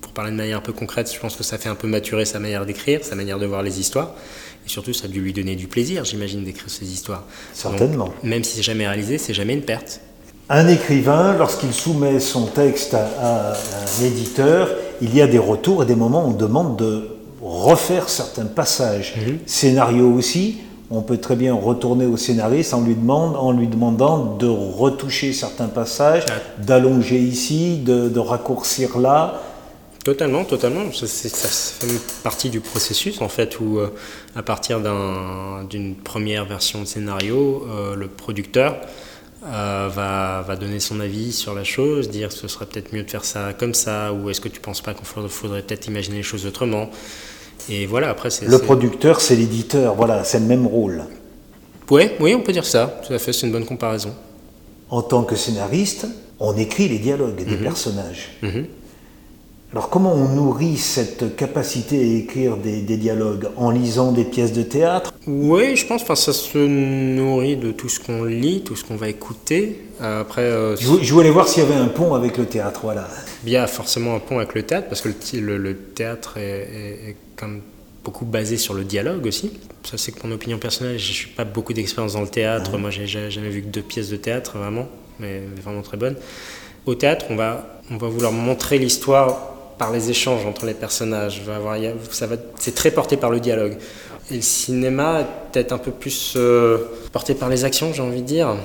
pour 0.00 0.12
parler 0.12 0.30
de 0.32 0.36
manière 0.36 0.58
un 0.58 0.62
peu 0.62 0.72
concrète, 0.72 1.12
je 1.12 1.18
pense 1.20 1.36
que 1.36 1.44
ça 1.44 1.58
fait 1.58 1.68
un 1.68 1.74
peu 1.74 1.86
maturer 1.86 2.24
sa 2.24 2.38
manière 2.38 2.66
d'écrire, 2.66 3.04
sa 3.04 3.14
manière 3.14 3.38
de 3.38 3.46
voir 3.46 3.62
les 3.62 3.78
histoires. 3.78 4.14
Et 4.66 4.68
surtout, 4.68 4.92
ça 4.92 5.04
a 5.04 5.08
dû 5.08 5.20
lui 5.20 5.32
donner 5.32 5.54
du 5.54 5.68
plaisir, 5.68 6.04
j'imagine, 6.04 6.44
d'écrire 6.44 6.70
ces 6.70 6.86
histoires. 6.86 7.24
Certainement. 7.52 8.12
même 8.22 8.44
si 8.44 8.56
c'est 8.56 8.62
jamais 8.62 8.86
réalisé, 8.86 9.18
c'est 9.18 9.34
jamais 9.34 9.54
une 9.54 9.62
perte. 9.62 10.00
Un 10.50 10.66
écrivain, 10.66 11.36
lorsqu'il 11.36 11.74
soumet 11.74 12.20
son 12.20 12.46
texte 12.46 12.94
à, 12.94 13.52
un 13.52 14.04
éditeur, 14.04 14.70
il 15.02 15.14
y 15.14 15.20
a 15.20 15.26
des 15.26 15.38
retours 15.38 15.82
et 15.82 15.86
des 15.86 15.94
moments 15.94 16.24
où 16.26 16.30
on 16.30 16.34
demande 16.34 16.78
de 16.78 17.08
refaire 17.42 18.08
certains 18.08 18.46
passages. 18.46 19.14
Mhm. 19.16 19.38
Scénario 19.46 20.10
aussi, 20.10 20.58
on 20.90 21.02
peut 21.02 21.18
très 21.18 21.36
bien 21.36 21.54
retourner 21.54 22.06
au 22.06 22.16
scénariste 22.16 22.72
en 22.72 22.80
lui, 22.80 22.96
en 23.08 23.52
lui 23.52 23.66
demandant 23.66 24.36
de 24.36 24.46
retoucher 24.46 25.32
certains 25.32 25.68
passages, 25.68 26.24
d'allonger 26.58 27.18
ici, 27.18 27.78
de, 27.78 28.18
raccourcir 28.18 28.98
là. 28.98 29.42
Totalement, 30.04 30.44
totalement. 30.44 30.90
Ça, 30.92 31.06
fait 31.06 32.22
partie 32.22 32.48
du 32.48 32.60
processus 32.60 33.20
en 33.20 33.28
fait 33.28 33.60
où, 33.60 33.78
euh, 33.78 33.88
à 34.34 34.42
partir 34.42 34.80
d'une 35.68 35.94
première 35.96 36.46
version 36.46 36.80
de 36.80 36.86
scénario, 36.86 37.66
euh, 37.68 37.94
le 37.94 38.08
producteur 38.08 38.76
euh, 39.44 39.88
va, 39.92 40.42
va, 40.46 40.56
donner 40.56 40.80
son 40.80 41.00
avis 41.00 41.32
sur 41.32 41.54
la 41.54 41.64
chose, 41.64 42.08
dire 42.08 42.32
ce 42.32 42.48
serait 42.48 42.66
peut-être 42.66 42.94
mieux 42.94 43.02
de 43.02 43.10
faire 43.10 43.24
ça 43.24 43.52
comme 43.52 43.74
ça, 43.74 44.12
ou 44.12 44.30
est-ce 44.30 44.40
que 44.40 44.48
tu 44.48 44.60
penses 44.60 44.80
pas 44.80 44.94
qu'il 44.94 45.04
faudrait 45.04 45.62
peut-être 45.62 45.86
imaginer 45.86 46.16
les 46.16 46.22
choses 46.22 46.46
autrement. 46.46 46.88
Et 47.70 47.86
voilà, 47.86 48.10
après, 48.10 48.30
c'est. 48.30 48.46
Le 48.46 48.58
producteur, 48.58 49.20
c'est 49.20 49.36
l'éditeur, 49.36 49.94
voilà, 49.94 50.24
c'est 50.24 50.40
le 50.40 50.46
même 50.46 50.66
rôle. 50.66 51.04
Oui, 51.90 52.10
oui, 52.20 52.34
on 52.34 52.40
peut 52.40 52.52
dire 52.52 52.66
ça, 52.66 53.00
tout 53.06 53.12
à 53.12 53.18
fait, 53.18 53.32
c'est 53.32 53.46
une 53.46 53.52
bonne 53.52 53.64
comparaison. 53.64 54.12
En 54.90 55.02
tant 55.02 55.22
que 55.22 55.36
scénariste, 55.36 56.06
on 56.40 56.56
écrit 56.56 56.88
les 56.88 56.98
dialogues 56.98 57.44
des 57.44 57.56
mhm. 57.56 57.62
personnages. 57.62 58.30
Mhm. 58.42 58.66
Alors 59.70 59.90
comment 59.90 60.14
on 60.14 60.28
nourrit 60.30 60.78
cette 60.78 61.36
capacité 61.36 61.98
à 61.98 62.18
écrire 62.20 62.56
des, 62.56 62.80
dialogues 62.80 63.48
En 63.58 63.70
lisant 63.70 64.12
des 64.12 64.24
pièces 64.24 64.54
de 64.54 64.62
théâtre 64.62 65.12
Oui, 65.26 65.76
je 65.76 65.86
pense 65.86 66.04
que 66.04 66.14
ça 66.14 66.32
se 66.32 66.56
nourrit 66.56 67.58
de 67.58 67.70
tout 67.72 67.90
ce 67.90 68.00
qu'on 68.00 68.24
lit, 68.24 68.62
tout 68.62 68.76
ce 68.76 68.84
qu'on 68.84 68.96
va 68.96 69.10
écouter. 69.10 69.82
Après, 70.00 70.40
euh, 70.40 70.74
je, 70.76 71.12
voulais 71.12 71.28
voir 71.28 71.48
s'il 71.48 71.64
y 71.64 71.66
avait 71.66 71.74
un 71.74 71.88
pont 71.88 72.14
avec 72.14 72.38
le 72.38 72.46
théâtre, 72.46 72.80
voilà. 72.82 73.08
Il 73.44 73.52
y 73.52 73.58
a 73.58 73.66
forcément 73.66 74.14
un 74.14 74.20
pont 74.20 74.38
avec 74.38 74.54
le 74.54 74.62
théâtre, 74.62 74.88
parce 74.88 75.02
que 75.02 75.10
le, 75.36 75.76
théâtre 75.76 76.38
est, 76.38 77.16
comme 77.38 77.60
beaucoup 78.04 78.24
basé 78.24 78.56
sur 78.56 78.74
le 78.74 78.84
dialogue 78.84 79.26
aussi. 79.26 79.52
Ça, 79.84 79.98
c'est 79.98 80.12
que 80.12 80.26
mon 80.26 80.34
opinion 80.34 80.58
personnelle. 80.58 80.98
Je 80.98 81.12
suis 81.12 81.28
pas 81.28 81.44
beaucoup 81.44 81.72
d'expérience 81.72 82.14
dans 82.14 82.20
le 82.20 82.28
théâtre. 82.28 82.76
Moi, 82.78 82.90
j'ai 82.90 83.06
jamais 83.06 83.50
vu 83.50 83.62
que 83.62 83.68
deux 83.68 83.82
pièces 83.82 84.08
de 84.08 84.16
théâtre, 84.16 84.58
vraiment, 84.58 84.88
mais 85.18 85.42
vraiment 85.62 85.82
très 85.82 85.96
bonnes. 85.96 86.16
Au 86.86 86.94
théâtre, 86.94 87.26
on 87.30 87.36
va, 87.36 87.80
on 87.90 87.96
va 87.96 88.08
vouloir 88.08 88.32
montrer 88.32 88.78
l'histoire 88.78 89.54
par 89.78 89.92
les 89.92 90.10
échanges 90.10 90.44
entre 90.46 90.66
les 90.66 90.74
personnages. 90.74 91.42
Va 91.42 91.56
avoir, 91.56 91.76
ça 92.10 92.26
va, 92.26 92.36
c'est 92.58 92.74
très 92.74 92.90
porté 92.90 93.16
par 93.16 93.30
le 93.30 93.40
dialogue. 93.40 93.76
Et 94.30 94.36
le 94.36 94.42
cinéma 94.42 95.20
est 95.20 95.52
peut-être 95.52 95.72
un 95.72 95.78
peu 95.78 95.90
plus 95.90 96.34
euh, 96.36 96.78
porté 97.12 97.34
par 97.34 97.48
les 97.48 97.64
actions, 97.64 97.92
j'ai 97.94 98.02
envie 98.02 98.20
de 98.20 98.26
dire, 98.26 98.56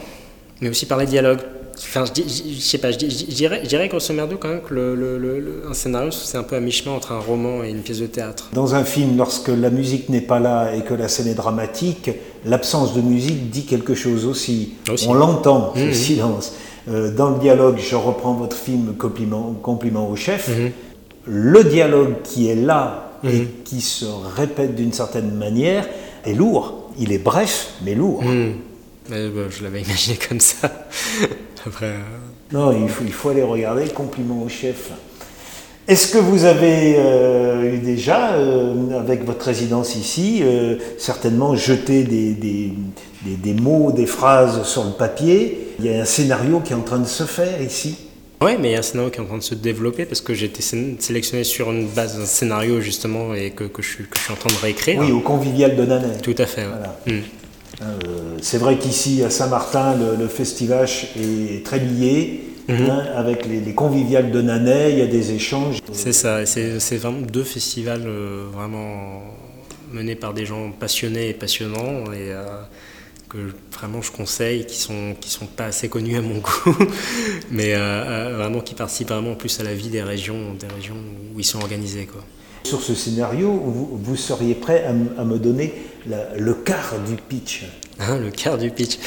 mais 0.61 0.69
aussi 0.69 0.85
par 0.85 0.97
les 0.97 1.05
dialogues. 1.05 1.39
Enfin, 1.75 2.03
je, 2.05 2.21
je, 2.21 2.59
sais 2.59 2.77
pas, 2.77 2.91
je, 2.91 2.97
dirais, 2.97 3.63
je 3.69 3.87
grosso 3.87 4.13
merdo 4.13 4.37
quand 4.37 4.49
même 4.49 4.61
que 4.61 4.73
le, 4.73 4.95
le, 4.95 5.63
un 5.69 5.73
scénario, 5.73 6.11
c'est 6.11 6.37
un 6.37 6.43
peu 6.43 6.55
à 6.55 6.59
mi-chemin 6.59 6.95
entre 6.95 7.11
un 7.11 7.19
roman 7.19 7.63
et 7.63 7.69
une 7.69 7.81
pièce 7.81 7.99
de 7.99 8.05
théâtre. 8.05 8.49
Dans 8.53 8.75
un 8.75 8.83
film, 8.83 9.17
lorsque 9.17 9.49
la 9.49 9.69
musique 9.69 10.09
n'est 10.09 10.21
pas 10.21 10.39
là 10.39 10.75
et 10.75 10.81
que 10.81 10.93
la 10.93 11.07
scène 11.07 11.27
est 11.27 11.33
dramatique, 11.35 12.11
l'absence 12.45 12.93
de 12.93 13.01
musique 13.01 13.49
dit 13.49 13.65
quelque 13.65 13.95
chose 13.95 14.25
aussi. 14.25 14.73
On 15.07 15.13
l'entend, 15.13 15.73
le 15.75 15.85
mmh, 15.85 15.89
mmh. 15.89 15.93
silence. 15.93 16.53
Euh, 16.89 17.15
dans 17.15 17.29
le 17.29 17.39
dialogue, 17.39 17.77
je 17.77 17.95
reprends 17.95 18.33
votre 18.33 18.57
film 18.57 18.93
Compliment, 18.97 19.53
compliment 19.61 20.09
au 20.09 20.15
chef. 20.15 20.49
Mmh 20.49 20.71
le 21.25 21.63
dialogue 21.63 22.15
qui 22.23 22.49
est 22.49 22.55
là 22.55 23.11
et 23.23 23.41
mhm. 23.41 23.47
qui 23.63 23.81
se 23.81 24.05
répète 24.35 24.75
d'une 24.75 24.91
certaine 24.91 25.33
manière 25.35 25.87
est 26.25 26.33
lourd. 26.33 26.91
Il 26.99 27.11
est 27.11 27.19
bref, 27.19 27.73
mais 27.83 27.95
lourd. 27.95 28.23
Mhm. 28.23 28.55
Euh, 29.11 29.49
je 29.49 29.63
l'avais 29.63 29.81
imaginé 29.87 30.17
comme 30.17 30.39
ça. 30.39 30.69
Après, 31.65 31.85
euh, 31.87 31.99
Non, 32.51 32.71
il 32.71 32.89
faut, 32.89 33.03
il 33.05 33.13
faut 33.13 33.29
aller 33.29 33.41
regarder 33.41 33.85
Compliment 33.87 34.41
au 34.43 34.49
chef. 34.49 34.91
Est-ce 35.87 36.13
que 36.13 36.17
vous 36.17 36.45
avez 36.45 36.95
euh, 36.97 37.77
déjà, 37.83 38.35
avec 38.97 39.25
votre 39.25 39.45
résidence 39.45 39.95
ici, 39.97 40.41
certainement 40.97 41.55
jeté 41.55 42.03
des, 42.03 42.31
des, 42.33 42.71
des, 43.25 43.53
mots, 43.53 43.91
des 43.91 44.05
phrases 44.05 44.63
sur 44.63 44.85
le 44.85 44.91
papier? 44.91 45.67
Il 45.79 45.85
y 45.85 45.89
a 45.93 46.01
un 46.01 46.05
scénario 46.05 46.61
qui 46.61 46.71
est 46.71 46.75
en 46.75 46.81
train 46.83 46.99
de 46.99 47.07
se 47.07 47.23
faire 47.23 47.61
ici 47.61 47.97
Oui, 48.41 48.51
mais 48.61 48.69
il 48.69 48.71
y 48.71 48.75
a 48.75 48.79
un 48.79 48.83
scénario 48.83 49.11
qui 49.11 49.17
est 49.17 49.23
en 49.23 49.25
train 49.25 49.37
de 49.37 49.43
se 49.43 49.55
développer 49.55 50.05
parce 50.05 50.21
que 50.21 50.33
j'ai 50.33 50.45
été 50.45 50.61
sélectionné 50.61 51.43
sur 51.43 51.69
une 51.69 51.87
base 51.87 52.17
d'un 52.17 52.25
scénario 52.25 52.79
justement 52.79 53.33
et 53.33 53.51
que, 53.51 53.65
que, 53.65 53.81
je, 53.81 53.97
que, 53.97 54.17
je, 54.17 54.21
suis 54.21 54.31
en 54.31 54.37
train 54.37 54.55
de 54.55 54.61
réécrire. 54.61 55.01
Oui, 55.01 55.11
au 55.11 55.19
Convivial 55.19 55.75
de 55.75 55.83
Nanay. 55.83 56.17
Tout 56.21 56.35
à 56.37 56.45
fait. 56.45 56.63
Voilà. 56.63 56.97
Hmm. 57.07 57.11
Euh, 57.11 57.21
c'est 58.41 58.57
vrai 58.57 58.77
qu'ici 58.77 59.23
à 59.23 59.29
Saint-Martin, 59.29 59.95
le, 59.95 60.15
le 60.15 60.27
Festivache 60.27 61.15
est 61.17 61.65
très 61.65 61.79
lié. 61.79 62.49
Mhm. 62.67 62.89
Hein, 62.89 63.05
avec 63.15 63.45
les, 63.45 63.59
les, 63.59 63.73
conviviales 63.73 64.31
de 64.31 64.41
Nanay, 64.41 64.93
il 64.93 64.99
y 64.99 65.01
a 65.01 65.07
des 65.07 65.33
échanges. 65.33 65.79
C'est 65.91 66.13
ça, 66.13 66.45
c'est 66.45 66.97
vraiment 66.97 67.19
deux 67.19 67.43
festivals 67.43 68.03
euh, 68.05 68.45
vraiment 68.53 69.21
menés 69.91 70.15
par 70.15 70.33
des 70.33 70.45
gens 70.45 70.71
passionnés 70.71 71.29
et 71.29 71.33
passionnants 71.33 72.05
et 72.13 72.31
euh, 72.31 72.61
que 73.27 73.53
vraiment 73.73 74.01
je 74.01 74.11
conseille, 74.11 74.65
qui 74.65 74.77
sont 74.77 75.15
qui 75.19 75.29
sont 75.29 75.45
pas 75.45 75.65
assez 75.65 75.89
connus 75.89 76.17
à 76.17 76.21
mon 76.21 76.37
goût, 76.39 76.77
mais 77.51 77.73
euh, 77.75 78.35
vraiment 78.37 78.61
qui 78.61 78.75
participent 78.75 79.09
vraiment 79.09 79.35
plus 79.35 79.59
à 79.59 79.63
la 79.63 79.73
vie 79.73 79.89
des 79.89 80.01
régions, 80.01 80.53
des 80.53 80.73
régions 80.73 80.95
où 81.35 81.39
ils 81.39 81.45
sont 81.45 81.59
organisés 81.59 82.05
quoi. 82.05 82.23
Sur 82.65 82.81
ce 82.81 82.95
scénario, 82.95 83.51
vous, 83.51 83.99
vous 84.01 84.15
seriez 84.15 84.55
prêt 84.55 84.83
à, 84.85 85.21
à 85.21 85.25
me 85.25 85.37
donner 85.37 85.73
la, 86.07 86.35
le 86.37 86.53
quart 86.53 86.95
du 87.07 87.15
pitch? 87.15 87.65
Hein, 87.99 88.17
le 88.17 88.31
quart 88.31 88.57
du 88.57 88.71
pitch. 88.71 88.97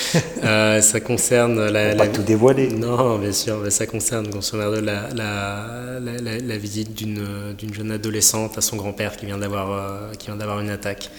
euh, 0.44 0.80
ça 0.82 1.00
concerne 1.00 1.66
la, 1.66 1.94
la, 1.94 1.96
pas 1.96 2.06
tout 2.06 2.22
dévoiler. 2.22 2.68
Non, 2.68 3.18
bien 3.18 3.32
sûr, 3.32 3.58
mais 3.64 3.70
ça 3.70 3.86
concerne 3.86 4.28
grosso 4.28 4.56
modo 4.56 4.80
la, 4.80 5.08
la, 5.14 5.98
la, 6.00 6.38
la 6.38 6.56
visite 6.58 6.94
d'une 6.94 7.54
d'une 7.58 7.72
jeune 7.74 7.90
adolescente 7.90 8.58
à 8.58 8.60
son 8.60 8.76
grand-père 8.76 9.16
qui 9.16 9.26
vient 9.26 9.38
d'avoir 9.38 9.72
euh, 9.72 10.12
qui 10.18 10.26
vient 10.26 10.36
d'avoir 10.36 10.60
une 10.60 10.70
attaque. 10.70 11.10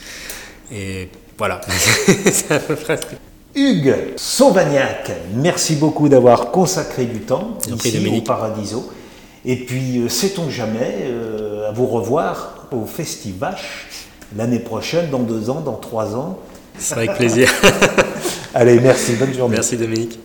Et 0.72 1.10
voilà, 1.38 1.60
c'est 2.32 2.52
à 2.52 2.60
peu 2.60 2.76
près. 2.76 3.00
Hugues 3.56 3.96
Sauvagnac, 4.16 5.12
merci 5.34 5.76
beaucoup 5.76 6.08
d'avoir 6.08 6.52
consacré 6.52 7.06
du 7.06 7.22
temps 7.22 7.58
ici 7.68 8.08
au 8.16 8.22
Paradiso. 8.22 8.90
Et 9.50 9.56
puis, 9.56 10.00
euh, 10.00 10.10
sait-on 10.10 10.50
jamais, 10.50 11.06
euh, 11.06 11.70
à 11.70 11.72
vous 11.72 11.88
revoir 11.88 12.68
au 12.74 12.86
Festivache 12.86 13.88
l'année 14.36 14.60
prochaine, 14.60 15.10
dans 15.10 15.20
deux 15.20 15.50
ans, 15.50 15.62
dans 15.62 15.78
trois 15.78 16.18
ans? 16.18 16.38
C'est 16.78 16.96
avec 16.96 17.14
plaisir. 17.14 17.50
Allez, 18.54 18.78
merci, 18.82 19.14
bonne 19.14 19.34
journée. 19.34 19.56
Merci 19.56 19.78
Dominique. 19.78 20.20